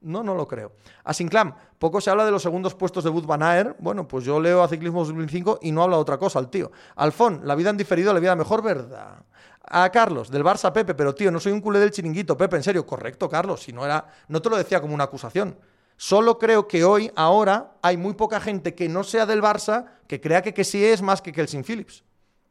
No, 0.00 0.22
no 0.22 0.34
lo 0.34 0.46
creo. 0.46 0.72
A 1.04 1.14
Sinclam, 1.14 1.54
poco 1.78 2.00
se 2.00 2.10
habla 2.10 2.26
de 2.26 2.32
los 2.32 2.42
segundos 2.42 2.74
puestos 2.74 3.04
de 3.04 3.10
Bud 3.10 3.24
Van. 3.24 3.76
Bueno, 3.78 4.06
pues 4.06 4.24
yo 4.24 4.38
leo 4.38 4.62
a 4.62 4.68
Ciclismo 4.68 5.04
2005 5.04 5.60
y 5.62 5.70
no 5.70 5.82
habla 5.82 5.96
de 5.96 6.02
otra 6.02 6.18
cosa 6.18 6.40
al 6.40 6.50
tío. 6.50 6.72
Alfón, 6.96 7.40
la 7.44 7.54
vida 7.54 7.70
han 7.70 7.76
diferido, 7.76 8.12
la 8.12 8.20
vida 8.20 8.36
mejor, 8.36 8.62
¿verdad? 8.62 9.24
A 9.66 9.90
Carlos, 9.90 10.30
del 10.30 10.44
Barça 10.44 10.72
Pepe, 10.72 10.94
pero 10.94 11.14
tío, 11.14 11.30
no 11.30 11.40
soy 11.40 11.52
un 11.52 11.60
culé 11.60 11.78
del 11.78 11.90
chiringuito, 11.90 12.36
Pepe, 12.36 12.56
en 12.56 12.62
serio, 12.62 12.86
correcto, 12.86 13.28
Carlos, 13.28 13.62
si 13.62 13.72
no 13.72 13.84
era, 13.84 14.06
no 14.28 14.40
te 14.42 14.50
lo 14.50 14.56
decía 14.56 14.80
como 14.80 14.94
una 14.94 15.04
acusación. 15.04 15.58
Solo 15.96 16.38
creo 16.38 16.66
que 16.66 16.84
hoy, 16.84 17.10
ahora, 17.14 17.76
hay 17.82 17.96
muy 17.96 18.14
poca 18.14 18.40
gente 18.40 18.74
que 18.74 18.88
no 18.88 19.04
sea 19.04 19.26
del 19.26 19.42
Barça 19.42 19.86
que 20.08 20.20
crea 20.20 20.42
que, 20.42 20.52
que 20.52 20.64
sí 20.64 20.84
es 20.84 21.02
más 21.02 21.22
que 21.22 21.32
Kelsin 21.32 21.64
Phillips. 21.64 22.02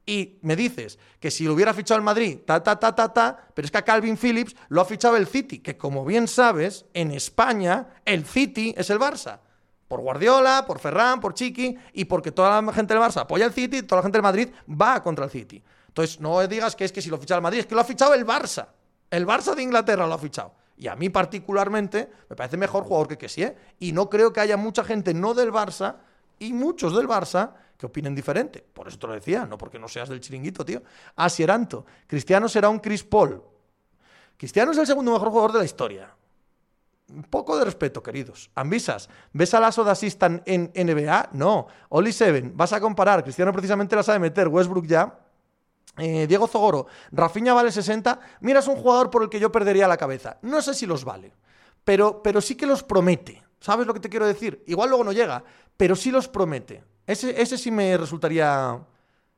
Y 0.05 0.39
me 0.41 0.55
dices 0.55 0.99
que 1.19 1.31
si 1.31 1.45
lo 1.45 1.53
hubiera 1.53 1.73
fichado 1.73 1.97
el 1.97 2.03
Madrid, 2.03 2.39
ta, 2.45 2.61
ta, 2.61 2.77
ta, 2.77 2.93
ta, 2.93 3.13
ta, 3.13 3.47
pero 3.53 3.65
es 3.65 3.71
que 3.71 3.77
a 3.77 3.83
Calvin 3.83 4.17
Phillips 4.17 4.55
lo 4.67 4.81
ha 4.81 4.85
fichado 4.85 5.15
el 5.15 5.27
City, 5.27 5.59
que 5.59 5.77
como 5.77 6.03
bien 6.03 6.27
sabes, 6.27 6.85
en 6.93 7.11
España 7.11 7.87
el 8.05 8.25
City 8.25 8.73
es 8.77 8.89
el 8.89 8.99
Barça. 8.99 9.39
Por 9.87 10.01
Guardiola, 10.01 10.65
por 10.67 10.79
Ferran, 10.79 11.21
por 11.21 11.33
Chiqui, 11.33 11.77
y 11.93 12.05
porque 12.05 12.31
toda 12.31 12.61
la 12.61 12.73
gente 12.73 12.93
del 12.93 13.03
Barça 13.03 13.21
apoya 13.21 13.45
el 13.45 13.53
City, 13.53 13.83
toda 13.83 13.99
la 13.99 14.03
gente 14.03 14.17
del 14.17 14.23
Madrid 14.23 14.49
va 14.69 15.01
contra 15.01 15.25
el 15.25 15.31
City. 15.31 15.63
Entonces, 15.93 16.19
no 16.19 16.45
digas 16.47 16.75
que 16.75 16.85
es 16.85 16.91
que 16.91 17.03
si 17.03 17.11
lo 17.11 17.19
ficha 17.19 17.35
el 17.35 17.41
Madrid, 17.43 17.59
es 17.59 17.67
que 17.67 17.75
lo 17.75 17.81
ha 17.81 17.83
fichado 17.83 18.15
el 18.15 18.25
Barça. 18.25 18.69
El 19.11 19.27
Barça 19.27 19.53
de 19.53 19.61
Inglaterra 19.61 20.07
lo 20.07 20.15
ha 20.15 20.17
fichado. 20.17 20.55
Y 20.75 20.87
a 20.87 20.95
mí 20.95 21.09
particularmente 21.09 22.09
me 22.27 22.35
parece 22.35 22.57
mejor 22.57 22.83
jugador 22.83 23.07
que 23.07 23.15
Kessie. 23.15 23.45
¿eh? 23.45 23.57
Y 23.77 23.91
no 23.91 24.09
creo 24.09 24.33
que 24.33 24.39
haya 24.39 24.57
mucha 24.57 24.83
gente 24.83 25.13
no 25.13 25.35
del 25.35 25.51
Barça 25.51 25.97
y 26.39 26.51
muchos 26.51 26.95
del 26.95 27.07
Barça 27.07 27.51
que 27.77 27.85
opinen 27.85 28.15
diferente. 28.15 28.65
Por 28.73 28.87
eso 28.87 28.97
te 28.97 29.05
lo 29.05 29.13
decía, 29.13 29.45
no 29.45 29.55
porque 29.55 29.77
no 29.77 29.87
seas 29.87 30.09
del 30.09 30.19
chiringuito, 30.19 30.65
tío. 30.65 30.81
Asieranto, 31.15 31.85
Cristiano 32.07 32.49
será 32.49 32.69
un 32.69 32.79
Chris 32.79 33.03
Paul. 33.03 33.43
Cristiano 34.35 34.71
es 34.71 34.79
el 34.79 34.87
segundo 34.87 35.11
mejor 35.11 35.29
jugador 35.29 35.51
de 35.51 35.59
la 35.59 35.65
historia. 35.65 36.09
Un 37.09 37.23
poco 37.25 37.55
de 37.55 37.65
respeto, 37.65 38.01
queridos. 38.01 38.49
Ambisas, 38.55 39.09
¿ves 39.31 39.53
a 39.53 39.59
Lasso 39.59 39.83
de 39.83 39.91
Assistant 39.91 40.41
en 40.47 40.71
NBA? 40.73 41.29
No. 41.33 41.67
Oli 41.89 42.11
Seven, 42.11 42.57
vas 42.57 42.73
a 42.73 42.81
comparar. 42.81 43.21
Cristiano 43.21 43.53
precisamente 43.53 43.95
la 43.95 44.01
sabe 44.01 44.17
meter. 44.17 44.47
Westbrook 44.47 44.87
ya. 44.87 45.19
Eh, 45.97 46.25
Diego 46.27 46.47
Zogoro, 46.47 46.87
Rafinha 47.11 47.53
vale 47.53 47.71
60. 47.71 48.19
Mira, 48.41 48.59
es 48.59 48.67
un 48.67 48.75
jugador 48.75 49.09
por 49.09 49.23
el 49.23 49.29
que 49.29 49.39
yo 49.39 49.51
perdería 49.51 49.87
la 49.87 49.97
cabeza. 49.97 50.37
No 50.41 50.61
sé 50.61 50.73
si 50.73 50.85
los 50.85 51.05
vale, 51.05 51.33
pero, 51.83 52.21
pero 52.23 52.41
sí 52.41 52.55
que 52.55 52.65
los 52.65 52.83
promete. 52.83 53.43
¿Sabes 53.59 53.87
lo 53.87 53.93
que 53.93 53.99
te 53.99 54.09
quiero 54.09 54.25
decir? 54.27 54.63
Igual 54.67 54.89
luego 54.89 55.03
no 55.03 55.11
llega, 55.11 55.43
pero 55.77 55.95
sí 55.95 56.11
los 56.11 56.27
promete. 56.27 56.83
Ese, 57.05 57.41
ese 57.41 57.57
sí 57.57 57.71
me 57.71 57.97
resultaría 57.97 58.79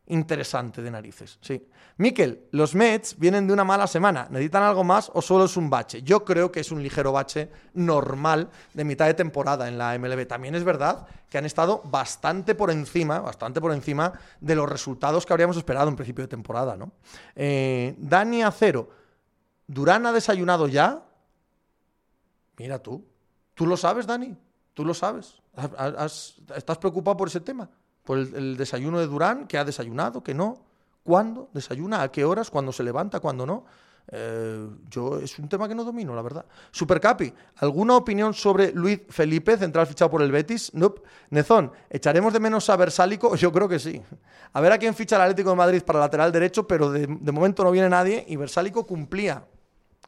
interesante 0.08 0.82
de 0.82 0.92
narices, 0.92 1.38
sí. 1.42 1.68
Miquel, 1.98 2.48
los 2.52 2.76
Mets 2.76 3.18
vienen 3.18 3.48
de 3.48 3.54
una 3.54 3.64
mala 3.64 3.88
semana. 3.88 4.28
¿Necesitan 4.30 4.64
algo 4.64 4.84
más 4.84 5.10
o 5.14 5.22
solo 5.22 5.46
es 5.46 5.56
un 5.56 5.70
bache? 5.70 6.02
Yo 6.04 6.26
creo 6.26 6.52
que 6.52 6.60
es 6.60 6.72
un 6.72 6.84
ligero 6.84 7.14
bache 7.14 7.50
normal 7.74 8.50
de 8.74 8.84
mitad 8.84 9.06
de 9.06 9.14
temporada 9.14 9.68
en 9.70 9.78
la 9.78 9.98
MLB. 9.98 10.28
También 10.28 10.56
es 10.56 10.66
verdad 10.66 11.08
que 11.30 11.38
han 11.38 11.46
estado 11.46 11.82
bastante 11.86 12.54
por 12.54 12.70
encima, 12.70 13.20
bastante 13.20 13.62
por 13.62 13.72
encima 13.72 14.12
de 14.42 14.56
los 14.56 14.68
resultados 14.68 15.26
que 15.26 15.32
habríamos 15.32 15.56
esperado 15.56 15.88
en 15.88 15.96
principio 15.96 16.26
de 16.26 16.28
temporada, 16.28 16.76
¿no? 16.76 16.92
Eh, 17.34 17.96
Dani 17.98 18.44
Acero, 18.44 18.90
¿Durán 19.68 20.06
ha 20.06 20.12
desayunado 20.12 20.68
ya? 20.68 21.04
Mira 22.58 22.80
tú. 22.80 23.04
¿Tú 23.54 23.66
lo 23.66 23.78
sabes, 23.78 24.06
Dani? 24.06 24.38
¿Tú 24.74 24.86
lo 24.86 24.94
sabes? 24.94 25.42
¿Estás 26.56 26.78
preocupado 26.78 27.18
por 27.18 27.28
ese 27.28 27.40
tema? 27.40 27.70
¿Por 28.06 28.20
el 28.20 28.56
desayuno 28.56 29.00
de 29.00 29.08
Durán? 29.08 29.48
¿Que 29.48 29.58
ha 29.58 29.66
desayunado? 29.66 30.24
¿Que 30.24 30.34
no? 30.34 30.60
¿Cuándo 31.04 31.50
desayuna? 31.54 32.04
¿A 32.04 32.12
qué 32.12 32.24
horas? 32.24 32.50
¿Cuándo 32.50 32.72
se 32.72 32.84
levanta? 32.84 33.20
¿Cuándo 33.20 33.46
no? 33.46 33.66
Eh, 34.12 34.68
yo 34.88 35.18
es 35.18 35.40
un 35.40 35.50
tema 35.50 35.68
que 35.68 35.74
no 35.74 35.84
domino, 35.84 36.16
la 36.16 36.22
verdad. 36.22 36.46
Supercapi, 36.72 37.34
¿alguna 37.58 37.98
opinión 37.98 38.34
sobre 38.36 38.72
Luis 38.72 39.02
Felipe, 39.10 39.58
central 39.58 39.88
fichado 39.88 40.12
por 40.12 40.22
el 40.22 40.32
Betis? 40.32 40.72
Nope. 40.76 41.02
Nezón, 41.32 41.72
¿echaremos 41.90 42.32
de 42.32 42.40
menos 42.40 42.70
a 42.70 42.76
Versálico? 42.76 43.36
Yo 43.36 43.52
creo 43.52 43.68
que 43.68 43.80
sí. 43.80 44.02
A 44.54 44.62
ver 44.62 44.72
a 44.72 44.78
quién 44.78 44.94
ficha 44.94 45.16
el 45.16 45.24
Atlético 45.24 45.50
de 45.50 45.56
Madrid 45.56 45.82
para 45.84 46.00
lateral 46.00 46.32
derecho, 46.32 46.68
pero 46.68 46.92
de, 46.92 47.08
de 47.08 47.32
momento 47.32 47.64
no 47.64 47.72
viene 47.72 47.90
nadie 47.90 48.24
y 48.28 48.36
Versálico 48.36 48.86
cumplía 48.86 49.44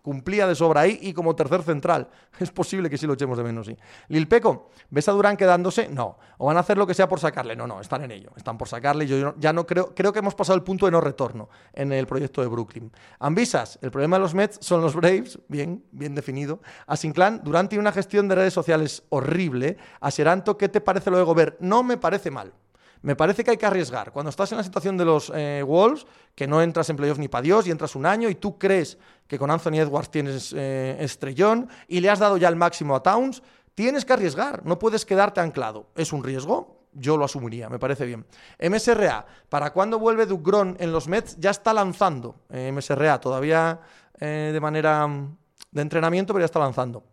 cumplía 0.08 0.48
de 0.48 0.56
sobra 0.56 0.80
ahí 0.80 0.98
y 1.02 1.12
como 1.12 1.36
tercer 1.36 1.64
central. 1.64 2.08
Es 2.40 2.50
posible 2.50 2.90
que 2.90 2.98
sí 2.98 3.06
lo 3.06 3.14
echemos 3.14 3.38
de 3.38 3.44
menos, 3.44 3.66
sí. 3.66 3.76
Lilpeco, 4.08 4.70
¿ves 4.90 5.10
a 5.10 5.12
Durán 5.12 5.36
quedándose? 5.36 5.90
No. 5.90 6.18
¿O 6.38 6.46
van 6.46 6.56
a 6.56 6.62
hacer 6.62 6.78
lo 6.78 6.88
que 6.88 6.94
sea 6.94 7.10
por 7.10 7.20
sacarle? 7.20 7.58
No, 7.58 7.68
no, 7.68 7.82
están 7.82 8.04
en 8.04 8.12
ello. 8.12 8.30
Están 8.38 8.58
por 8.58 8.70
sacarle. 8.70 9.06
Yo 9.06 9.36
ya 9.38 9.52
no 9.52 9.68
creo, 9.68 9.94
creo 9.94 10.14
que 10.14 10.20
hemos 10.20 10.34
pasado 10.34 10.56
el 10.56 10.64
punto 10.64 10.86
de 10.86 10.94
no 10.94 11.02
retorno 11.02 11.50
en 11.74 11.92
el 11.92 12.08
proyecto 12.08 12.40
de 12.42 12.48
Brooklyn. 12.48 12.90
Ambisas, 13.20 13.80
el 13.82 13.92
problema 13.92 14.16
de 14.16 14.22
los 14.22 14.34
Mets 14.34 14.60
son 14.62 14.80
los 14.80 14.96
Braves, 14.96 15.40
bien, 15.50 15.84
bien 15.92 16.16
definido. 16.16 16.62
A 16.86 16.96
Sinclan, 16.96 17.42
Durán 17.44 17.68
tiene 17.68 17.82
una 17.82 17.92
gestión 17.92 18.30
de 18.30 18.36
redes 18.36 18.54
sociales 18.54 19.04
horrible. 19.10 19.76
A 20.00 20.10
Seranto, 20.10 20.58
¿qué 20.58 20.70
te 20.70 20.80
parece 20.80 21.12
lo 21.12 21.18
de 21.18 21.24
Gobert? 21.24 21.60
No 21.60 21.84
me 21.84 21.98
parece 21.98 22.32
mal. 22.32 22.54
Me 23.02 23.16
parece 23.16 23.44
que 23.44 23.52
hay 23.52 23.58
que 23.58 23.66
arriesgar. 23.66 24.12
Cuando 24.12 24.30
estás 24.30 24.52
en 24.52 24.58
la 24.58 24.64
situación 24.64 24.98
de 24.98 25.06
los 25.06 25.32
eh, 25.36 25.64
Wolves, 25.66 26.06
que 26.36 26.48
no 26.48 26.62
entras 26.62 26.90
en 26.90 26.96
playoff 26.96 27.18
ni 27.20 27.28
para 27.28 27.42
Dios 27.42 27.68
y 27.68 27.72
entras 27.72 27.96
un 27.96 28.06
año 28.06 28.30
y 28.30 28.36
tú 28.36 28.58
crees 28.58 28.98
que 29.28 29.38
con 29.38 29.52
Anthony 29.52 29.80
Edwards 29.80 30.10
tienes 30.10 30.54
eh, 30.56 30.98
estrellón 31.00 31.70
y 31.88 32.00
le 32.00 32.10
has 32.10 32.20
dado 32.20 32.38
ya 32.38 32.48
el 32.48 32.56
máximo 32.56 32.96
a 32.96 33.04
Towns, 33.04 33.44
tienes 33.76 34.06
que 34.06 34.14
arriesgar. 34.14 34.66
No 34.66 34.80
puedes 34.80 35.06
quedarte 35.06 35.42
anclado. 35.42 35.88
Es 35.96 36.14
un 36.14 36.24
riesgo. 36.24 36.78
Yo 36.94 37.16
lo 37.16 37.26
asumiría, 37.26 37.70
me 37.70 37.78
parece 37.78 38.06
bien. 38.06 38.26
MSRA, 38.60 39.24
¿para 39.50 39.72
cuándo 39.72 40.00
vuelve 40.00 40.26
Dugron 40.26 40.76
en 40.80 40.92
los 40.92 41.08
Mets? 41.08 41.38
Ya 41.38 41.52
está 41.52 41.72
lanzando 41.72 42.38
eh, 42.50 42.72
MSRA, 42.74 43.20
todavía 43.20 43.80
de 44.20 44.60
manera 44.60 45.06
mm, 45.06 45.38
de 45.70 45.82
entrenamiento, 45.84 46.34
pero 46.34 46.42
ya 46.42 46.46
está 46.46 46.58
lanzando. 46.58 47.04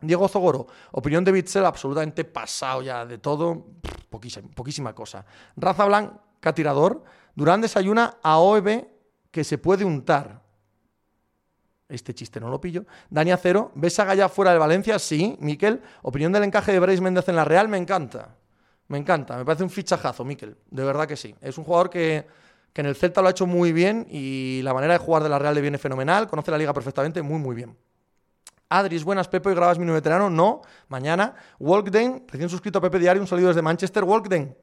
Diego 0.00 0.28
Zogoro, 0.28 0.66
opinión 0.92 1.24
de 1.24 1.32
Bitzel, 1.32 1.64
absolutamente 1.64 2.24
pasado 2.24 2.82
ya 2.82 3.06
de 3.06 3.18
todo, 3.18 3.66
poquísima, 4.10 4.94
cosa. 4.94 5.24
Raza 5.56 5.84
blanca 5.84 6.54
tirador, 6.54 7.04
Durán 7.34 7.60
desayuna 7.60 8.16
a 8.22 8.38
OEB 8.38 8.86
que 9.30 9.44
se 9.44 9.58
puede 9.58 9.84
untar. 9.84 10.42
Este 11.88 12.14
chiste 12.14 12.40
no 12.40 12.48
lo 12.48 12.60
pillo. 12.60 12.84
Dani 13.10 13.30
Acero, 13.30 13.70
¿ves 13.74 13.98
a 14.00 14.28
fuera 14.28 14.52
de 14.52 14.58
Valencia? 14.58 14.98
Sí. 14.98 15.36
Miquel, 15.40 15.82
opinión 16.02 16.32
del 16.32 16.44
encaje 16.44 16.72
de 16.72 16.80
Bryce 16.80 17.02
Méndez 17.02 17.28
en 17.28 17.36
la 17.36 17.44
Real, 17.44 17.68
me 17.68 17.76
encanta. 17.76 18.34
Me 18.88 18.98
encanta, 18.98 19.36
me 19.36 19.44
parece 19.44 19.64
un 19.64 19.70
fichajazo, 19.70 20.24
Miquel. 20.24 20.56
De 20.70 20.84
verdad 20.84 21.06
que 21.06 21.16
sí. 21.16 21.34
Es 21.40 21.58
un 21.58 21.64
jugador 21.64 21.90
que, 21.90 22.26
que 22.72 22.80
en 22.80 22.86
el 22.86 22.96
Celta 22.96 23.20
lo 23.20 23.28
ha 23.28 23.30
hecho 23.32 23.46
muy 23.46 23.72
bien 23.72 24.06
y 24.10 24.60
la 24.62 24.74
manera 24.74 24.94
de 24.94 24.98
jugar 24.98 25.22
de 25.22 25.28
la 25.28 25.38
Real 25.38 25.54
le 25.54 25.60
viene 25.60 25.78
fenomenal, 25.78 26.28
conoce 26.28 26.50
la 26.50 26.58
liga 26.58 26.72
perfectamente, 26.72 27.22
muy, 27.22 27.38
muy 27.38 27.54
bien. 27.54 27.76
Adris, 28.68 29.04
buenas, 29.04 29.28
Pepe, 29.28 29.52
¿y 29.52 29.54
grabas 29.54 29.78
mi 29.78 29.84
nuevo 29.84 29.96
veterano? 29.96 30.28
No, 30.28 30.62
mañana. 30.88 31.34
Walkden, 31.58 32.24
recién 32.26 32.48
suscrito 32.48 32.78
a 32.78 32.82
Pepe 32.82 32.98
Diario, 32.98 33.22
un 33.22 33.28
saludo 33.28 33.48
desde 33.48 33.62
Manchester. 33.62 34.04
Walkden, 34.04 34.56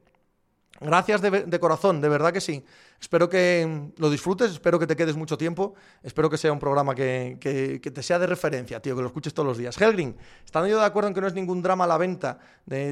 Gracias 0.84 1.22
de, 1.22 1.60
corazón, 1.60 2.02
de 2.02 2.10
verdad 2.10 2.34
que 2.34 2.42
sí. 2.42 2.66
Espero 3.00 3.30
que 3.30 3.92
lo 3.98 4.10
disfrutes, 4.10 4.52
espero 4.52 4.80
que 4.80 4.88
te 4.88 4.96
quedes 4.96 5.16
mucho 5.16 5.38
tiempo, 5.38 5.76
espero 6.02 6.30
que 6.30 6.38
sea 6.38 6.52
un 6.52 6.60
programa 6.60 6.96
que, 6.96 7.80
te 7.82 8.04
sea 8.04 8.20
de 8.20 8.28
referencia, 8.28 8.82
tío, 8.82 8.96
que 8.96 9.02
lo 9.02 9.08
escuches 9.08 9.34
todos 9.34 9.48
los 9.48 9.58
días. 9.58 9.80
Helgrin, 9.80 10.16
estando 10.44 10.68
yo 10.68 10.80
de 10.80 10.86
acuerdo 10.86 11.10
en 11.10 11.14
que 11.14 11.22
no 11.22 11.28
es 11.28 11.34
ningún 11.34 11.62
drama 11.62 11.88
la 11.88 11.98
venta 11.98 12.38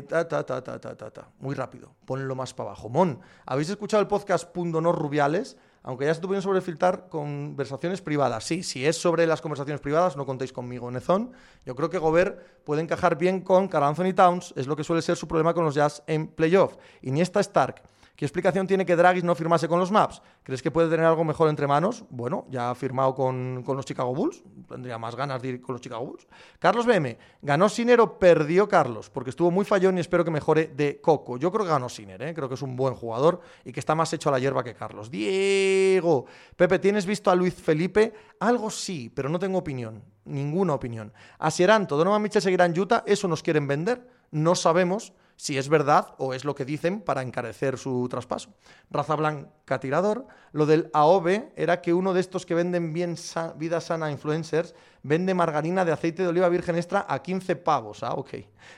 ta, 0.08 0.28
ta, 0.28 0.46
ta, 0.46 0.64
ta, 0.64 0.80
ta, 0.80 0.96
ta. 0.96 1.30
Muy 1.40 1.56
rápido, 1.56 1.94
ponlo 2.06 2.34
más 2.36 2.54
para 2.54 2.70
abajo. 2.70 2.88
Mon, 2.88 3.20
¿habéis 3.46 3.70
escuchado 3.70 4.02
el 4.02 4.08
podcast 4.08 4.46
Punto 4.50 4.80
No 4.80 4.92
Rubiales? 4.92 5.58
Aunque 5.84 6.06
ya 6.06 6.14
se 6.14 6.22
tuvieron 6.22 6.42
sobre 6.42 6.62
filtrar 6.62 7.10
conversaciones 7.10 8.02
privadas. 8.02 8.44
Sí, 8.44 8.64
si 8.64 8.86
es 8.86 8.98
sobre 8.98 9.26
las 9.26 9.42
conversaciones 9.42 9.82
privadas, 9.82 10.16
no 10.16 10.26
contéis 10.26 10.54
conmigo, 10.54 10.92
Nezón. 10.92 11.32
Yo 11.66 11.76
creo 11.76 11.90
que 11.90 11.98
Gobert 11.98 12.40
puede 12.64 12.82
encajar 12.82 13.18
bien 13.18 13.42
con 13.42 13.68
Carl 13.68 13.86
Anthony 13.86 14.14
Towns, 14.14 14.54
es 14.56 14.68
lo 14.68 14.76
que 14.76 14.84
suele 14.84 15.02
ser 15.02 15.16
su 15.18 15.28
problema 15.28 15.54
con 15.54 15.66
los 15.66 15.76
Jazz 15.76 16.04
en 16.08 16.28
playoff. 16.28 16.78
Iniesta 17.02 17.40
Stark 17.40 17.82
¿Qué 18.16 18.26
explicación 18.26 18.68
tiene 18.68 18.86
que 18.86 18.96
Draghi 18.96 19.22
no 19.22 19.34
firmase 19.36 19.68
con 19.68 19.80
los 19.80 19.92
Maps? 19.92 20.22
¿Crees 20.44 20.62
que 20.62 20.70
puede 20.70 20.90
tener 20.90 21.06
algo 21.06 21.24
mejor 21.24 21.50
entre 21.50 21.68
manos? 21.68 22.04
Bueno, 22.10 22.46
ya 22.50 22.70
ha 22.70 22.76
firmado 22.76 23.16
con, 23.16 23.64
los 23.66 23.86
Chicago 23.86 24.14
Bulls. 24.14 24.44
Tendría 24.68 24.98
más 24.98 25.16
ganas 25.16 25.42
de 25.42 25.50
ir 25.50 25.62
con 25.62 25.74
los 25.74 25.82
Chicago 25.82 26.06
Bulls. 26.06 26.28
Carlos 26.60 26.86
BM. 26.86 27.18
Ganó 27.42 27.70
Siner 27.70 28.00
o 28.02 28.20
perdió 28.20 28.68
Carlos, 28.68 29.10
porque 29.10 29.32
estuvo 29.32 29.50
muy 29.50 29.66
fallón 29.66 29.98
y 29.98 30.02
espero 30.02 30.24
que 30.24 30.32
mejore 30.32 30.68
de 30.68 31.02
Coco. 31.02 31.38
Yo 31.38 31.52
creo 31.52 31.66
que 31.66 31.72
ganó 31.72 31.90
Siner, 31.90 32.22
¿eh? 32.22 32.34
creo 32.34 32.48
que 32.48 32.56
es 32.56 32.62
un 32.62 32.76
buen 32.76 32.94
jugador 32.96 33.42
y 33.66 33.72
que 33.72 33.80
está 33.80 33.96
más 33.96 34.12
hecho 34.14 34.30
a 34.30 34.34
la 34.34 34.40
hierba 34.40 34.64
que 34.64 34.74
Carlos. 34.74 35.10
Diego. 35.10 36.26
Pepe, 36.56 36.80
¿tienes 36.80 37.06
visto 37.06 37.32
a 37.32 37.36
Luis 37.36 37.54
Felipe? 37.54 38.14
Algo 38.40 38.70
sí, 38.70 39.12
pero 39.14 39.30
no 39.30 39.40
tengo 39.40 39.58
opinión. 39.58 40.04
Ninguna 40.26 40.74
opinión. 40.74 41.12
Asieranto, 41.40 41.98
Donovan 41.98 42.22
Mitchell 42.22 42.42
seguirá 42.42 42.66
en 42.66 42.80
Utah. 42.80 43.04
Eso 43.06 43.28
nos 43.28 43.42
quieren 43.42 43.68
vender. 43.68 44.08
No 44.32 44.56
sabemos 44.56 45.14
si 45.42 45.58
es 45.58 45.70
verdad 45.70 46.14
o 46.20 46.36
es 46.36 46.46
lo 46.46 46.54
que 46.54 46.66
dicen 46.66 47.02
para 47.02 47.24
encarecer 47.24 47.80
su 47.80 48.08
traspaso. 48.12 48.54
Raza 48.92 49.16
blanca 49.16 49.80
tirador. 49.80 50.28
Lo 50.52 50.68
del 50.68 50.92
AOB 50.94 51.54
era 51.56 51.82
que 51.82 51.96
uno 51.96 52.14
de 52.14 52.20
estos 52.20 52.46
que 52.46 52.54
venden 52.54 52.94
bien 52.94 53.16
vida 53.56 53.82
sana 53.82 54.12
influencers 54.12 54.76
vende 55.04 55.34
margarina 55.34 55.84
de 55.84 55.92
aceite 55.92 56.24
de 56.24 56.30
oliva 56.30 56.50
virgen 56.50 56.76
extra 56.76 57.06
a 57.08 57.22
15 57.22 57.56
pavos. 57.56 58.04
Ah, 58.04 58.14
ok. 58.14 58.36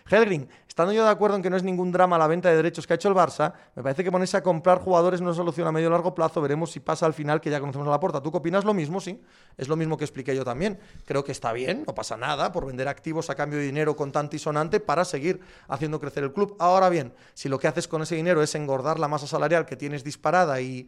Helgrin, 0.10 0.48
estando 0.68 0.94
yo 0.94 1.04
de 1.04 1.10
acuerdo 1.10 1.36
en 1.36 1.44
que 1.44 1.50
no 1.50 1.58
es 1.58 1.64
ningún 1.64 1.92
drama 1.92 2.18
la 2.18 2.28
venta 2.28 2.50
de 2.50 2.56
derechos 2.56 2.88
que 2.88 2.94
ha 2.94 2.96
hecho 2.96 3.10
el 3.10 3.16
Barça, 3.16 3.54
me 3.76 3.84
parece 3.84 4.04
que 4.04 4.12
ponerse 4.12 4.38
a 4.38 4.44
comprar 4.44 4.80
jugadores 4.80 5.22
no 5.22 5.32
es 5.32 5.36
solución 5.36 5.68
a 5.68 5.72
medio 5.72 5.90
largo 5.90 6.16
plazo. 6.16 6.42
Veremos 6.42 6.72
si 6.72 6.80
pasa 6.80 7.06
al 7.06 7.14
final 7.14 7.42
que 7.42 7.50
ya 7.50 7.60
conocemos 7.60 7.88
a 7.88 7.92
la 7.92 8.00
puerta. 8.00 8.22
¿Tú 8.22 8.32
qué 8.32 8.38
opinas? 8.38 8.64
Lo 8.64 8.74
mismo, 8.74 9.02
sí. 9.02 9.22
Es 9.58 9.68
lo 9.68 9.76
mismo 9.76 9.98
que 9.98 10.06
expliqué 10.06 10.36
yo 10.36 10.46
también. 10.46 10.80
Creo 11.06 11.24
que 11.24 11.32
está 11.32 11.52
bien, 11.52 11.84
no 11.86 11.94
pasa 11.94 12.16
nada 12.18 12.52
por 12.52 12.66
vender 12.66 12.88
activos 12.88 13.30
a 13.30 13.36
cambio 13.36 13.60
de 13.60 13.66
dinero 13.66 13.96
contante 13.96 14.38
y 14.38 14.40
sonante 14.40 14.80
para 14.80 15.06
seguir 15.06 15.42
haciendo 15.68 16.00
crecer 16.00 16.24
el 16.24 16.34
club. 16.34 16.56
Ahora 16.60 16.90
bien, 16.90 17.14
si 17.34 17.50
lo 17.50 17.60
que 17.60 17.68
haces 17.68 17.88
con 17.88 18.02
ese 18.02 18.16
dinero 18.16 18.42
es 18.42 18.56
engordar 18.56 19.00
la 19.00 19.08
masa 19.08 19.28
salarial 19.28 19.66
que 19.66 19.76
tienes 19.76 20.04
disparada 20.04 20.62
y, 20.62 20.88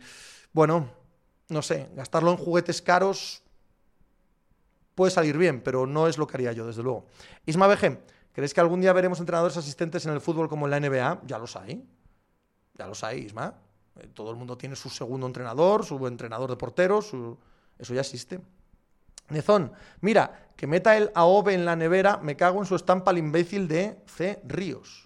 bueno, 0.53 0.89
no 1.49 1.61
sé, 1.61 1.89
gastarlo 1.93 2.31
en 2.31 2.37
juguetes 2.37 2.81
caros, 2.81 3.43
puede 4.95 5.11
salir 5.11 5.37
bien, 5.37 5.61
pero 5.61 5.85
no 5.85 6.07
es 6.07 6.17
lo 6.17 6.25
que 6.25 6.37
haría 6.37 6.53
yo, 6.53 6.65
desde 6.65 6.81
luego. 6.81 7.05
Isma 7.45 7.67
BG, 7.67 7.99
¿crees 8.33 8.53
que 8.53 8.61
algún 8.61 8.81
día 8.81 8.93
veremos 8.93 9.19
entrenadores 9.19 9.57
asistentes 9.57 10.05
en 10.05 10.13
el 10.13 10.21
fútbol 10.21 10.49
como 10.49 10.65
en 10.65 10.71
la 10.71 10.79
NBA? 10.79 11.21
Ya 11.25 11.37
los 11.37 11.55
hay. 11.55 11.85
Ya 12.73 12.87
los 12.87 13.03
hay, 13.03 13.19
Isma. 13.19 13.53
Eh, 13.99 14.09
todo 14.13 14.31
el 14.31 14.37
mundo 14.37 14.57
tiene 14.57 14.75
su 14.75 14.89
segundo 14.89 15.27
entrenador, 15.27 15.85
su 15.85 16.05
entrenador 16.07 16.49
de 16.49 16.55
porteros, 16.55 17.11
eso 17.77 17.93
ya 17.93 18.01
existe. 18.01 18.39
Nezón, 19.29 19.71
mira, 20.01 20.49
que 20.55 20.67
meta 20.67 20.95
el 20.97 21.11
AOVE 21.15 21.53
en 21.53 21.65
la 21.65 21.75
nevera, 21.75 22.17
me 22.17 22.35
cago 22.35 22.59
en 22.59 22.65
su 22.65 22.75
estampa 22.75 23.11
al 23.11 23.17
imbécil 23.17 23.67
de 23.67 23.97
C. 24.05 24.39
Ríos. 24.45 25.04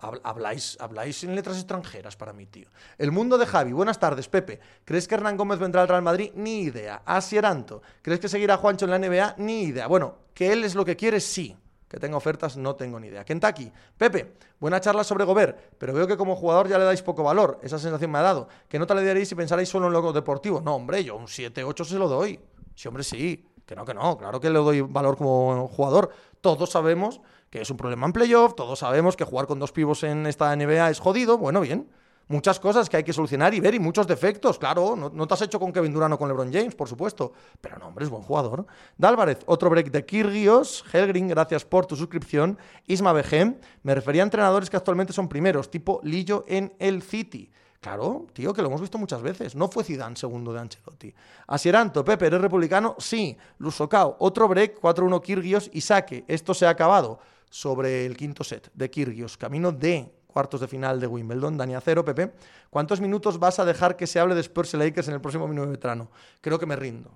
Habláis, 0.00 0.76
habláis 0.80 1.24
en 1.24 1.34
letras 1.34 1.56
extranjeras 1.56 2.14
para 2.14 2.32
mí, 2.32 2.46
tío. 2.46 2.68
El 2.98 3.10
mundo 3.10 3.36
de 3.36 3.46
Javi. 3.46 3.72
Buenas 3.72 3.98
tardes, 3.98 4.28
Pepe. 4.28 4.60
¿Crees 4.84 5.08
que 5.08 5.16
Hernán 5.16 5.36
Gómez 5.36 5.58
vendrá 5.58 5.82
al 5.82 5.88
Real 5.88 6.02
Madrid? 6.02 6.30
Ni 6.36 6.60
idea. 6.60 7.02
Asieranto. 7.04 7.82
¿Crees 8.00 8.20
que 8.20 8.28
seguirá 8.28 8.56
Juancho 8.58 8.84
en 8.84 8.92
la 8.92 8.98
NBA? 9.00 9.34
Ni 9.38 9.64
idea. 9.64 9.88
Bueno, 9.88 10.14
que 10.34 10.52
él 10.52 10.62
es 10.62 10.76
lo 10.76 10.84
que 10.84 10.94
quiere, 10.94 11.18
sí. 11.18 11.56
Que 11.88 11.98
tenga 11.98 12.16
ofertas, 12.16 12.56
no 12.56 12.76
tengo 12.76 13.00
ni 13.00 13.08
idea. 13.08 13.24
Kentucky. 13.24 13.72
Pepe, 13.96 14.34
buena 14.60 14.80
charla 14.80 15.02
sobre 15.02 15.24
Gobert, 15.24 15.58
pero 15.78 15.92
veo 15.92 16.06
que 16.06 16.16
como 16.16 16.36
jugador 16.36 16.68
ya 16.68 16.78
le 16.78 16.84
dais 16.84 17.02
poco 17.02 17.24
valor. 17.24 17.58
Esa 17.62 17.78
sensación 17.80 18.12
me 18.12 18.18
ha 18.18 18.22
dado. 18.22 18.46
Que 18.68 18.78
no 18.78 18.86
te 18.86 18.94
le 18.94 19.04
daréis 19.04 19.28
si 19.28 19.34
pensarais 19.34 19.68
solo 19.68 19.88
en 19.88 19.94
lo 19.94 20.12
deportivo. 20.12 20.60
No, 20.60 20.76
hombre, 20.76 21.02
yo 21.02 21.16
un 21.16 21.26
7-8 21.26 21.84
se 21.84 21.98
lo 21.98 22.06
doy. 22.06 22.38
Sí, 22.76 22.86
hombre, 22.86 23.02
sí. 23.02 23.44
Que 23.66 23.74
no, 23.74 23.84
que 23.84 23.94
no. 23.94 24.16
Claro 24.16 24.38
que 24.38 24.48
le 24.48 24.58
doy 24.58 24.80
valor 24.80 25.16
como 25.16 25.66
jugador. 25.68 26.10
Todos 26.40 26.70
sabemos 26.70 27.20
que 27.50 27.62
es 27.62 27.70
un 27.70 27.76
problema 27.76 28.06
en 28.06 28.12
playoff, 28.12 28.54
todos 28.54 28.80
sabemos 28.80 29.16
que 29.16 29.24
jugar 29.24 29.46
con 29.46 29.58
dos 29.58 29.72
pivos 29.72 30.02
en 30.04 30.26
esta 30.26 30.54
NBA 30.54 30.90
es 30.90 31.00
jodido, 31.00 31.38
bueno, 31.38 31.60
bien. 31.60 31.88
Muchas 32.30 32.60
cosas 32.60 32.90
que 32.90 32.98
hay 32.98 33.04
que 33.04 33.14
solucionar 33.14 33.54
y 33.54 33.60
ver 33.60 33.74
y 33.74 33.78
muchos 33.78 34.06
defectos, 34.06 34.58
claro, 34.58 34.94
no, 34.96 35.26
te 35.26 35.34
has 35.34 35.40
hecho 35.40 35.58
con 35.58 35.72
Kevin 35.72 35.94
Durant 35.94 36.12
o 36.12 36.18
con 36.18 36.28
LeBron 36.28 36.52
James, 36.52 36.74
por 36.74 36.86
supuesto, 36.86 37.32
pero 37.58 37.78
no, 37.78 37.86
hombre, 37.86 38.04
es 38.04 38.10
buen 38.10 38.22
jugador. 38.22 38.66
Dálvarez, 38.98 39.38
otro 39.46 39.70
break 39.70 39.90
de 39.90 40.04
Kirgios, 40.04 40.84
Helgrin, 40.92 41.28
gracias 41.28 41.64
por 41.64 41.86
tu 41.86 41.96
suscripción, 41.96 42.58
Isma 42.86 43.14
BG, 43.14 43.58
me 43.82 43.94
refería 43.94 44.22
a 44.22 44.24
entrenadores 44.24 44.68
que 44.68 44.76
actualmente 44.76 45.14
son 45.14 45.26
primeros, 45.26 45.70
tipo 45.70 46.00
Lillo 46.04 46.44
en 46.48 46.74
el 46.78 47.00
City. 47.00 47.50
Claro, 47.80 48.26
tío, 48.32 48.52
que 48.52 48.60
lo 48.60 48.68
hemos 48.68 48.80
visto 48.80 48.98
muchas 48.98 49.22
veces. 49.22 49.54
No 49.54 49.68
fue 49.68 49.84
Zidane 49.84 50.16
segundo 50.16 50.52
de 50.52 50.60
Ancelotti. 50.60 51.14
Asieranto, 51.46 52.04
Pepe, 52.04 52.26
¿eres 52.26 52.40
republicano? 52.40 52.96
Sí. 52.98 53.36
Lusocao, 53.58 54.16
otro 54.18 54.48
break, 54.48 54.80
4-1 54.80 55.22
Kirgios 55.22 55.70
y 55.72 55.80
saque. 55.80 56.24
Esto 56.26 56.54
se 56.54 56.66
ha 56.66 56.70
acabado 56.70 57.20
sobre 57.50 58.04
el 58.04 58.16
quinto 58.16 58.42
set 58.42 58.70
de 58.74 58.90
Kirgios, 58.90 59.36
camino 59.36 59.70
de 59.70 60.12
cuartos 60.26 60.60
de 60.60 60.68
final 60.68 60.98
de 60.98 61.06
Wimbledon. 61.06 61.56
Dani 61.56 61.76
Acero, 61.76 62.04
Pepe, 62.04 62.32
¿cuántos 62.68 63.00
minutos 63.00 63.38
vas 63.38 63.60
a 63.60 63.64
dejar 63.64 63.96
que 63.96 64.06
se 64.06 64.18
hable 64.18 64.34
de 64.34 64.40
Spurs 64.42 64.74
y 64.74 64.76
Lakers 64.76 65.08
en 65.08 65.14
el 65.14 65.20
próximo 65.20 65.46
minuto 65.46 65.66
de 65.66 65.72
veterano? 65.72 66.10
Creo 66.40 66.58
que 66.58 66.66
me 66.66 66.74
rindo. 66.74 67.10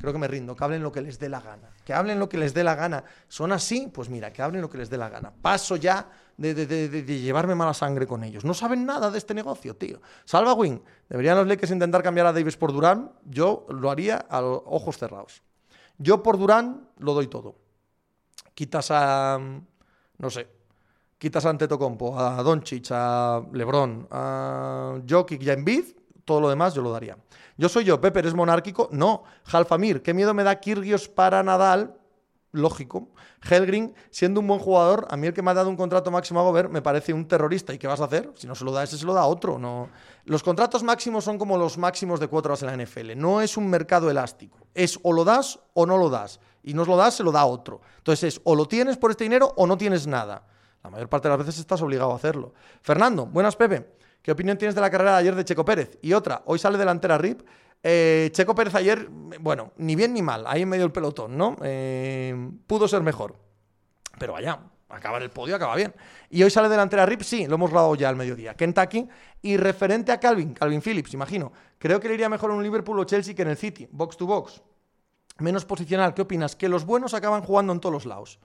Creo 0.00 0.14
que 0.14 0.18
me 0.18 0.28
rindo, 0.28 0.56
que 0.56 0.64
hablen 0.64 0.82
lo 0.82 0.90
que 0.90 1.02
les 1.02 1.18
dé 1.18 1.28
la 1.28 1.40
gana. 1.40 1.68
Que 1.84 1.92
hablen 1.92 2.18
lo 2.18 2.26
que 2.26 2.38
les 2.38 2.54
dé 2.54 2.64
la 2.64 2.74
gana. 2.74 3.04
¿Son 3.28 3.52
así? 3.52 3.90
Pues 3.92 4.08
mira, 4.08 4.32
que 4.32 4.40
hablen 4.40 4.62
lo 4.62 4.70
que 4.70 4.78
les 4.78 4.88
dé 4.88 4.96
la 4.96 5.10
gana. 5.10 5.30
Paso 5.30 5.76
ya 5.76 6.08
de, 6.40 7.20
llevarme 7.20 7.54
mala 7.54 7.74
sangre 7.74 8.06
con 8.06 8.24
ellos. 8.24 8.44
No 8.44 8.54
saben 8.54 8.84
nada 8.86 9.10
de 9.10 9.18
este 9.18 9.34
negocio, 9.34 9.76
tío. 9.76 10.00
Salva 10.24 10.54
Win. 10.54 10.82
¿Deberían 11.08 11.36
los 11.36 11.46
Lakers 11.46 11.72
intentar 11.72 12.02
cambiar 12.02 12.26
a 12.26 12.32
Davis 12.32 12.56
por 12.56 12.72
Durán? 12.72 13.12
Yo 13.24 13.66
lo 13.68 13.90
haría 13.90 14.16
a 14.16 14.40
los 14.40 14.62
ojos 14.66 14.98
cerrados. 14.98 15.42
Yo 15.98 16.22
por 16.22 16.38
Durán 16.38 16.88
lo 16.98 17.14
doy 17.14 17.28
todo. 17.28 17.56
Quitas 18.54 18.90
a 18.90 19.38
no 20.20 20.28
sé, 20.28 20.46
quitas 21.18 21.44
a 21.46 21.50
Antetokounmpo, 21.50 22.18
a 22.18 22.42
Doncic, 22.42 22.88
a 22.90 23.42
LeBron, 23.52 24.06
a 24.10 25.00
Jokic 25.08 25.42
y 25.42 25.50
a 25.50 25.54
Embiid, 25.54 25.84
todo 26.24 26.42
lo 26.42 26.50
demás 26.50 26.74
yo 26.74 26.82
lo 26.82 26.92
daría. 26.92 27.16
Yo 27.56 27.68
soy 27.68 27.84
yo, 27.84 28.00
Pepe, 28.00 28.20
¿eres 28.20 28.34
monárquico? 28.34 28.88
No. 28.92 29.24
Jalfamir, 29.44 30.02
¿qué 30.02 30.14
miedo 30.14 30.34
me 30.34 30.44
da 30.44 30.60
Kirgios 30.60 31.08
para 31.08 31.42
Nadal? 31.42 31.96
Lógico. 32.52 33.08
Helgrin, 33.48 33.94
siendo 34.10 34.40
un 34.40 34.48
buen 34.48 34.58
jugador, 34.58 35.06
a 35.10 35.16
mí 35.16 35.28
el 35.28 35.32
que 35.32 35.42
me 35.42 35.52
ha 35.52 35.54
dado 35.54 35.70
un 35.70 35.76
contrato 35.76 36.10
máximo 36.10 36.40
a 36.40 36.42
Gobert 36.42 36.70
me 36.70 36.82
parece 36.82 37.12
un 37.12 37.26
terrorista. 37.28 37.72
¿Y 37.72 37.78
qué 37.78 37.86
vas 37.86 38.00
a 38.00 38.04
hacer? 38.04 38.32
Si 38.34 38.46
no 38.46 38.54
se 38.54 38.64
lo 38.64 38.72
da 38.72 38.82
ese, 38.82 38.98
se 38.98 39.06
lo 39.06 39.14
da 39.14 39.24
otro. 39.26 39.58
No. 39.58 39.88
Los 40.24 40.42
contratos 40.42 40.82
máximos 40.82 41.24
son 41.24 41.38
como 41.38 41.56
los 41.56 41.78
máximos 41.78 42.18
de 42.18 42.26
cuatro 42.26 42.52
horas 42.52 42.62
en 42.62 42.76
la 42.76 42.84
NFL. 42.84 43.16
No 43.16 43.40
es 43.40 43.56
un 43.56 43.68
mercado 43.68 44.10
elástico. 44.10 44.58
Es 44.74 44.98
o 45.02 45.12
lo 45.12 45.24
das 45.24 45.60
o 45.74 45.86
no 45.86 45.96
lo 45.96 46.10
das 46.10 46.40
y 46.62 46.74
no 46.74 46.84
lo 46.84 46.96
das, 46.96 47.14
se 47.14 47.22
lo 47.22 47.32
da 47.32 47.44
otro. 47.44 47.80
Entonces 47.98 48.34
es 48.34 48.40
o 48.44 48.54
lo 48.54 48.66
tienes 48.66 48.96
por 48.96 49.12
este 49.12 49.24
dinero 49.24 49.52
o 49.56 49.66
no 49.66 49.76
tienes 49.76 50.06
nada. 50.06 50.44
La 50.82 50.90
mayor 50.90 51.08
parte 51.08 51.28
de 51.28 51.36
las 51.36 51.46
veces 51.46 51.60
estás 51.60 51.80
obligado 51.82 52.12
a 52.12 52.16
hacerlo. 52.16 52.54
Fernando, 52.82 53.26
buenas 53.26 53.54
Pepe. 53.56 53.94
¿Qué 54.22 54.32
opinión 54.32 54.58
tienes 54.58 54.74
de 54.74 54.80
la 54.80 54.90
carrera 54.90 55.12
de 55.12 55.18
ayer 55.18 55.34
de 55.34 55.44
Checo 55.44 55.64
Pérez? 55.64 55.98
Y 56.02 56.12
otra, 56.12 56.42
hoy 56.46 56.58
sale 56.58 56.76
delantera 56.76 57.16
RIP. 57.16 57.42
Eh, 57.82 58.30
Checo 58.32 58.54
Pérez 58.54 58.74
ayer, 58.74 59.08
bueno, 59.40 59.72
ni 59.78 59.96
bien 59.96 60.12
ni 60.12 60.22
mal, 60.22 60.44
ahí 60.46 60.62
en 60.62 60.68
medio 60.68 60.84
del 60.84 60.92
pelotón, 60.92 61.36
¿no? 61.36 61.56
Eh, 61.62 62.34
pudo 62.66 62.86
ser 62.88 63.02
mejor. 63.02 63.36
Pero 64.18 64.34
vaya, 64.34 64.60
acabar 64.88 65.22
el 65.22 65.30
podio 65.30 65.56
acaba 65.56 65.76
bien. 65.76 65.94
Y 66.28 66.42
hoy 66.42 66.50
sale 66.50 66.68
delantera 66.68 67.06
RIP, 67.06 67.22
sí, 67.22 67.46
lo 67.46 67.54
hemos 67.54 67.72
dado 67.72 67.94
ya 67.94 68.08
al 68.08 68.16
mediodía. 68.16 68.54
Kentucky. 68.54 69.08
Y 69.42 69.56
referente 69.56 70.12
a 70.12 70.20
Calvin, 70.20 70.52
Calvin 70.52 70.82
Phillips, 70.82 71.14
imagino. 71.14 71.52
Creo 71.78 71.98
que 71.98 72.08
le 72.08 72.14
iría 72.14 72.28
mejor 72.28 72.50
en 72.50 72.58
un 72.58 72.62
Liverpool 72.62 72.98
o 72.98 73.04
Chelsea 73.04 73.34
que 73.34 73.42
en 73.42 73.48
el 73.48 73.56
City, 73.56 73.88
box 73.90 74.16
to 74.18 74.26
box 74.26 74.62
menos 75.40 75.64
posicional, 75.64 76.14
¿qué 76.14 76.22
opinas? 76.22 76.56
Que 76.56 76.68
los 76.68 76.84
buenos 76.84 77.14
acaban 77.14 77.42
jugando 77.42 77.72
en 77.72 77.80
todos 77.80 77.92
los 77.92 78.06
lados. 78.06 78.38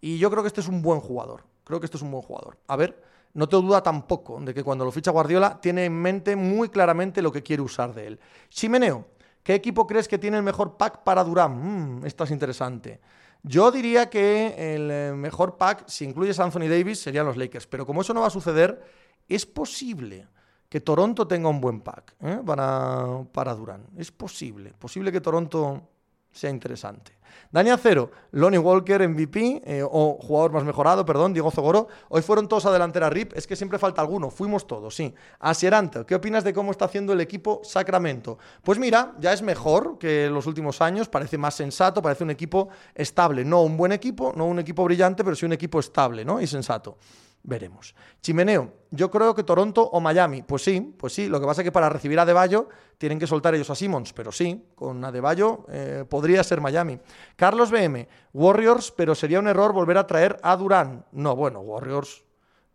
Y 0.00 0.18
yo 0.18 0.30
creo 0.30 0.42
que 0.42 0.48
este 0.48 0.60
es 0.60 0.68
un 0.68 0.82
buen 0.82 1.00
jugador. 1.00 1.44
Creo 1.64 1.80
que 1.80 1.86
este 1.86 1.98
es 1.98 2.02
un 2.02 2.10
buen 2.10 2.22
jugador. 2.22 2.58
A 2.66 2.76
ver, 2.76 3.02
no 3.34 3.48
te 3.48 3.56
duda 3.56 3.82
tampoco 3.82 4.40
de 4.40 4.52
que 4.52 4.64
cuando 4.64 4.84
lo 4.84 4.90
ficha 4.90 5.10
Guardiola 5.10 5.60
tiene 5.60 5.84
en 5.84 5.94
mente 5.94 6.36
muy 6.36 6.68
claramente 6.68 7.22
lo 7.22 7.30
que 7.30 7.42
quiere 7.42 7.62
usar 7.62 7.94
de 7.94 8.08
él. 8.08 8.20
Chimeneo, 8.48 9.06
¿qué 9.42 9.54
equipo 9.54 9.86
crees 9.86 10.08
que 10.08 10.18
tiene 10.18 10.36
el 10.36 10.42
mejor 10.42 10.76
pack 10.76 11.02
para 11.04 11.22
Durán? 11.24 12.00
Mm, 12.00 12.06
esto 12.06 12.24
es 12.24 12.30
interesante. 12.30 13.00
Yo 13.42 13.70
diría 13.70 14.10
que 14.10 14.74
el 14.74 14.90
eh, 14.90 15.12
mejor 15.14 15.56
pack, 15.56 15.84
si 15.88 16.04
incluyes 16.04 16.38
a 16.40 16.44
Anthony 16.44 16.68
Davis, 16.68 17.00
serían 17.00 17.26
los 17.26 17.36
Lakers. 17.36 17.66
Pero 17.66 17.86
como 17.86 18.02
eso 18.02 18.12
no 18.12 18.20
va 18.20 18.26
a 18.26 18.30
suceder, 18.30 18.82
es 19.28 19.46
posible 19.46 20.28
que 20.68 20.80
Toronto 20.80 21.26
tenga 21.26 21.48
un 21.48 21.60
buen 21.60 21.80
pack 21.80 22.14
¿eh? 22.20 22.40
para, 22.44 23.24
para 23.32 23.54
Durán. 23.54 23.86
Es 23.96 24.10
posible. 24.12 24.74
Posible 24.78 25.10
que 25.10 25.20
Toronto 25.20 25.88
sea 26.32 26.50
interesante. 26.50 27.20
Dani 27.52 27.70
Acero, 27.70 28.12
Lonnie 28.32 28.58
Walker, 28.58 29.08
MVP, 29.08 29.62
eh, 29.64 29.82
o 29.82 30.18
jugador 30.20 30.52
más 30.52 30.62
mejorado, 30.62 31.04
perdón, 31.04 31.32
Diego 31.32 31.50
Zogoro. 31.50 31.88
Hoy 32.08 32.22
fueron 32.22 32.46
todos 32.46 32.66
a 32.66 32.72
delantera 32.72 33.10
RIP, 33.10 33.36
es 33.36 33.46
que 33.46 33.56
siempre 33.56 33.78
falta 33.78 34.00
alguno, 34.00 34.30
fuimos 34.30 34.68
todos, 34.68 34.94
sí. 34.94 35.12
Asieranto, 35.40 36.06
¿qué 36.06 36.14
opinas 36.14 36.44
de 36.44 36.52
cómo 36.52 36.70
está 36.70 36.84
haciendo 36.84 37.12
el 37.12 37.20
equipo 37.20 37.60
Sacramento? 37.64 38.38
Pues 38.62 38.78
mira, 38.78 39.14
ya 39.18 39.32
es 39.32 39.42
mejor 39.42 39.98
que 39.98 40.28
los 40.30 40.46
últimos 40.46 40.80
años, 40.80 41.08
parece 41.08 41.38
más 41.38 41.54
sensato, 41.54 42.00
parece 42.00 42.22
un 42.22 42.30
equipo 42.30 42.68
estable. 42.94 43.44
No 43.44 43.62
un 43.62 43.76
buen 43.76 43.90
equipo, 43.90 44.32
no 44.36 44.46
un 44.46 44.60
equipo 44.60 44.84
brillante, 44.84 45.24
pero 45.24 45.34
sí 45.34 45.44
un 45.44 45.52
equipo 45.52 45.80
estable, 45.80 46.24
¿no? 46.24 46.40
Y 46.40 46.46
sensato. 46.46 46.98
Veremos. 47.42 47.94
Chimeneo, 48.20 48.72
yo 48.90 49.10
creo 49.10 49.34
que 49.34 49.42
Toronto 49.42 49.82
o 49.82 50.00
Miami. 50.00 50.42
Pues 50.42 50.62
sí, 50.62 50.94
pues 50.98 51.14
sí. 51.14 51.28
Lo 51.28 51.40
que 51.40 51.46
pasa 51.46 51.62
es 51.62 51.64
que 51.64 51.72
para 51.72 51.88
recibir 51.88 52.18
a 52.20 52.26
Deballo 52.26 52.68
tienen 52.98 53.18
que 53.18 53.26
soltar 53.26 53.54
ellos 53.54 53.70
a 53.70 53.74
Simmons, 53.74 54.12
pero 54.12 54.30
sí, 54.30 54.66
con 54.74 55.02
Adebayo 55.04 55.64
eh, 55.68 56.04
podría 56.08 56.44
ser 56.44 56.60
Miami. 56.60 56.98
Carlos 57.36 57.70
BM, 57.70 58.06
Warriors, 58.34 58.92
pero 58.92 59.14
sería 59.14 59.38
un 59.38 59.48
error 59.48 59.72
volver 59.72 59.96
a 59.96 60.06
traer 60.06 60.38
a 60.42 60.54
Durán. 60.56 61.06
No, 61.12 61.34
bueno, 61.34 61.60
Warriors 61.60 62.24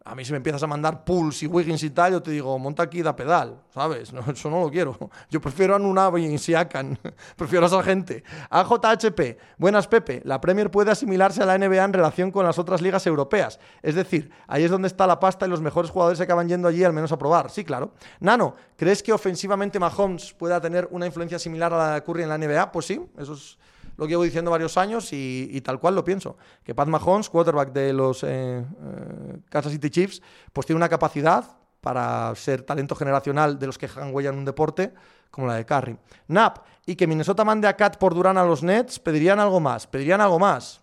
a 0.08 0.14
mí 0.14 0.24
si 0.24 0.32
me 0.32 0.38
empiezas 0.38 0.62
a 0.62 0.68
mandar 0.68 1.04
pools 1.04 1.42
y 1.42 1.48
Wiggins 1.48 1.82
y 1.82 1.90
tal, 1.90 2.12
yo 2.14 2.22
te 2.22 2.30
digo, 2.30 2.60
monta 2.60 2.84
aquí 2.84 3.02
da 3.02 3.16
pedal, 3.16 3.60
¿sabes? 3.74 4.14
No, 4.14 4.24
eso 4.32 4.52
no 4.52 4.62
lo 4.62 4.70
quiero. 4.70 4.96
Yo 5.32 5.42
prefiero 5.42 5.76
a 5.76 5.80
Nunavi 5.80 6.26
y 6.26 6.38
Siakan, 6.38 7.00
prefiero 7.36 7.66
a 7.66 7.68
esa 7.68 7.82
gente. 7.82 8.24
AJHP, 8.52 9.40
buenas 9.58 9.88
Pepe, 9.88 10.22
la 10.24 10.40
Premier 10.40 10.70
puede 10.70 10.92
asimilarse 10.92 11.42
a 11.42 11.48
la 11.48 11.58
NBA 11.58 11.84
en 11.84 11.94
relación 11.94 12.30
con 12.30 12.46
las 12.46 12.60
otras 12.60 12.84
ligas 12.84 13.08
europeas. 13.08 13.60
Es 13.82 13.96
decir, 13.96 14.30
ahí 14.48 14.64
es 14.64 14.70
donde 14.70 14.88
está 14.88 15.08
la 15.08 15.20
pasta 15.20 15.48
y 15.48 15.50
los 15.50 15.62
mejores 15.62 15.90
jugadores 15.90 16.20
se 16.20 16.24
acaban 16.24 16.48
yendo 16.48 16.68
allí 16.68 16.84
al 16.84 16.94
menos 16.94 17.12
a 17.12 17.18
probar. 17.18 17.50
Sí, 17.50 17.66
claro. 17.66 17.94
Nano, 18.20 18.56
¿crees 18.78 19.02
que 19.02 19.12
ofensivamente 19.12 19.80
Mahomes 19.80 20.34
pueda 20.34 20.62
tener 20.62 20.88
una 20.92 21.08
influencia 21.08 21.40
similar 21.40 21.74
a 21.74 21.78
la 21.78 21.94
de 21.96 22.04
Curry 22.04 22.24
en 22.24 22.30
la 22.30 22.38
NBA? 22.38 22.72
Pues 22.72 22.86
sí, 22.86 23.02
eso 23.18 23.34
es 23.34 23.58
lo 23.98 24.06
que 24.06 24.12
llevo 24.12 24.24
diciendo 24.24 24.52
varios 24.52 24.78
años 24.78 25.10
y, 25.12 25.62
tal 25.62 25.80
cual 25.80 25.96
lo 25.96 26.04
pienso. 26.04 26.38
Que 26.64 26.76
Pat 26.76 26.88
Mahomes, 26.88 27.30
quarterback 27.30 27.72
de 27.72 27.94
los 27.94 28.24
eh, 28.24 28.28
eh, 28.28 29.38
Kansas 29.50 29.72
City 29.72 29.90
Chiefs, 29.90 30.22
pues 30.54 30.66
tiene 30.66 30.78
una 30.78 30.90
capacidad 30.90 31.58
para 31.82 32.34
ser 32.36 32.64
talento 32.64 32.96
generacional 32.96 33.60
de 33.60 33.68
los 33.68 33.78
que 33.78 33.88
dejan 33.88 34.14
huella 34.14 34.30
en 34.30 34.38
un 34.38 34.46
deporte 34.46 34.94
como 35.30 35.48
la 35.48 35.56
de 35.56 35.66
Curry. 35.66 35.98
Nap, 36.28 36.60
y 36.86 36.96
que 36.96 37.08
Minnesota 37.08 37.44
mande 37.44 37.68
a 37.68 37.76
Cat 37.76 37.98
por 37.98 38.14
Durán 38.16 38.38
a 38.38 38.46
los 38.46 38.64
Nets, 38.64 39.00
pedirían 39.00 39.40
algo 39.40 39.60
más, 39.60 39.86
pedirían 39.86 40.22
algo 40.22 40.40
más. 40.40 40.82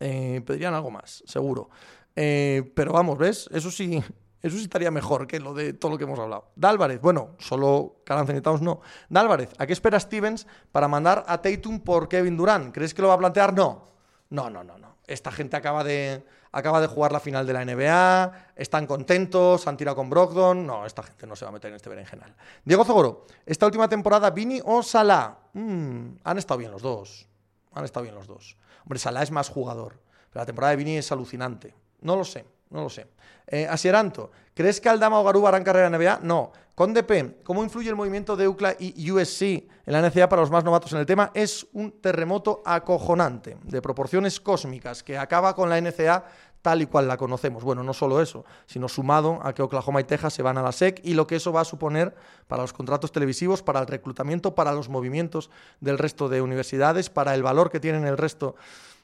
Eh, 0.00 0.42
pedirían 0.44 0.74
algo 0.74 0.90
más, 0.90 1.22
seguro. 1.26 1.70
pero 2.14 2.92
vamos, 2.92 3.16
¿ves? 3.16 3.48
Eso 3.52 3.70
sí, 3.70 4.02
eso 4.46 4.56
sí 4.56 4.64
estaría 4.64 4.90
mejor 4.90 5.26
que 5.26 5.40
lo 5.40 5.54
de 5.54 5.72
todo 5.72 5.92
lo 5.92 5.98
que 5.98 6.04
hemos 6.04 6.18
hablado. 6.18 6.50
Dálvarez, 6.56 7.00
bueno, 7.00 7.30
solo 7.38 7.96
Carl 8.04 8.26
no. 8.60 8.80
Dálvarez, 9.08 9.50
¿a 9.58 9.66
qué 9.66 9.72
espera 9.72 9.98
Stevens 10.00 10.46
para 10.72 10.88
mandar 10.88 11.24
a 11.26 11.40
Tatum 11.40 11.80
por 11.80 12.08
Kevin 12.08 12.36
Durant? 12.36 12.74
¿Crees 12.74 12.94
que 12.94 13.02
lo 13.02 13.08
va 13.08 13.14
a 13.14 13.18
plantear? 13.18 13.52
No. 13.52 13.84
No, 14.30 14.50
no, 14.50 14.64
no, 14.64 14.78
no. 14.78 14.96
Esta 15.06 15.30
gente 15.30 15.56
acaba 15.56 15.84
de, 15.84 16.24
acaba 16.50 16.80
de 16.80 16.88
jugar 16.88 17.12
la 17.12 17.20
final 17.20 17.46
de 17.46 17.52
la 17.52 17.64
NBA, 17.64 18.52
están 18.56 18.86
contentos, 18.86 19.66
han 19.68 19.76
tirado 19.76 19.94
con 19.94 20.10
Brogdon. 20.10 20.66
No, 20.66 20.84
esta 20.84 21.02
gente 21.02 21.26
no 21.26 21.36
se 21.36 21.44
va 21.44 21.50
a 21.50 21.52
meter 21.52 21.70
en 21.70 21.76
este 21.76 21.88
berenjenal. 21.88 22.34
Diego 22.64 22.84
Zogoro, 22.84 23.26
esta 23.44 23.66
última 23.66 23.88
temporada, 23.88 24.30
Vini 24.30 24.60
o 24.64 24.82
Salah. 24.82 25.36
Mm, 25.52 26.16
han 26.24 26.38
estado 26.38 26.58
bien 26.58 26.72
los 26.72 26.82
dos. 26.82 27.28
Han 27.72 27.84
estado 27.84 28.02
bien 28.02 28.14
los 28.14 28.26
dos. 28.26 28.56
Hombre, 28.82 28.98
Salah 28.98 29.22
es 29.22 29.30
más 29.30 29.48
jugador, 29.48 30.00
pero 30.30 30.42
la 30.42 30.46
temporada 30.46 30.70
de 30.72 30.76
Vini 30.76 30.96
es 30.96 31.12
alucinante. 31.12 31.74
No 32.00 32.16
lo 32.16 32.24
sé. 32.24 32.44
No 32.70 32.82
lo 32.82 32.90
sé. 32.90 33.06
Eh, 33.46 33.66
Asieranto, 33.68 34.30
¿crees 34.54 34.80
que 34.80 34.88
Aldama 34.88 35.20
o 35.20 35.24
Garuba 35.24 35.50
harán 35.50 35.64
carrera 35.64 35.86
en 35.86 35.92
NBA? 35.92 36.20
No. 36.22 36.52
Con 36.74 36.92
DP, 36.92 37.42
¿cómo 37.42 37.64
influye 37.64 37.88
el 37.88 37.96
movimiento 37.96 38.36
de 38.36 38.46
UCLA 38.46 38.76
y 38.78 39.10
USC 39.10 39.42
en 39.42 39.68
la 39.86 40.02
NCA 40.02 40.28
para 40.28 40.42
los 40.42 40.50
más 40.50 40.62
novatos 40.62 40.92
en 40.92 40.98
el 40.98 41.06
tema? 41.06 41.30
Es 41.32 41.66
un 41.72 41.90
terremoto 42.02 42.62
acojonante, 42.66 43.56
de 43.62 43.80
proporciones 43.80 44.40
cósmicas, 44.40 45.02
que 45.02 45.16
acaba 45.16 45.54
con 45.54 45.70
la 45.70 45.80
NCA 45.80 46.24
tal 46.60 46.82
y 46.82 46.86
cual 46.86 47.08
la 47.08 47.16
conocemos. 47.16 47.62
Bueno, 47.62 47.82
no 47.82 47.94
solo 47.94 48.20
eso, 48.20 48.44
sino 48.66 48.88
sumado 48.88 49.38
a 49.42 49.54
que 49.54 49.62
Oklahoma 49.62 50.00
y 50.00 50.04
Texas 50.04 50.34
se 50.34 50.42
van 50.42 50.58
a 50.58 50.62
la 50.62 50.72
SEC 50.72 51.00
y 51.04 51.14
lo 51.14 51.26
que 51.26 51.36
eso 51.36 51.52
va 51.52 51.60
a 51.60 51.64
suponer 51.64 52.14
para 52.48 52.62
los 52.62 52.72
contratos 52.72 53.12
televisivos, 53.12 53.62
para 53.62 53.80
el 53.80 53.86
reclutamiento, 53.86 54.54
para 54.54 54.72
los 54.72 54.88
movimientos 54.88 55.48
del 55.80 55.96
resto 55.96 56.28
de 56.28 56.42
universidades, 56.42 57.08
para 57.08 57.34
el 57.36 57.42
valor 57.44 57.70
que 57.70 57.78
tienen 57.78 58.04
el 58.04 58.18
resto 58.18 58.56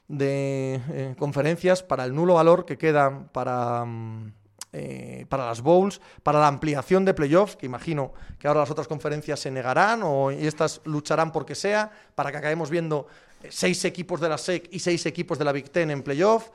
de 0.07 0.81
eh, 0.89 1.15
conferencias 1.17 1.83
para 1.83 2.05
el 2.05 2.13
nulo 2.13 2.35
valor 2.35 2.65
que 2.65 2.77
queda 2.77 3.27
para, 3.31 3.85
mm, 3.85 4.33
eh, 4.73 5.25
para 5.29 5.45
las 5.45 5.61
bowls, 5.61 6.01
para 6.23 6.39
la 6.39 6.47
ampliación 6.47 7.05
de 7.05 7.13
playoffs, 7.13 7.55
que 7.55 7.65
imagino 7.65 8.13
que 8.39 8.47
ahora 8.47 8.61
las 8.61 8.71
otras 8.71 8.87
conferencias 8.87 9.39
se 9.39 9.51
negarán 9.51 10.01
o 10.03 10.31
y 10.31 10.45
estas 10.45 10.81
lucharán 10.85 11.31
porque 11.31 11.55
sea, 11.55 11.91
para 12.15 12.31
que 12.31 12.37
acabemos 12.37 12.69
viendo 12.69 13.07
eh, 13.41 13.47
seis 13.51 13.83
equipos 13.85 14.19
de 14.19 14.29
la 14.29 14.37
SEC 14.37 14.69
y 14.71 14.79
seis 14.79 15.05
equipos 15.05 15.37
de 15.37 15.45
la 15.45 15.51
Big 15.51 15.69
Ten 15.69 15.91
en 15.91 16.03
playoff. 16.03 16.49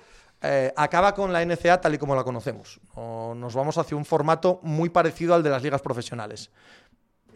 acaba 0.77 1.15
con 1.15 1.33
la 1.33 1.45
NCA 1.45 1.81
tal 1.81 1.95
y 1.95 1.99
como 1.99 2.15
la 2.15 2.23
conocemos. 2.23 2.79
nos 2.95 3.55
vamos 3.55 3.77
hacia 3.77 3.97
un 3.97 4.05
formato 4.05 4.61
muy 4.63 4.89
parecido 4.89 5.35
al 5.35 5.43
de 5.43 5.51
las 5.51 5.65
ligas 5.65 5.83
profesionales 5.83 6.51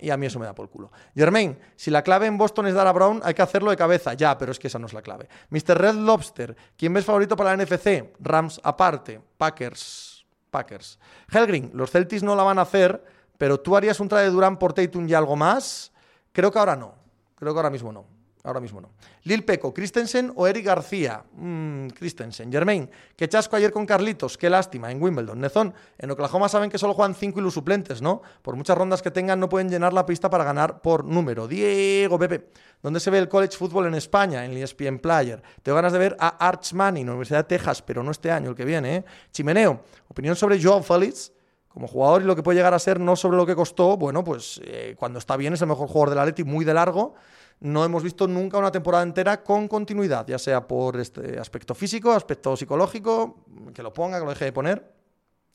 y 0.02 0.10
a 0.10 0.16
mí 0.16 0.26
eso 0.26 0.38
me 0.40 0.46
da 0.46 0.54
por 0.54 0.68
culo. 0.68 0.90
Germain, 1.14 1.56
si 1.76 1.90
la 1.90 2.02
clave 2.02 2.26
en 2.26 2.36
Boston 2.36 2.66
es 2.66 2.74
dar 2.74 2.88
a 2.88 2.92
Brown, 2.92 3.20
hay 3.24 3.34
que 3.34 3.42
hacerlo 3.42 3.70
de 3.70 3.76
cabeza. 3.76 4.14
Ya, 4.14 4.36
pero 4.36 4.50
es 4.50 4.58
que 4.58 4.66
esa 4.66 4.80
no 4.80 4.86
es 4.86 4.92
la 4.92 5.00
clave. 5.00 5.28
Mr. 5.50 5.78
Red 5.78 5.94
Lobster, 5.94 6.56
¿quién 6.76 6.92
ves 6.92 7.04
favorito 7.04 7.36
para 7.36 7.54
la 7.56 7.64
NFC? 7.64 8.12
Rams 8.18 8.60
aparte, 8.64 9.20
Packers. 9.38 10.26
Packers. 10.50 10.98
Helgrin, 11.30 11.70
los 11.72 11.90
Celtics 11.90 12.22
no 12.24 12.34
la 12.34 12.42
van 12.42 12.58
a 12.58 12.62
hacer, 12.62 13.02
pero 13.38 13.60
tú 13.60 13.76
harías 13.76 14.00
un 14.00 14.08
trade 14.08 14.24
de 14.24 14.30
Durán 14.30 14.58
por 14.58 14.72
Tatum 14.72 15.08
y 15.08 15.14
algo 15.14 15.36
más. 15.36 15.92
Creo 16.32 16.50
que 16.50 16.58
ahora 16.58 16.74
no. 16.74 16.94
Creo 17.36 17.52
que 17.52 17.58
ahora 17.58 17.70
mismo 17.70 17.92
no. 17.92 18.04
Ahora 18.44 18.60
mismo 18.60 18.80
no. 18.80 18.90
Lil 19.22 19.44
Peco, 19.44 19.72
Christensen 19.72 20.32
o 20.34 20.48
Eric 20.48 20.66
García. 20.66 21.22
Mmm, 21.34 21.86
Christensen. 21.88 22.50
Germain, 22.50 22.90
qué 23.14 23.28
chasco 23.28 23.54
ayer 23.54 23.70
con 23.70 23.86
Carlitos. 23.86 24.36
Qué 24.36 24.50
lástima. 24.50 24.90
En 24.90 25.00
Wimbledon. 25.00 25.40
Nezón, 25.40 25.72
en 25.96 26.10
Oklahoma 26.10 26.48
saben 26.48 26.68
que 26.68 26.76
solo 26.76 26.92
juegan 26.94 27.14
cinco 27.14 27.38
y 27.38 27.42
los 27.42 27.54
suplentes, 27.54 28.02
¿no? 28.02 28.20
Por 28.42 28.56
muchas 28.56 28.76
rondas 28.76 29.00
que 29.00 29.12
tengan, 29.12 29.38
no 29.38 29.48
pueden 29.48 29.70
llenar 29.70 29.92
la 29.92 30.04
pista 30.04 30.28
para 30.28 30.42
ganar 30.42 30.82
por 30.82 31.04
número. 31.04 31.46
Diego 31.46 32.18
Pepe, 32.18 32.48
¿dónde 32.82 32.98
se 32.98 33.10
ve 33.10 33.18
el 33.18 33.28
college 33.28 33.56
football 33.56 33.86
en 33.86 33.94
España? 33.94 34.44
En 34.44 34.50
el 34.50 34.56
ESPN 34.56 34.98
Player. 34.98 35.40
Tengo 35.62 35.76
ganas 35.76 35.92
de 35.92 36.00
ver 36.00 36.16
a 36.18 36.28
Arch 36.44 36.72
Manning, 36.72 37.08
Universidad 37.08 37.40
de 37.40 37.56
Texas, 37.56 37.80
pero 37.80 38.02
no 38.02 38.10
este 38.10 38.32
año, 38.32 38.50
el 38.50 38.56
que 38.56 38.64
viene, 38.64 38.96
¿eh? 38.96 39.04
Chimeneo, 39.30 39.82
opinión 40.08 40.34
sobre 40.34 40.60
Joe 40.60 40.82
Félix 40.82 41.32
como 41.68 41.86
jugador 41.86 42.22
y 42.22 42.24
lo 42.24 42.36
que 42.36 42.42
puede 42.42 42.56
llegar 42.56 42.74
a 42.74 42.78
ser, 42.78 43.00
no 43.00 43.14
sobre 43.16 43.36
lo 43.36 43.46
que 43.46 43.54
costó. 43.54 43.96
Bueno, 43.96 44.22
pues 44.24 44.60
eh, 44.64 44.94
cuando 44.98 45.20
está 45.20 45.36
bien 45.36 45.54
es 45.54 45.62
el 45.62 45.68
mejor 45.68 45.88
jugador 45.88 46.10
del 46.10 46.18
Atleti, 46.18 46.44
muy 46.44 46.64
de 46.64 46.74
largo 46.74 47.14
no 47.62 47.84
hemos 47.84 48.02
visto 48.02 48.26
nunca 48.26 48.58
una 48.58 48.72
temporada 48.72 49.04
entera 49.04 49.42
con 49.42 49.68
continuidad, 49.68 50.26
ya 50.26 50.38
sea 50.38 50.66
por 50.66 50.98
este 50.98 51.38
aspecto 51.38 51.74
físico, 51.74 52.10
aspecto 52.12 52.56
psicológico, 52.56 53.44
que 53.72 53.82
lo 53.82 53.92
ponga, 53.92 54.18
que 54.18 54.24
lo 54.24 54.30
deje 54.30 54.46
de 54.46 54.52
poner, 54.52 54.92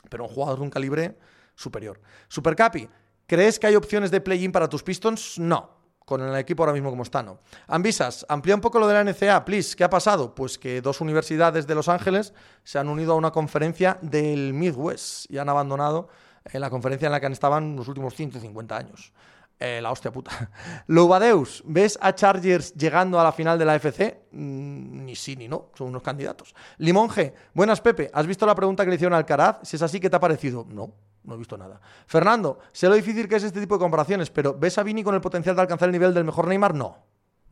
pero 0.10 0.24
un 0.24 0.30
jugador 0.30 0.60
de 0.60 0.64
un 0.64 0.70
calibre 0.70 1.18
superior. 1.54 2.00
Supercapi, 2.30 2.88
¿crees 3.26 3.60
que 3.60 3.68
hay 3.68 3.76
opciones 3.76 4.10
de 4.10 4.22
play-in 4.22 4.54
para 4.54 4.70
tus 4.70 4.84
Pistons? 4.84 5.38
No. 5.38 5.76
Con 6.06 6.22
el 6.22 6.34
equipo 6.38 6.64
ahora 6.64 6.72
mismo 6.72 6.90
como 6.90 7.04
está, 7.04 7.22
no. 7.22 7.42
Ambisas, 7.68 8.26
amplía 8.30 8.56
un 8.56 8.62
poco 8.62 8.80
lo 8.80 8.88
de 8.88 8.94
la 8.94 9.04
NCA, 9.04 9.44
please. 9.44 9.76
¿Qué 9.76 9.84
ha 9.84 9.90
pasado? 9.90 10.34
Pues 10.34 10.58
que 10.58 10.80
dos 10.80 11.02
universidades 11.02 11.68
de 11.68 11.76
Los 11.76 11.90
Ángeles 11.90 12.34
se 12.64 12.80
han 12.80 12.88
unido 12.88 13.12
a 13.12 13.16
una 13.16 13.32
conferencia 13.32 14.00
del 14.02 14.54
Midwest 14.54 15.30
y 15.30 15.38
han 15.38 15.50
abandonado 15.50 16.08
eh, 16.46 16.58
la 16.58 16.70
conferencia 16.70 17.08
en 17.08 17.12
la 17.12 17.20
que 17.20 17.26
en 17.26 17.76
los 17.76 17.90
últimos 17.90 18.16
150 18.16 18.78
años. 18.78 19.12
Eh, 19.60 19.80
la 19.82 19.92
hostia 19.92 20.12
puta. 20.12 20.52
Loubadeus, 20.88 21.64
¿ves 21.66 21.98
a 22.00 22.14
Chargers 22.14 22.74
llegando 22.76 23.20
a 23.20 23.24
la 23.24 23.32
final 23.32 23.58
de 23.58 23.66
la 23.66 23.76
FC? 23.76 24.26
Mm, 24.32 25.06
ni 25.06 25.16
sí 25.16 25.36
ni 25.36 25.48
no, 25.48 25.72
son 25.76 25.88
unos 25.88 26.04
candidatos. 26.04 26.54
Limonge, 26.78 27.34
buenas 27.56 27.82
Pepe, 27.82 28.12
¿has 28.14 28.28
visto 28.28 28.46
la 28.46 28.54
pregunta 28.54 28.84
que 28.84 28.92
le 28.92 28.96
hicieron 28.96 29.14
al 29.14 29.20
Alcaraz? 29.20 29.60
Si 29.64 29.76
es 29.76 29.82
así, 29.82 30.00
¿qué 30.00 30.12
te 30.12 30.16
ha 30.16 30.20
parecido? 30.20 30.66
No, 30.70 30.94
no 31.24 31.34
he 31.34 31.38
visto 31.38 31.58
nada. 31.58 31.82
Fernando, 32.06 32.60
sé 32.72 32.88
lo 32.88 32.94
difícil 32.94 33.28
que 33.28 33.38
es 33.38 33.44
este 33.44 33.60
tipo 33.60 33.76
de 33.76 33.80
comparaciones, 33.80 34.30
pero 34.30 34.54
¿ves 34.54 34.78
a 34.78 34.84
Vini 34.84 35.04
con 35.04 35.16
el 35.16 35.22
potencial 35.22 35.56
de 35.56 35.62
alcanzar 35.64 35.88
el 35.88 35.94
nivel 35.94 36.14
del 36.14 36.24
mejor 36.24 36.48
Neymar? 36.48 36.76
No, 36.76 36.98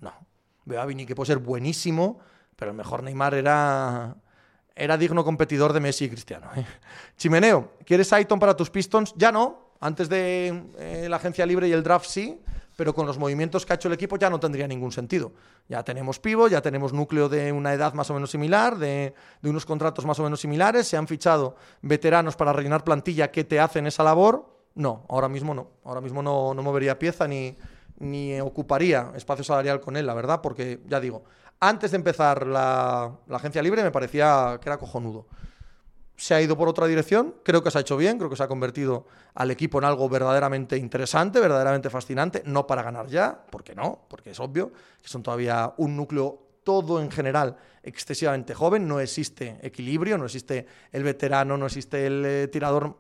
no. 0.02 0.14
Veo 0.66 0.82
a 0.82 0.86
Vini 0.86 1.08
que 1.08 1.16
puede 1.16 1.28
ser 1.28 1.40
buenísimo, 1.40 2.20
pero 2.56 2.70
el 2.70 2.78
mejor 2.78 3.02
Neymar 3.02 3.34
era 3.34 4.16
era 4.76 4.98
digno 4.98 5.24
competidor 5.24 5.72
de 5.74 5.80
Messi 5.80 6.06
y 6.06 6.10
Cristiano. 6.10 6.50
¿eh? 6.56 6.66
Chimeneo, 7.16 7.72
¿quieres 7.86 8.12
Aiton 8.12 8.40
para 8.40 8.56
tus 8.56 8.70
Pistons? 8.70 9.14
Ya 9.16 9.32
no, 9.32 9.65
antes 9.86 10.10
de 10.10 10.64
eh, 10.80 11.06
la 11.08 11.18
agencia 11.18 11.46
libre 11.46 11.68
y 11.68 11.72
el 11.72 11.84
draft 11.84 12.08
sí, 12.08 12.42
pero 12.76 12.96
con 12.96 13.06
los 13.06 13.20
movimientos 13.20 13.66
que 13.66 13.74
ha 13.74 13.76
hecho 13.76 13.88
el 13.88 13.94
equipo 13.94 14.18
ya 14.18 14.32
no 14.32 14.40
tendría 14.40 14.68
ningún 14.68 14.92
sentido. 14.92 15.32
Ya 15.70 15.84
tenemos 15.84 16.20
pivo, 16.20 16.48
ya 16.48 16.60
tenemos 16.62 16.92
núcleo 16.92 17.30
de 17.30 17.52
una 17.52 17.72
edad 17.72 17.94
más 17.94 18.10
o 18.10 18.16
menos 18.16 18.32
similar, 18.32 18.78
de, 18.78 19.14
unos 19.44 19.66
contratos 19.66 20.04
más 20.06 20.20
o 20.20 20.24
menos 20.24 20.42
similares, 20.42 20.88
se 20.88 20.98
han 20.98 21.08
fichado 21.08 21.56
veteranos 21.84 22.36
para 22.36 22.52
rellenar 22.52 22.84
plantilla 22.84 23.32
que 23.32 23.44
te 23.44 23.60
hacen 23.60 23.86
esa 23.86 24.04
labor. 24.04 24.54
No, 24.74 25.06
ahora 25.08 25.30
mismo 25.30 25.54
no. 25.54 25.70
Ahora 25.84 26.02
mismo 26.02 26.24
no, 26.24 26.54
movería 26.56 26.98
pieza 26.98 27.28
ni, 27.28 28.40
ocuparía 28.42 29.12
espacio 29.16 29.44
salarial 29.44 29.80
con 29.82 29.98
él, 29.98 30.08
la 30.08 30.16
verdad, 30.16 30.42
porque 30.42 30.82
ya 30.88 31.00
digo, 31.00 31.24
antes 31.60 31.92
de 31.92 31.98
empezar 31.98 32.48
la 32.48 33.20
agencia 33.30 33.62
libre 33.62 33.84
me 33.84 33.92
parecía 33.92 34.58
que 34.60 34.68
era 34.68 34.78
cojonudo. 34.78 35.28
Se 36.16 36.34
ha 36.34 36.42
ido 36.42 36.58
por 36.58 36.68
otra 36.68 36.88
dirección, 36.88 37.36
creo 37.44 37.64
que 37.64 37.72
se 37.72 37.78
ha 37.78 37.82
hecho 37.82 37.98
bien, 37.98 38.18
creo 38.18 38.30
que 38.30 38.36
se 38.36 38.44
ha 38.44 38.48
convertido 38.48 39.06
al 39.34 39.52
equipo 39.52 39.80
en 39.80 39.86
algo 39.86 40.08
verdaderamente 40.08 40.78
interesante, 40.78 41.40
verdaderamente 41.40 41.90
fascinante, 41.90 42.42
no 42.46 42.66
para 42.66 42.84
ganar 42.84 43.08
ya, 43.08 43.46
porque 43.52 43.76
no, 43.76 44.06
porque 44.08 44.32
es 44.32 44.40
obvio 44.40 44.72
que 45.02 45.08
son 45.08 45.24
todavía 45.24 45.74
un 45.78 45.96
núcleo 45.96 46.46
todo 46.64 47.02
en 47.02 47.12
general 47.12 47.58
excesivamente 47.84 48.54
joven, 48.54 48.88
no 48.88 49.00
existe 49.00 49.60
equilibrio, 49.62 50.18
no 50.18 50.26
existe 50.26 50.66
el 50.92 51.04
veterano, 51.04 51.58
no 51.58 51.68
existe 51.68 52.08
el 52.08 52.26
eh, 52.26 52.48
tirador, 52.48 52.98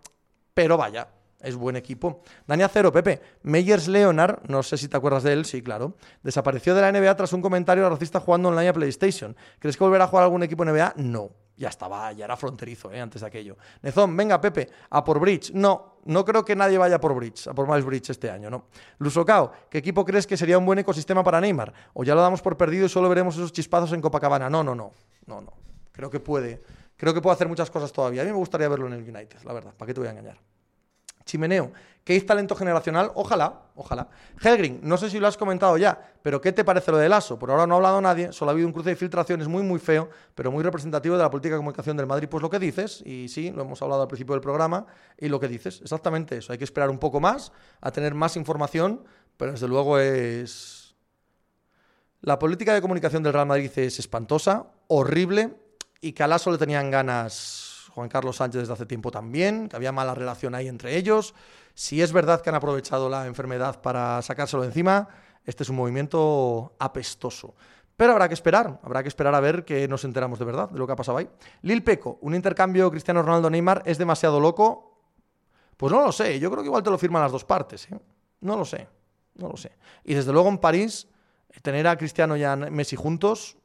pero 0.53 0.77
vaya, 0.77 1.07
es 1.41 1.55
buen 1.55 1.75
equipo. 1.75 2.21
Dani 2.47 2.63
Acero, 2.63 2.91
Pepe. 2.91 3.21
Meyers 3.43 3.87
Leonard, 3.87 4.47
no 4.47 4.63
sé 4.63 4.77
si 4.77 4.87
te 4.87 4.97
acuerdas 4.97 5.23
de 5.23 5.33
él, 5.33 5.45
sí, 5.45 5.61
claro. 5.61 5.95
Desapareció 6.23 6.75
de 6.75 6.81
la 6.81 6.91
NBA 6.91 7.15
tras 7.15 7.33
un 7.33 7.41
comentario 7.41 7.89
racista 7.89 8.19
jugando 8.19 8.49
online 8.49 8.69
a 8.69 8.73
PlayStation. 8.73 9.35
¿Crees 9.59 9.77
que 9.77 9.83
volverá 9.83 10.05
a 10.05 10.07
jugar 10.07 10.23
algún 10.23 10.43
equipo 10.43 10.65
NBA? 10.65 10.93
No. 10.97 11.31
Ya 11.57 11.69
estaba, 11.69 12.11
ya 12.11 12.25
era 12.25 12.35
fronterizo 12.35 12.91
¿eh? 12.91 12.99
antes 12.99 13.21
de 13.21 13.27
aquello. 13.27 13.57
Nezón, 13.81 14.15
venga, 14.15 14.41
Pepe, 14.41 14.69
a 14.89 15.03
por 15.03 15.19
Bridge. 15.19 15.51
No, 15.53 15.99
no 16.05 16.25
creo 16.25 16.43
que 16.43 16.55
nadie 16.55 16.77
vaya 16.77 16.99
por 16.99 17.15
Bridge, 17.15 17.47
a 17.47 17.53
por 17.53 17.67
Miles 17.67 17.85
Bridge 17.85 18.09
este 18.09 18.29
año, 18.29 18.49
¿no? 18.49 18.65
Lusocao, 18.97 19.51
¿qué 19.69 19.77
equipo 19.77 20.03
crees 20.03 20.27
que 20.27 20.35
sería 20.35 20.57
un 20.57 20.65
buen 20.65 20.79
ecosistema 20.79 21.23
para 21.23 21.39
Neymar? 21.39 21.73
¿O 21.93 22.03
ya 22.03 22.13
lo 22.13 22.21
damos 22.21 22.41
por 22.41 22.57
perdido 22.57 22.85
y 22.85 22.89
solo 22.89 23.07
veremos 23.07 23.35
esos 23.35 23.53
chispazos 23.53 23.93
en 23.93 24.01
Copacabana? 24.01 24.49
No, 24.49 24.63
no, 24.63 24.75
no. 24.75 24.91
No, 25.27 25.41
no. 25.41 25.53
Creo 25.91 26.09
que 26.09 26.19
puede. 26.19 26.61
Creo 26.97 27.13
que 27.13 27.21
puede 27.21 27.35
hacer 27.35 27.47
muchas 27.47 27.71
cosas 27.71 27.91
todavía. 27.91 28.21
A 28.21 28.25
mí 28.25 28.31
me 28.31 28.37
gustaría 28.37 28.67
verlo 28.67 28.87
en 28.87 28.93
el 28.93 29.03
United, 29.03 29.39
la 29.43 29.53
verdad. 29.53 29.73
¿Para 29.77 29.87
qué 29.87 29.93
te 29.93 30.01
voy 30.01 30.07
a 30.07 30.11
engañar? 30.11 30.37
Chimeneo, 31.25 31.71
¿qué 32.05 32.15
es 32.15 32.25
talento 32.25 32.55
generacional? 32.55 33.11
Ojalá, 33.15 33.63
ojalá. 33.75 34.07
Helgrin, 34.41 34.79
no 34.83 34.95
sé 34.95 35.09
si 35.09 35.19
lo 35.19 35.27
has 35.27 35.35
comentado 35.35 35.75
ya, 35.75 36.13
pero 36.21 36.39
¿qué 36.39 36.53
te 36.53 36.63
parece 36.63 36.91
lo 36.91 36.97
del 36.97 37.11
ASO? 37.11 37.37
Por 37.37 37.49
ahora 37.49 37.65
no 37.65 37.73
ha 37.73 37.77
hablado 37.77 37.99
nadie, 37.99 38.31
solo 38.31 38.51
ha 38.51 38.53
habido 38.53 38.67
un 38.67 38.73
cruce 38.73 38.91
de 38.91 38.95
filtraciones 38.95 39.47
muy, 39.47 39.63
muy 39.63 39.79
feo, 39.79 40.09
pero 40.35 40.51
muy 40.51 40.63
representativo 40.63 41.17
de 41.17 41.23
la 41.23 41.31
política 41.31 41.55
de 41.55 41.59
comunicación 41.59 41.97
del 41.97 42.05
Madrid. 42.05 42.29
Pues 42.29 42.43
lo 42.43 42.49
que 42.49 42.59
dices, 42.59 43.01
y 43.05 43.27
sí, 43.27 43.51
lo 43.51 43.63
hemos 43.63 43.81
hablado 43.81 44.03
al 44.03 44.07
principio 44.07 44.35
del 44.35 44.41
programa, 44.41 44.85
y 45.17 45.27
lo 45.27 45.39
que 45.39 45.47
dices, 45.47 45.81
exactamente 45.81 46.37
eso. 46.37 46.53
Hay 46.53 46.59
que 46.59 46.63
esperar 46.63 46.91
un 46.91 46.99
poco 46.99 47.19
más, 47.19 47.51
a 47.81 47.91
tener 47.91 48.13
más 48.13 48.37
información, 48.37 49.03
pero 49.35 49.51
desde 49.51 49.67
luego 49.67 49.97
es. 49.97 50.95
La 52.21 52.39
política 52.39 52.73
de 52.73 52.81
comunicación 52.81 53.23
del 53.23 53.33
Real 53.33 53.47
Madrid 53.47 53.71
es 53.75 53.99
espantosa, 53.99 54.67
horrible, 54.87 55.55
y 56.01 56.13
que 56.13 56.21
al 56.21 56.33
ASO 56.33 56.51
le 56.51 56.59
tenían 56.59 56.91
ganas 56.91 57.89
Juan 57.95 58.09
Carlos 58.09 58.35
Sánchez 58.35 58.61
desde 58.61 58.73
hace 58.73 58.85
tiempo 58.85 59.09
también, 59.09 59.69
que 59.69 59.75
había 59.75 59.91
mala 59.91 60.13
relación 60.13 60.53
ahí 60.53 60.67
entre 60.67 60.97
ellos. 60.97 61.33
Si 61.75 62.01
es 62.01 62.13
verdad 62.13 62.41
que 62.41 62.49
han 62.49 62.55
aprovechado 62.55 63.09
la 63.09 63.27
enfermedad 63.27 63.81
para 63.81 64.21
sacárselo 64.21 64.63
de 64.63 64.69
encima, 64.69 65.09
este 65.43 65.63
es 65.63 65.69
un 65.69 65.75
movimiento 65.75 66.73
apestoso. 66.79 67.53
Pero 67.97 68.13
habrá 68.13 68.29
que 68.29 68.33
esperar, 68.33 68.79
habrá 68.81 69.03
que 69.03 69.09
esperar 69.09 69.35
a 69.35 69.41
ver 69.41 69.65
que 69.65 69.85
nos 69.87 70.05
enteramos 70.05 70.39
de 70.39 70.45
verdad 70.45 70.69
de 70.69 70.79
lo 70.79 70.87
que 70.87 70.93
ha 70.93 70.95
pasado 70.95 71.17
ahí. 71.17 71.29
Lil 71.63 71.83
Peco, 71.83 72.17
un 72.21 72.33
intercambio 72.33 72.89
Cristiano 72.89 73.21
Ronaldo-Neymar 73.21 73.83
es 73.85 73.97
demasiado 73.97 74.39
loco. 74.39 75.01
Pues 75.75 75.91
no 75.91 76.01
lo 76.01 76.13
sé, 76.13 76.39
yo 76.39 76.49
creo 76.49 76.63
que 76.63 76.67
igual 76.67 76.81
te 76.81 76.89
lo 76.89 76.97
firman 76.97 77.21
las 77.21 77.33
dos 77.33 77.43
partes. 77.43 77.91
¿eh? 77.91 77.99
No 78.39 78.55
lo 78.55 78.63
sé, 78.63 78.87
no 79.35 79.49
lo 79.49 79.57
sé. 79.57 79.73
Y 80.05 80.13
desde 80.13 80.31
luego 80.31 80.47
en 80.47 80.59
París, 80.59 81.09
tener 81.61 81.87
a 81.87 81.97
Cristiano 81.97 82.37
y 82.37 82.43
a 82.45 82.55
Messi 82.55 82.95
juntos, 82.95 83.57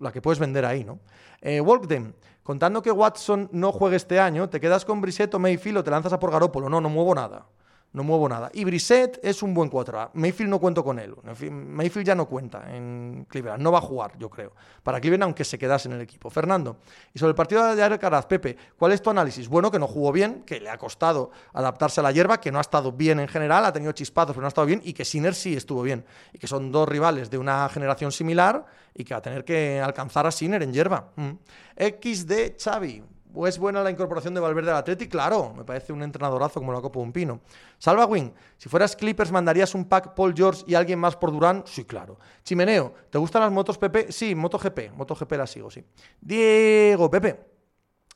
la 0.00 0.12
que 0.12 0.22
puedes 0.22 0.38
vender 0.38 0.64
ahí, 0.64 0.84
¿no? 0.84 1.00
Eh, 1.40 1.60
Walkden, 1.60 2.14
contando 2.44 2.80
que 2.82 2.92
Watson 2.92 3.48
no 3.50 3.72
juegue 3.72 3.96
este 3.96 4.20
año, 4.20 4.48
¿te 4.48 4.60
quedas 4.60 4.84
con 4.84 5.00
Brissett 5.00 5.34
o 5.34 5.40
Mayfield 5.40 5.78
o 5.78 5.84
te 5.84 5.90
lanzas 5.90 6.12
a 6.12 6.20
por 6.20 6.30
Garópolo? 6.30 6.68
No, 6.68 6.80
no 6.80 6.88
muevo 6.88 7.12
nada 7.12 7.46
no 7.94 8.02
muevo 8.02 8.28
nada. 8.28 8.50
Y 8.52 8.64
Brissett 8.64 9.20
es 9.22 9.42
un 9.42 9.54
buen 9.54 9.70
4A. 9.70 10.10
Mayfield 10.14 10.50
no 10.50 10.58
cuento 10.58 10.82
con 10.82 10.98
él. 10.98 11.14
Mayfield 11.50 12.04
ya 12.04 12.16
no 12.16 12.26
cuenta 12.26 12.74
en 12.74 13.24
Cleveland. 13.28 13.62
No 13.62 13.70
va 13.70 13.78
a 13.78 13.82
jugar, 13.82 14.18
yo 14.18 14.28
creo. 14.28 14.52
Para 14.82 15.00
Cleveland, 15.00 15.22
aunque 15.22 15.44
se 15.44 15.56
quedase 15.56 15.88
en 15.88 15.94
el 15.94 16.00
equipo. 16.00 16.28
Fernando, 16.28 16.78
y 17.14 17.20
sobre 17.20 17.30
el 17.30 17.36
partido 17.36 17.64
de 17.64 17.80
Jared 17.80 18.00
Caraz, 18.00 18.26
Pepe, 18.26 18.56
¿cuál 18.76 18.90
es 18.90 19.00
tu 19.00 19.10
análisis? 19.10 19.48
Bueno, 19.48 19.70
que 19.70 19.78
no 19.78 19.86
jugó 19.86 20.10
bien, 20.10 20.42
que 20.44 20.58
le 20.58 20.70
ha 20.70 20.76
costado 20.76 21.30
adaptarse 21.52 22.00
a 22.00 22.02
la 22.02 22.10
hierba, 22.10 22.40
que 22.40 22.50
no 22.50 22.58
ha 22.58 22.62
estado 22.62 22.90
bien 22.90 23.20
en 23.20 23.28
general, 23.28 23.64
ha 23.64 23.72
tenido 23.72 23.92
chispazos, 23.92 24.32
pero 24.32 24.40
no 24.40 24.46
ha 24.46 24.48
estado 24.48 24.66
bien, 24.66 24.80
y 24.84 24.92
que 24.92 25.04
Sinner 25.04 25.34
sí 25.34 25.54
estuvo 25.54 25.82
bien. 25.82 26.04
Y 26.32 26.38
que 26.38 26.48
son 26.48 26.72
dos 26.72 26.88
rivales 26.88 27.30
de 27.30 27.38
una 27.38 27.68
generación 27.68 28.10
similar 28.10 28.66
y 28.92 29.04
que 29.04 29.14
va 29.14 29.18
a 29.18 29.22
tener 29.22 29.44
que 29.44 29.80
alcanzar 29.80 30.26
a 30.26 30.32
Sinner 30.32 30.64
en 30.64 30.72
hierba. 30.72 31.12
Mm. 31.14 31.30
XD 31.76 32.60
Xavi, 32.60 33.02
¿Es 33.46 33.58
buena 33.58 33.82
la 33.82 33.90
incorporación 33.90 34.32
de 34.32 34.40
Valverde 34.40 34.70
al 34.70 34.76
Atleti? 34.76 35.08
Claro, 35.08 35.52
me 35.56 35.64
parece 35.64 35.92
un 35.92 36.02
entrenadorazo 36.02 36.60
como 36.60 36.72
la 36.72 36.80
Copa 36.80 37.00
un 37.00 37.12
Pino. 37.12 37.40
Salva 37.78 38.06
Wing, 38.06 38.30
si 38.56 38.68
fueras 38.68 38.94
Clippers, 38.94 39.32
¿mandarías 39.32 39.74
un 39.74 39.86
pack 39.86 40.14
Paul 40.14 40.34
George 40.36 40.62
y 40.68 40.74
alguien 40.74 41.00
más 41.00 41.16
por 41.16 41.32
Durán? 41.32 41.64
Sí, 41.66 41.84
claro. 41.84 42.18
Chimeneo, 42.44 42.94
¿te 43.10 43.18
gustan 43.18 43.42
las 43.42 43.50
motos 43.50 43.76
Pepe? 43.76 44.12
Sí, 44.12 44.34
MotoGP. 44.34 44.92
MotoGP 44.96 45.32
la 45.32 45.46
sigo, 45.46 45.70
sí. 45.70 45.84
Diego, 46.20 47.10
Pepe, 47.10 47.40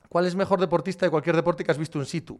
¿cuál 0.09 0.27
es 0.27 0.37
mejor 0.37 0.61
deportista 0.61 1.05
de 1.05 1.11
cualquier 1.11 1.35
deporte 1.35 1.65
que 1.65 1.73
has 1.73 1.79
visto 1.79 1.99
en 1.99 2.07
situ? 2.07 2.39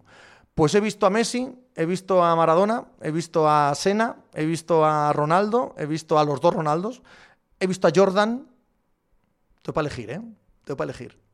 Pues 0.55 0.75
he 0.75 0.81
visto 0.81 1.05
a 1.05 1.11
Messi, 1.11 1.53
he 1.75 1.85
visto 1.85 2.23
a 2.25 2.35
Maradona, 2.37 2.87
he 3.03 3.11
visto 3.11 3.49
a 3.49 3.75
Sena, 3.75 4.17
he 4.35 4.45
visto 4.45 4.85
a 4.85 5.13
Ronaldo, 5.13 5.75
he 5.79 5.87
visto 5.87 6.19
a 6.19 6.25
los 6.25 6.41
dos 6.41 6.55
Ronaldos, 6.55 7.03
he 7.59 7.67
visto 7.67 7.89
a 7.89 7.93
Jordan. 7.95 8.49
Tengo 9.63 9.75
para 9.75 9.87
elegir, 9.87 10.11
¿eh? 10.11 10.21
Tengo 10.65 10.77
para 10.77 10.91
elegir. 10.91 11.28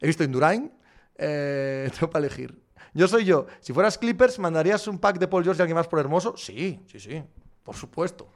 He 0.00 0.06
visto 0.06 0.24
Indurain, 0.24 0.72
eh, 1.16 1.90
tengo 1.94 2.10
para 2.10 2.26
elegir. 2.26 2.58
Yo 2.94 3.06
soy 3.06 3.24
yo. 3.24 3.46
Si 3.60 3.72
fueras 3.72 3.98
Clippers, 3.98 4.38
¿mandarías 4.38 4.88
un 4.88 4.98
pack 4.98 5.18
de 5.18 5.28
Paul 5.28 5.44
George 5.44 5.60
y 5.60 5.62
alguien 5.62 5.76
más 5.76 5.86
por 5.86 5.98
Hermoso? 5.98 6.36
Sí, 6.36 6.80
sí, 6.90 6.98
sí. 6.98 7.22
Por 7.62 7.76
supuesto. 7.76 8.28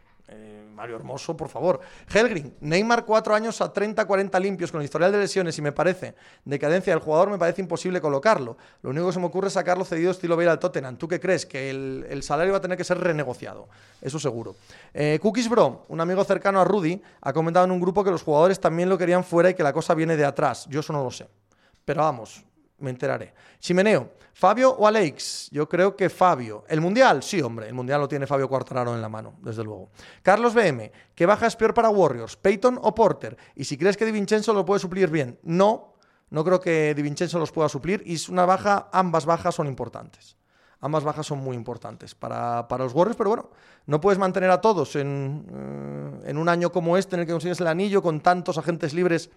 Mario 0.80 0.96
Hermoso, 0.96 1.36
por 1.36 1.50
favor. 1.50 1.78
Helgrin, 2.10 2.54
Neymar 2.60 3.04
cuatro 3.04 3.34
años 3.34 3.60
a 3.60 3.70
30, 3.70 4.02
40 4.06 4.40
limpios 4.40 4.72
con 4.72 4.80
el 4.80 4.86
historial 4.86 5.12
de 5.12 5.18
lesiones 5.18 5.58
y 5.58 5.60
me 5.60 5.72
parece 5.72 6.14
decadencia 6.42 6.94
del 6.94 7.02
jugador, 7.02 7.28
me 7.28 7.36
parece 7.36 7.60
imposible 7.60 8.00
colocarlo. 8.00 8.56
Lo 8.80 8.88
único 8.88 9.08
que 9.08 9.12
se 9.12 9.20
me 9.20 9.26
ocurre 9.26 9.48
es 9.48 9.52
sacarlo 9.52 9.84
cedido 9.84 10.10
estilo 10.10 10.38
Bale 10.38 10.48
al 10.48 10.58
Tottenham. 10.58 10.96
¿Tú 10.96 11.06
qué 11.06 11.20
crees? 11.20 11.44
Que 11.44 11.68
el, 11.68 12.22
salario 12.22 12.52
va 12.52 12.58
a 12.58 12.60
tener 12.62 12.78
que 12.78 12.84
ser 12.84 12.96
renegociado. 12.96 13.68
Eso 14.00 14.18
seguro. 14.18 14.56
Eh, 14.94 15.18
Cookies 15.20 15.50
Bro, 15.50 15.84
un 15.88 16.00
amigo 16.00 16.24
cercano 16.24 16.62
a 16.62 16.64
Rudy, 16.64 17.02
ha 17.20 17.32
comentado 17.34 17.66
en 17.66 17.72
un 17.72 17.80
grupo 17.80 18.02
que 18.02 18.10
los 18.10 18.22
jugadores 18.22 18.58
también 18.58 18.88
lo 18.88 18.96
querían 18.96 19.22
fuera 19.22 19.50
y 19.50 19.54
que 19.54 19.62
la 19.62 19.74
cosa 19.74 19.92
viene 19.92 20.16
de 20.16 20.24
atrás. 20.24 20.66
Yo 20.70 20.80
eso 20.80 20.94
no 20.94 21.04
lo 21.04 21.10
sé. 21.10 21.28
Pero 21.84 22.00
vamos, 22.00 22.42
me 22.80 22.90
enteraré. 22.90 23.34
Chimeneo, 23.58 24.10
¿Fabio 24.40 24.70
o 24.70 24.86
Alex? 24.86 25.50
Yo 25.50 25.68
creo 25.68 25.94
que 25.94 26.08
Fabio. 26.08 26.64
¿El 26.66 26.80
Mundial? 26.80 27.22
Sí, 27.22 27.42
hombre, 27.42 27.68
el 27.68 27.74
Mundial 27.74 28.00
lo 28.00 28.08
tiene 28.08 28.26
Fabio 28.26 28.48
Cuartararo 28.48 28.94
en 28.94 29.02
la 29.02 29.08
mano, 29.10 29.34
desde 29.42 29.62
luego. 29.62 29.90
Carlos 30.22 30.54
BM, 30.54 30.90
¿qué 31.14 31.26
baja 31.26 31.46
es 31.46 31.56
peor 31.56 31.74
para 31.74 31.90
Warriors? 31.90 32.36
¿Peyton 32.36 32.78
o 32.80 32.94
Porter? 32.94 33.36
Y 33.54 33.64
si 33.64 33.76
crees 33.76 33.98
que 33.98 34.06
Di 34.06 34.12
Vincenzo 34.12 34.54
lo 34.54 34.64
puede 34.64 34.80
suplir 34.80 35.10
bien, 35.10 35.38
no, 35.42 35.96
no 36.30 36.42
creo 36.42 36.58
que 36.58 36.94
Di 36.94 37.02
Vincenzo 37.02 37.38
los 37.38 37.52
pueda 37.52 37.68
suplir 37.68 38.02
y 38.06 38.14
es 38.14 38.30
una 38.30 38.46
baja, 38.46 38.88
ambas 38.92 39.26
bajas 39.26 39.54
son 39.54 39.66
importantes. 39.66 40.38
Ambas 40.80 41.04
bajas 41.04 41.26
son 41.26 41.40
muy 41.40 41.54
importantes 41.54 42.14
para, 42.14 42.66
los 42.78 42.94
Warriors, 42.94 43.18
pero 43.18 43.28
bueno, 43.28 43.50
no 43.84 44.00
puedes 44.00 44.18
mantener 44.18 44.50
a 44.50 44.62
todos 44.62 44.96
en, 44.96 45.44
eh, 45.52 46.30
en 46.30 46.38
un 46.38 46.48
año 46.48 46.72
como 46.72 46.96
este 46.96 47.16
en 47.16 47.20
el 47.20 47.26
que 47.26 47.32
consigues 47.32 47.60
el 47.60 47.66
anillo 47.66 48.00
con 48.00 48.22
tantos 48.22 48.56
agentes 48.56 48.94
libres 48.94 49.28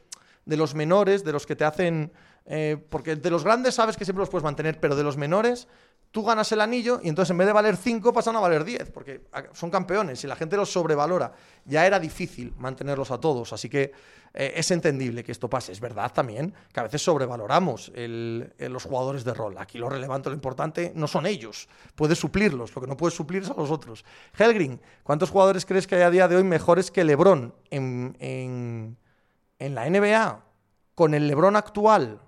de 0.46 0.56
los 0.56 0.76
menores, 0.76 1.26
de 1.26 1.34
los 1.34 1.46
que 1.46 1.58
te 1.58 1.66
hacen... 1.66 2.14
Eh, 2.46 2.78
porque 2.90 3.16
de 3.16 3.30
los 3.30 3.44
grandes 3.44 3.76
sabes 3.76 3.96
que 3.96 4.04
siempre 4.04 4.22
los 4.22 4.30
puedes 4.30 4.44
mantener, 4.44 4.80
pero 4.80 4.96
de 4.96 5.04
los 5.04 5.16
menores 5.16 5.68
tú 6.12 6.24
ganas 6.24 6.52
el 6.52 6.62
anillo 6.62 7.00
y 7.02 7.10
entonces 7.10 7.32
en 7.32 7.38
vez 7.38 7.48
de 7.48 7.54
valer 7.54 7.76
5 7.76 8.14
pasan 8.14 8.36
a 8.36 8.40
valer 8.40 8.64
10, 8.64 8.92
porque 8.92 9.22
son 9.54 9.72
campeones 9.72 10.24
y 10.24 10.28
la 10.28 10.36
gente 10.36 10.56
los 10.56 10.72
sobrevalora. 10.72 11.34
Ya 11.66 11.88
era 11.88 12.00
difícil 12.00 12.54
mantenerlos 12.58 13.10
a 13.10 13.20
todos, 13.20 13.52
así 13.52 13.68
que 13.68 13.92
eh, 14.34 14.54
es 14.56 14.70
entendible 14.70 15.24
que 15.24 15.32
esto 15.32 15.50
pase. 15.50 15.72
Es 15.72 15.80
verdad 15.80 16.12
también 16.14 16.54
que 16.72 16.80
a 16.80 16.84
veces 16.84 17.02
sobrevaloramos 17.02 17.92
los 17.96 18.84
jugadores 18.84 19.24
de 19.24 19.34
rol. 19.34 19.58
Aquí 19.58 19.80
lo 19.80 19.90
relevante, 19.90 20.30
lo 20.30 20.36
importante 20.36 20.92
no 20.94 21.08
son 21.08 21.26
ellos, 21.26 21.68
puedes 21.96 22.20
suplirlos, 22.20 22.76
lo 22.76 22.82
que 22.82 22.88
no 22.88 22.98
puedes 22.98 23.16
suplir 23.16 23.42
es 23.42 23.50
a 23.50 23.56
los 23.56 23.72
otros. 23.72 24.06
Helgrin, 24.38 24.80
¿cuántos 25.02 25.32
jugadores 25.32 25.66
crees 25.66 25.88
que 25.88 25.96
hay 25.96 26.04
a 26.04 26.12
día 26.12 26.28
de 26.28 26.36
hoy 26.36 26.44
mejores 26.44 26.92
que 26.92 27.04
Lebron 27.04 27.56
en 27.72 28.98
en 29.64 29.76
la 29.76 29.90
NBA, 29.90 30.44
con 30.94 31.14
el 31.14 31.28
Lebron 31.28 31.56
actual, 31.56 32.20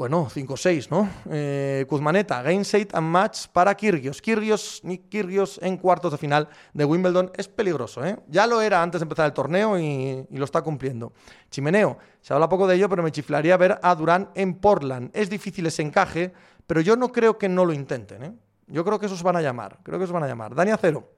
bueno, 0.00 0.30
5-6, 0.30 0.88
¿no? 0.88 1.10
Eh, 1.30 1.84
Kuzmaneta, 1.86 2.40
game 2.40 2.64
set 2.64 2.94
and 2.94 3.06
match 3.06 3.48
para 3.48 3.74
Kirgios. 3.74 4.22
Kirgios, 4.22 4.80
Nick 4.82 5.10
Kirgios 5.10 5.60
en 5.62 5.76
cuartos 5.76 6.12
de 6.12 6.16
final 6.16 6.48
de 6.72 6.86
Wimbledon 6.86 7.30
es 7.36 7.48
peligroso, 7.48 8.02
¿eh? 8.02 8.16
Ya 8.26 8.46
lo 8.46 8.62
era 8.62 8.82
antes 8.82 9.02
de 9.02 9.02
empezar 9.02 9.26
el 9.26 9.34
torneo 9.34 9.78
y, 9.78 10.26
lo 10.30 10.46
está 10.46 10.62
cumpliendo. 10.62 11.12
Chimeneo, 11.50 11.98
se 12.22 12.32
habla 12.32 12.48
poco 12.48 12.66
de 12.66 12.76
ello, 12.76 12.88
pero 12.88 13.02
me 13.02 13.12
chiflaría 13.12 13.58
ver 13.58 13.78
a 13.82 13.94
Durán 13.94 14.30
en 14.34 14.54
Portland. 14.54 15.10
Es 15.12 15.28
difícil 15.28 15.66
ese 15.66 15.82
encaje, 15.82 16.32
pero 16.66 16.80
yo 16.80 16.96
no 16.96 17.12
creo 17.12 17.36
que 17.36 17.50
no 17.50 17.66
lo 17.66 17.74
intenten, 17.74 18.22
¿eh? 18.22 18.32
Yo 18.68 18.82
creo 18.86 18.98
que 18.98 19.04
esos 19.04 19.22
van 19.22 19.36
a 19.36 19.42
llamar, 19.42 19.80
creo 19.82 19.98
que 19.98 20.04
esos 20.04 20.14
van 20.14 20.22
a 20.22 20.28
llamar. 20.28 20.54
Dani 20.54 20.70
Acero. 20.70 21.10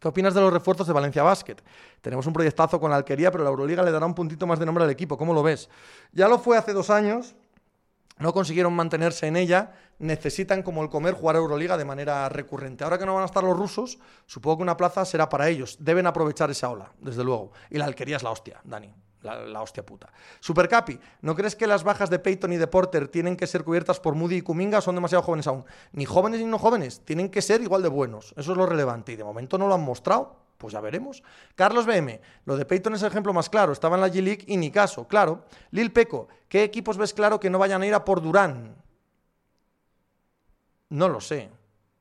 ¿Qué 0.00 0.08
opinas 0.08 0.34
de 0.34 0.40
los 0.40 0.52
refuerzos 0.52 0.86
de 0.86 0.94
Valencia 0.94 1.22
Basket? 1.22 1.58
Tenemos 2.00 2.26
un 2.26 2.32
proyectazo 2.32 2.80
con 2.80 2.90
la 2.90 2.96
Alquería, 2.96 3.30
pero 3.30 3.44
la 3.44 3.50
Euroliga 3.50 3.84
le 3.84 3.92
dará 3.92 4.06
un 4.06 4.14
puntito 4.14 4.48
más 4.48 4.58
de 4.58 4.66
nombre 4.66 4.82
al 4.82 4.90
equipo. 4.90 5.16
¿Cómo 5.18 5.32
lo 5.32 5.42
ves? 5.42 5.68
Ya 6.12 6.26
lo 6.26 6.38
fue 6.38 6.56
hace 6.56 6.72
dos 6.72 6.90
años, 6.90 7.36
no 8.20 8.32
consiguieron 8.32 8.72
mantenerse 8.74 9.26
en 9.26 9.36
ella, 9.36 9.72
necesitan 9.98 10.62
como 10.62 10.82
el 10.82 10.90
comer 10.90 11.14
jugar 11.14 11.36
Euroliga 11.36 11.76
de 11.76 11.84
manera 11.84 12.28
recurrente. 12.28 12.84
Ahora 12.84 12.98
que 12.98 13.06
no 13.06 13.14
van 13.14 13.22
a 13.22 13.26
estar 13.26 13.42
los 13.42 13.56
rusos, 13.56 13.98
supongo 14.26 14.58
que 14.58 14.62
una 14.62 14.76
plaza 14.76 15.04
será 15.04 15.28
para 15.28 15.48
ellos. 15.48 15.76
Deben 15.80 16.06
aprovechar 16.06 16.50
esa 16.50 16.70
ola, 16.70 16.92
desde 17.00 17.24
luego. 17.24 17.52
Y 17.70 17.78
la 17.78 17.86
Alquería 17.86 18.16
es 18.16 18.22
la 18.22 18.30
hostia, 18.30 18.60
Dani. 18.62 18.92
la, 19.22 19.62
hostia 19.62 19.84
puta. 19.84 20.12
Supercapi, 20.40 20.98
¿no 21.22 21.34
crees 21.34 21.56
que 21.56 21.66
las 21.66 21.82
bajas 21.82 22.10
de 22.10 22.18
Peyton 22.18 22.52
y 22.52 22.56
de 22.56 22.66
Porter 22.66 23.08
tienen 23.08 23.36
que 23.36 23.46
ser 23.46 23.64
cubiertas 23.64 24.00
por 24.00 24.14
Moody 24.14 24.36
y 24.36 24.42
Kuminga? 24.42 24.80
Son 24.80 24.94
demasiado 24.94 25.22
jóvenes 25.22 25.46
aún. 25.46 25.64
Ni 25.92 26.04
jóvenes 26.04 26.40
ni 26.40 26.46
no 26.46 26.58
jóvenes, 26.58 27.00
tienen 27.04 27.30
que 27.30 27.42
ser 27.42 27.60
igual 27.62 27.82
de 27.82 27.88
buenos. 27.88 28.34
Eso 28.36 28.52
es 28.52 28.58
lo 28.58 28.66
relevante. 28.66 29.12
Y 29.12 29.16
de 29.16 29.24
momento 29.24 29.58
no 29.58 29.66
lo 29.66 29.74
han 29.74 29.82
mostrado. 29.82 30.49
Pues 30.60 30.74
ya 30.74 30.80
veremos. 30.82 31.22
Carlos 31.54 31.86
BM, 31.86 32.20
lo 32.44 32.54
de 32.54 32.66
Peyton 32.66 32.92
es 32.94 33.00
el 33.00 33.08
ejemplo 33.08 33.32
más 33.32 33.48
claro. 33.48 33.72
Estaba 33.72 33.96
en 33.96 34.02
la 34.02 34.08
G-League 34.08 34.44
y 34.46 34.58
ni 34.58 34.70
caso, 34.70 35.08
claro. 35.08 35.46
Lil 35.70 35.90
Peco, 35.90 36.28
¿qué 36.50 36.62
equipos 36.62 36.98
ves 36.98 37.14
claro 37.14 37.40
que 37.40 37.48
no 37.48 37.58
vayan 37.58 37.80
a 37.80 37.86
ir 37.86 37.94
a 37.94 38.04
por 38.04 38.20
Durán? 38.20 38.76
No 40.90 41.08
lo 41.08 41.18
sé. 41.22 41.48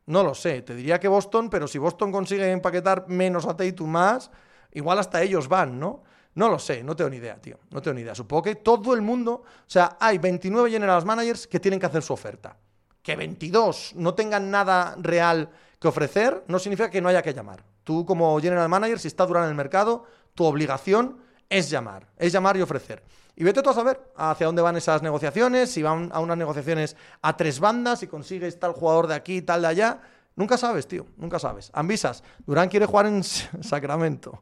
No 0.07 0.23
lo 0.23 0.35
sé. 0.35 0.61
Te 0.61 0.75
diría 0.75 0.99
que 0.99 1.07
Boston, 1.07 1.49
pero 1.49 1.69
si 1.69 1.77
Boston 1.77 2.11
consigue 2.11 2.51
empaquetar 2.51 3.07
menos 3.07 3.45
a 3.45 3.55
Tatum 3.55 3.89
más, 3.89 4.29
igual 4.73 4.99
hasta 4.99 5.21
ellos 5.21 5.47
van, 5.47 5.79
¿no? 5.79 6.03
No 6.35 6.49
lo 6.49 6.59
sé, 6.59 6.83
no 6.83 6.97
tengo 6.97 7.11
ni 7.11 7.17
idea, 7.17 7.39
tío. 7.39 7.59
No 7.71 7.81
tengo 7.81 7.95
ni 7.95 8.01
idea. 8.01 8.13
Supongo 8.13 8.43
que 8.43 8.55
todo 8.55 8.93
el 8.93 9.01
mundo, 9.01 9.43
o 9.45 9.69
sea, 9.69 9.95
hay 10.01 10.17
29 10.17 10.69
general 10.69 11.05
managers 11.05 11.47
que 11.47 11.61
tienen 11.61 11.79
que 11.79 11.85
hacer 11.85 12.01
su 12.01 12.11
oferta. 12.11 12.57
Que 13.01 13.15
22 13.15 13.93
no 13.95 14.13
tengan 14.15 14.51
nada 14.51 14.95
real 14.99 15.49
que 15.79 15.87
ofrecer, 15.87 16.43
no 16.47 16.59
significa 16.59 16.89
que 16.89 16.99
no 16.99 17.07
haya 17.07 17.21
que 17.21 17.33
llamar. 17.33 17.63
Tú 17.89 18.05
como 18.05 18.39
general 18.39 18.69
manager, 18.69 18.99
si 18.99 19.07
está 19.07 19.25
Durán 19.25 19.45
en 19.45 19.49
el 19.49 19.55
mercado, 19.55 20.05
tu 20.35 20.43
obligación 20.43 21.17
es 21.49 21.71
llamar, 21.71 22.05
es 22.19 22.31
llamar 22.31 22.55
y 22.55 22.61
ofrecer. 22.61 23.01
Y 23.35 23.43
vete 23.43 23.63
tú 23.63 23.71
a 23.71 23.73
saber 23.73 24.11
hacia 24.15 24.45
dónde 24.45 24.61
van 24.61 24.77
esas 24.77 25.01
negociaciones, 25.01 25.71
si 25.71 25.81
van 25.81 26.11
a 26.13 26.19
unas 26.19 26.37
negociaciones 26.37 26.95
a 27.23 27.35
tres 27.35 27.59
bandas, 27.59 27.97
si 27.97 28.05
consigues 28.05 28.59
tal 28.59 28.73
jugador 28.73 29.07
de 29.07 29.15
aquí, 29.15 29.41
tal 29.41 29.63
de 29.63 29.69
allá. 29.69 30.01
Nunca 30.35 30.55
sabes, 30.55 30.87
tío, 30.87 31.07
nunca 31.17 31.39
sabes. 31.39 31.71
Ambisas, 31.73 32.23
Durán 32.45 32.69
quiere 32.69 32.85
jugar 32.85 33.07
en 33.07 33.23
Sacramento. 33.63 34.39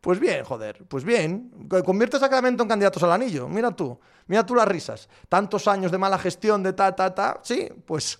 Pues 0.00 0.18
bien, 0.18 0.46
joder, 0.46 0.86
pues 0.88 1.04
bien. 1.04 1.68
Convierte 1.84 2.18
Sacramento 2.18 2.62
en 2.62 2.70
candidatos 2.70 3.02
al 3.02 3.12
anillo. 3.12 3.50
Mira 3.50 3.70
tú, 3.70 4.00
mira 4.28 4.46
tú 4.46 4.54
las 4.54 4.66
risas. 4.66 5.10
Tantos 5.28 5.68
años 5.68 5.92
de 5.92 5.98
mala 5.98 6.16
gestión, 6.16 6.62
de 6.62 6.72
ta, 6.72 6.96
ta, 6.96 7.14
ta. 7.14 7.40
Sí, 7.42 7.68
pues 7.84 8.18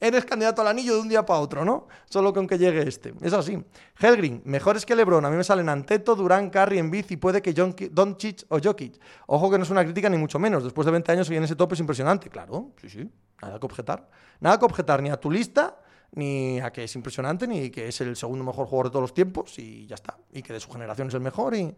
eres 0.00 0.24
candidato 0.24 0.62
al 0.62 0.68
anillo 0.68 0.94
de 0.94 1.00
un 1.00 1.08
día 1.08 1.24
para 1.24 1.40
otro, 1.40 1.64
¿no? 1.64 1.86
Solo 2.08 2.32
con 2.32 2.46
que 2.46 2.58
llegue 2.58 2.82
este. 2.88 3.14
Es 3.20 3.32
así. 3.34 3.62
Helgrin, 3.98 4.40
mejores 4.44 4.86
que 4.86 4.96
LeBron. 4.96 5.24
A 5.24 5.30
mí 5.30 5.36
me 5.36 5.44
salen 5.44 5.68
Anteto, 5.68 6.16
Durán, 6.16 6.48
Curry, 6.48 6.78
Embiid 6.78 7.04
y 7.10 7.16
puede 7.16 7.42
que 7.42 7.52
Doncic 7.52 8.46
o 8.48 8.58
Jokic. 8.58 8.98
Ojo 9.26 9.50
que 9.50 9.58
no 9.58 9.64
es 9.64 9.70
una 9.70 9.84
crítica 9.84 10.08
ni 10.08 10.16
mucho 10.16 10.38
menos. 10.38 10.64
Después 10.64 10.86
de 10.86 10.92
20 10.92 11.12
años 11.12 11.30
en 11.30 11.44
ese 11.44 11.54
tope 11.54 11.74
es 11.74 11.80
impresionante. 11.80 12.30
Claro, 12.30 12.72
sí, 12.80 12.88
sí. 12.88 13.10
Nada 13.42 13.60
que 13.60 13.66
objetar. 13.66 14.08
Nada 14.40 14.58
que 14.58 14.64
objetar 14.64 15.02
ni 15.02 15.10
a 15.10 15.18
tu 15.18 15.30
lista 15.30 15.76
ni 16.12 16.58
a 16.60 16.72
que 16.72 16.82
es 16.84 16.94
impresionante, 16.96 17.46
ni 17.46 17.70
que 17.70 17.86
es 17.86 18.00
el 18.00 18.16
segundo 18.16 18.42
mejor 18.42 18.66
jugador 18.66 18.86
de 18.86 18.90
todos 18.90 19.02
los 19.02 19.14
tiempos 19.14 19.56
y 19.60 19.86
ya 19.86 19.94
está. 19.94 20.16
Y 20.32 20.42
que 20.42 20.52
de 20.52 20.58
su 20.58 20.68
generación 20.70 21.06
es 21.06 21.14
el 21.14 21.20
mejor 21.20 21.54
y 21.54 21.72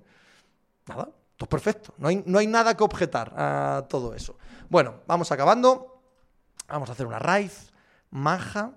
nada, 0.87 1.11
todo 1.37 1.49
perfecto. 1.51 1.93
No 1.99 2.09
hay, 2.09 2.23
no 2.25 2.39
hay 2.39 2.47
nada 2.47 2.75
que 2.75 2.83
objetar 2.83 3.35
a 3.37 3.87
todo 3.91 4.15
eso. 4.15 4.39
Bueno, 4.71 5.01
vamos 5.07 5.31
acabando. 5.33 5.89
Vamos 6.67 6.89
a 6.89 6.93
hacer 6.93 7.07
una 7.07 7.19
raíz 7.19 7.72
maja. 8.13 8.77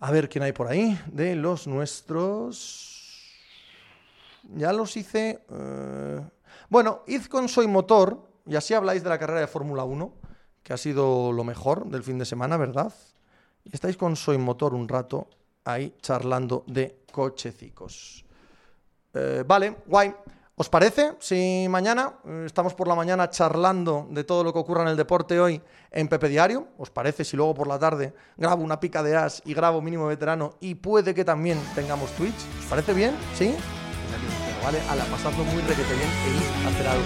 A 0.00 0.10
ver 0.10 0.30
quién 0.30 0.44
hay 0.44 0.52
por 0.52 0.68
ahí 0.68 0.98
de 1.12 1.36
los 1.36 1.66
nuestros. 1.66 3.34
Ya 4.54 4.72
los 4.72 4.96
hice. 4.96 5.44
Eh, 5.50 6.20
bueno, 6.70 7.02
id 7.06 7.26
con 7.26 7.48
Soy 7.48 7.66
Motor 7.66 8.26
y 8.46 8.56
así 8.56 8.72
habláis 8.72 9.02
de 9.02 9.10
la 9.10 9.18
carrera 9.18 9.40
de 9.40 9.46
Fórmula 9.46 9.84
1, 9.84 10.14
que 10.62 10.72
ha 10.72 10.78
sido 10.78 11.32
lo 11.32 11.44
mejor 11.44 11.86
del 11.90 12.02
fin 12.02 12.18
de 12.18 12.24
semana, 12.24 12.56
¿verdad? 12.56 12.94
y 13.64 13.74
estáis 13.74 13.96
con 13.96 14.16
Soy 14.16 14.38
Motor 14.38 14.74
un 14.74 14.88
rato 14.88 15.28
ahí 15.64 15.94
charlando 16.00 16.64
de 16.66 17.04
cochecicos. 17.12 18.24
Eh, 19.12 19.44
vale, 19.46 19.76
guay. 19.86 20.14
¿Os 20.60 20.68
parece 20.68 21.14
si 21.20 21.68
mañana 21.70 22.14
eh, 22.26 22.42
estamos 22.44 22.74
por 22.74 22.88
la 22.88 22.96
mañana 22.96 23.30
charlando 23.30 24.08
de 24.10 24.24
todo 24.24 24.42
lo 24.42 24.52
que 24.52 24.58
ocurra 24.58 24.82
en 24.82 24.88
el 24.88 24.96
deporte 24.96 25.38
hoy 25.38 25.62
en 25.92 26.08
Pepe 26.08 26.28
Diario? 26.28 26.66
¿Os 26.78 26.90
parece 26.90 27.24
si 27.24 27.36
luego 27.36 27.54
por 27.54 27.68
la 27.68 27.78
tarde 27.78 28.12
grabo 28.36 28.64
una 28.64 28.80
pica 28.80 29.04
de 29.04 29.14
as 29.14 29.40
y 29.44 29.54
grabo 29.54 29.80
mínimo 29.80 30.08
veterano 30.08 30.56
y 30.58 30.74
puede 30.74 31.14
que 31.14 31.24
también 31.24 31.60
tengamos 31.76 32.10
Twitch? 32.16 32.34
¿Os 32.58 32.66
parece 32.68 32.92
bien? 32.92 33.14
¿Sí? 33.36 33.54
Pero 33.54 34.64
vale, 34.64 34.80
a 34.90 34.96
la 34.96 35.04
pasando 35.04 35.44
muy 35.44 35.62
requete 35.62 35.94
bien 35.94 36.10
e 36.26 36.30
ir 36.34 36.42
hacer 36.66 36.88
algo. 36.88 37.04